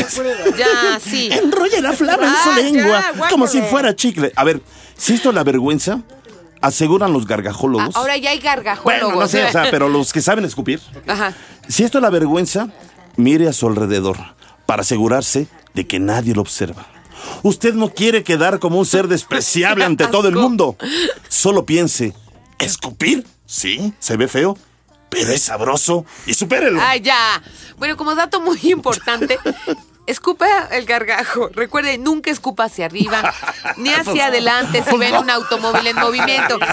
Ya, 0.58 0.98
sí. 1.00 1.28
Enrolla 1.32 1.80
la 1.80 1.92
flama 1.92 2.24
en 2.26 2.32
Ah, 2.32 2.40
su 2.44 2.50
ya, 2.50 2.56
lengua, 2.62 3.04
como 3.30 3.46
si 3.46 3.62
fuera 3.62 3.94
chicle. 3.96 4.32
A 4.36 4.44
ver, 4.44 4.60
si 4.96 5.14
esto 5.14 5.28
es 5.28 5.34
la 5.34 5.44
vergüenza, 5.44 6.00
aseguran 6.60 7.12
los 7.12 7.26
gargajólogos. 7.26 7.94
Ah, 7.94 8.00
Ahora 8.00 8.16
ya 8.16 8.30
hay 8.30 8.40
gargajólogos. 8.40 9.02
bueno, 9.08 9.20
no 9.20 9.28
sé, 9.28 9.44
o 9.44 9.52
sea, 9.52 9.68
pero 9.70 9.88
los 9.88 10.12
que 10.12 10.20
saben 10.20 10.44
escupir. 10.44 10.80
Ajá. 11.06 11.32
Si 11.68 11.84
esto 11.84 11.98
es 11.98 12.02
la 12.02 12.10
vergüenza, 12.10 12.68
mire 13.16 13.48
a 13.48 13.52
su 13.52 13.68
alrededor 13.68 14.16
para 14.66 14.82
asegurarse 14.82 15.46
de 15.74 15.86
que 15.86 16.00
nadie 16.00 16.34
lo 16.34 16.40
observa. 16.40 16.86
Usted 17.42 17.74
no 17.74 17.90
quiere 17.90 18.24
quedar 18.24 18.58
como 18.58 18.78
un 18.80 18.86
ser 18.86 19.06
despreciable 19.06 19.84
ante 19.86 20.08
todo 20.08 20.26
el 20.28 20.34
mundo. 20.34 20.76
Solo 21.28 21.64
piense, 21.66 22.14
¿escupir? 22.58 23.26
Sí, 23.46 23.92
se 23.98 24.16
ve 24.16 24.28
feo, 24.28 24.58
pero 25.08 25.32
es 25.32 25.42
sabroso 25.42 26.04
y 26.26 26.34
supérelo. 26.34 26.80
Ay, 26.82 27.00
ya. 27.00 27.42
Bueno, 27.78 27.96
como 27.96 28.14
dato 28.14 28.40
muy 28.40 28.58
importante, 28.64 29.38
escupa 30.06 30.46
el 30.70 30.84
gargajo. 30.86 31.48
Recuerde, 31.52 31.98
nunca 31.98 32.30
escupa 32.30 32.64
hacia 32.64 32.86
arriba 32.86 33.34
ni 33.76 33.90
hacia 33.94 34.26
adelante 34.26 34.82
si 34.88 34.96
ven 34.96 35.16
un 35.16 35.30
automóvil 35.30 35.86
en 35.86 35.96
movimiento. 35.96 36.58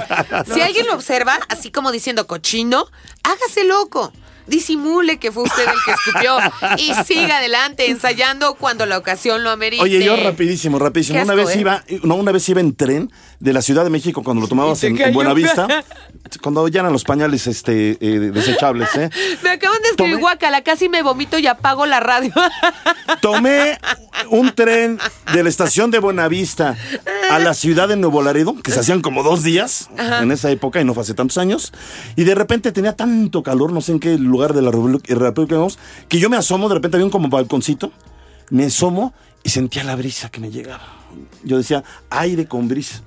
Si 0.53 0.61
alguien 0.61 0.87
lo 0.87 0.93
observa, 0.95 1.39
así 1.49 1.71
como 1.71 1.91
diciendo 1.91 2.27
cochino, 2.27 2.87
hágase 3.23 3.63
loco. 3.65 4.11
Disimule 4.47 5.17
que 5.17 5.31
fue 5.31 5.43
usted 5.43 5.63
el 5.63 5.79
que 5.85 5.91
escupió 5.91 6.37
y 6.77 6.93
siga 7.05 7.37
adelante 7.37 7.89
ensayando 7.89 8.55
cuando 8.55 8.85
la 8.85 8.97
ocasión 8.97 9.43
lo 9.43 9.49
amerite. 9.51 9.83
Oye, 9.83 10.03
yo 10.03 10.15
rapidísimo, 10.17 10.79
rapidísimo. 10.79 11.21
Una 11.21 11.35
vez 11.35 11.55
¿eh? 11.55 11.61
iba, 11.61 11.83
no, 12.03 12.15
una 12.15 12.31
vez 12.31 12.47
iba 12.49 12.59
en 12.59 12.75
tren 12.75 13.11
de 13.39 13.53
la 13.53 13.61
Ciudad 13.61 13.83
de 13.83 13.89
México 13.89 14.23
cuando 14.23 14.41
lo 14.41 14.47
tomabas 14.47 14.83
en, 14.83 14.99
en. 14.99 15.13
Buenavista, 15.13 15.67
cuando 16.41 16.67
ya 16.67 16.81
eran 16.81 16.93
los 16.93 17.03
pañales 17.03 17.47
este, 17.47 17.97
eh, 18.01 18.19
desechables, 18.19 18.95
¿eh? 18.95 19.09
Me 19.43 19.51
acaban 19.51 19.81
de 19.81 19.89
escribir 19.89 20.17
guacala, 20.17 20.61
casi 20.61 20.89
me 20.89 21.01
vomito 21.01 21.37
y 21.39 21.47
apago 21.47 21.85
la 21.85 21.99
radio. 21.99 22.33
Tomé 23.21 23.77
un 24.29 24.53
tren 24.53 24.99
de 25.33 25.43
la 25.43 25.49
estación 25.49 25.91
de 25.91 25.99
Buenavista 25.99 26.77
a 27.31 27.39
la 27.39 27.53
ciudad 27.53 27.87
de 27.87 27.95
Nuevo 27.95 28.21
Laredo, 28.21 28.55
que 28.61 28.71
se 28.71 28.79
hacían 28.79 29.01
como 29.01 29.23
dos 29.23 29.43
días 29.43 29.89
en 30.21 30.31
esa 30.31 30.51
época 30.51 30.81
y 30.81 30.85
no 30.85 30.93
fue 30.93 31.03
hace 31.03 31.13
tantos 31.13 31.37
años. 31.37 31.71
Y 32.15 32.23
de 32.23 32.35
repente 32.35 32.71
tenía 32.71 32.95
tanto 32.95 33.43
calor, 33.43 33.71
no 33.71 33.81
sé 33.81 33.93
en 33.93 33.99
qué 33.99 34.17
lugar 34.17 34.32
de 34.37 34.61
la 34.61 34.71
República 34.71 35.15
República 35.15 35.57
que 36.09 36.19
yo 36.19 36.29
me 36.29 36.37
asomo, 36.37 36.67
de 36.67 36.75
repente 36.75 36.97
había 36.97 37.05
un 37.05 37.11
como 37.11 37.29
balconcito, 37.29 37.91
me 38.49 38.65
asomo 38.65 39.13
y 39.43 39.49
sentía 39.49 39.83
la 39.83 39.95
brisa 39.95 40.29
que 40.29 40.39
me 40.39 40.51
llegaba. 40.51 40.83
Yo 41.43 41.57
decía, 41.57 41.83
aire 42.09 42.47
con 42.47 42.67
brisa. 42.67 43.01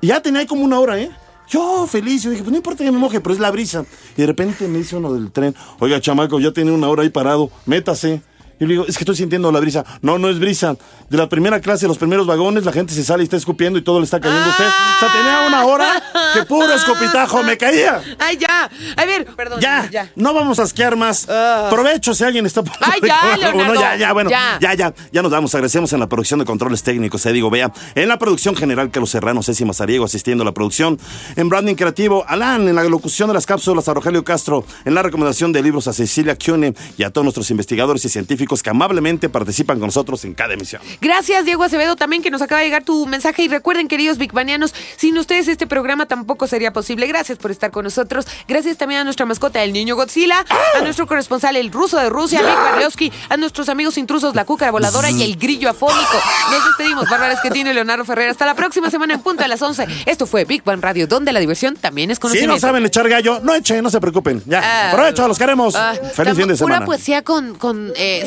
Y 0.00 0.08
ya 0.08 0.22
tenía 0.22 0.40
ahí 0.40 0.46
como 0.46 0.64
una 0.64 0.80
hora, 0.80 0.98
¿eh? 1.00 1.10
Yo 1.48 1.86
feliz, 1.86 2.22
yo 2.22 2.30
dije, 2.30 2.42
pues 2.42 2.50
no 2.50 2.56
importa 2.56 2.84
que 2.84 2.90
me 2.90 2.98
moje, 2.98 3.20
pero 3.20 3.34
es 3.34 3.40
la 3.40 3.50
brisa. 3.50 3.84
Y 4.16 4.20
de 4.22 4.26
repente 4.26 4.66
me 4.66 4.78
dice 4.78 4.96
uno 4.96 5.12
del 5.12 5.30
tren, 5.30 5.54
oiga, 5.78 6.00
chamaco, 6.00 6.40
ya 6.40 6.52
tiene 6.52 6.72
una 6.72 6.88
hora 6.88 7.02
ahí 7.02 7.10
parado, 7.10 7.50
métase. 7.66 8.22
Y 8.60 8.66
le 8.66 8.72
digo, 8.72 8.84
es 8.86 8.96
que 8.96 9.02
estoy 9.02 9.16
sintiendo 9.16 9.50
la 9.50 9.60
brisa. 9.60 9.84
No, 10.00 10.18
no 10.18 10.28
es 10.28 10.38
brisa. 10.38 10.76
De 11.08 11.18
la 11.18 11.28
primera 11.28 11.60
clase, 11.60 11.86
los 11.88 11.98
primeros 11.98 12.26
vagones, 12.26 12.64
la 12.64 12.72
gente 12.72 12.94
se 12.94 13.04
sale 13.04 13.22
y 13.22 13.24
está 13.24 13.36
escupiendo 13.36 13.78
y 13.78 13.82
todo 13.82 13.98
le 13.98 14.04
está 14.04 14.20
cayendo 14.20 14.44
a 14.44 14.48
usted. 14.48 14.64
O 14.64 15.00
sea, 15.00 15.12
tenía 15.12 15.46
una 15.46 15.64
hora 15.64 16.02
que 16.32 16.44
puro 16.44 16.72
escupitajo 16.72 17.42
me 17.42 17.56
caía. 17.56 18.00
Ay, 18.18 18.36
ya. 18.36 18.70
A 18.96 19.06
ver, 19.06 19.26
perdón. 19.36 19.60
Ya, 19.60 20.12
no 20.14 20.32
vamos 20.34 20.58
a 20.58 20.62
asquear 20.62 20.96
más. 20.96 21.26
Provecho 21.70 22.14
si 22.14 22.24
alguien 22.24 22.46
está 22.46 22.62
por. 22.62 22.74
Ay, 22.80 23.00
ya, 23.02 23.36
Leonardo, 23.36 23.74
ya, 23.74 23.96
ya, 23.96 24.12
bueno, 24.12 24.30
ya. 24.30 24.58
ya. 24.60 24.74
ya, 24.74 24.94
ya, 25.10 25.22
nos 25.22 25.30
damos. 25.30 25.54
Agradecemos 25.54 25.92
en 25.92 26.00
la 26.00 26.08
producción 26.08 26.38
de 26.38 26.46
controles 26.46 26.82
técnicos, 26.82 27.24
digo, 27.24 27.50
vea. 27.50 27.72
En 27.94 28.08
la 28.08 28.18
producción 28.18 28.54
general, 28.54 28.90
Carlos 28.90 29.10
Serrano, 29.10 29.42
Ceci 29.42 29.64
Mazariego 29.64 30.04
asistiendo 30.04 30.42
a 30.42 30.44
la 30.44 30.52
producción. 30.52 30.98
En 31.36 31.48
branding 31.48 31.74
creativo, 31.74 32.24
Alan. 32.28 32.68
En 32.68 32.76
la 32.76 32.84
locución 32.84 33.28
de 33.28 33.34
las 33.34 33.46
cápsulas, 33.46 33.88
a 33.88 33.94
Rogelio 33.94 34.24
Castro. 34.24 34.64
En 34.84 34.94
la 34.94 35.02
recomendación 35.02 35.52
de 35.52 35.62
libros, 35.62 35.88
a 35.88 35.92
Cecilia 35.92 36.36
Kione 36.36 36.74
y 36.96 37.02
a 37.02 37.10
todos 37.10 37.24
nuestros 37.24 37.50
investigadores 37.50 38.04
y 38.04 38.08
científicos 38.08 38.43
que 38.62 38.70
amablemente 38.70 39.28
participan 39.28 39.78
con 39.78 39.86
nosotros 39.88 40.24
en 40.24 40.34
cada 40.34 40.54
emisión. 40.54 40.80
Gracias, 41.00 41.44
Diego 41.44 41.64
Acevedo, 41.64 41.96
también 41.96 42.22
que 42.22 42.30
nos 42.30 42.42
acaba 42.42 42.60
de 42.60 42.66
llegar 42.66 42.84
tu 42.84 43.06
mensaje. 43.06 43.42
Y 43.42 43.48
recuerden, 43.48 43.88
queridos 43.88 44.18
bigbanianos, 44.18 44.74
sin 44.96 45.16
ustedes 45.18 45.48
este 45.48 45.66
programa 45.66 46.06
tampoco 46.06 46.46
sería 46.46 46.72
posible. 46.72 47.06
Gracias 47.06 47.38
por 47.38 47.50
estar 47.50 47.70
con 47.70 47.84
nosotros. 47.84 48.26
Gracias 48.48 48.76
también 48.76 49.00
a 49.00 49.04
nuestra 49.04 49.26
mascota, 49.26 49.62
el 49.62 49.72
niño 49.72 49.96
Godzilla, 49.96 50.44
a 50.76 50.80
nuestro 50.82 51.06
corresponsal, 51.06 51.56
el 51.56 51.70
ruso 51.72 51.98
de 51.98 52.08
Rusia, 52.10 52.40
Nick 52.42 52.54
Barlowski, 52.54 53.12
a 53.28 53.36
nuestros 53.36 53.68
amigos 53.68 53.98
intrusos, 53.98 54.34
la 54.34 54.44
cúcara 54.44 54.70
voladora 54.70 55.10
y 55.10 55.22
el 55.22 55.36
grillo 55.36 55.70
afónico. 55.70 56.18
Nos 56.50 56.64
despedimos, 56.66 57.08
Bárbara 57.10 57.32
Esquetino 57.34 57.70
y 57.70 57.74
Leonardo 57.74 58.04
Ferrer. 58.04 58.28
Hasta 58.30 58.46
la 58.46 58.54
próxima 58.54 58.90
semana 58.90 59.14
en 59.14 59.20
punto 59.20 59.44
a 59.44 59.48
las 59.48 59.60
11. 59.62 59.86
Esto 60.06 60.26
fue 60.26 60.44
Big 60.44 60.62
Bang 60.64 60.82
Radio, 60.82 61.06
donde 61.06 61.32
la 61.32 61.40
diversión 61.40 61.76
también 61.76 62.10
es 62.10 62.16
Si 62.16 62.20
conocimiento. 62.22 62.54
no 62.54 62.60
saben 62.60 62.84
echar 62.86 63.08
gallo, 63.08 63.40
no 63.42 63.54
echen, 63.54 63.82
no 63.82 63.90
se 63.90 64.00
preocupen. 64.00 64.42
Ya, 64.46 64.60
Ah, 64.64 64.90
provecho, 64.92 65.26
los 65.28 65.38
queremos. 65.38 65.74
ah, 65.76 65.94
Feliz 66.14 66.34
fin 66.36 66.48
de 66.48 66.54
Pura 66.56 66.74
semana. 66.74 66.86
poesía 66.86 67.22
con, 67.22 67.54
con 67.56 67.92
eh, 67.96 68.26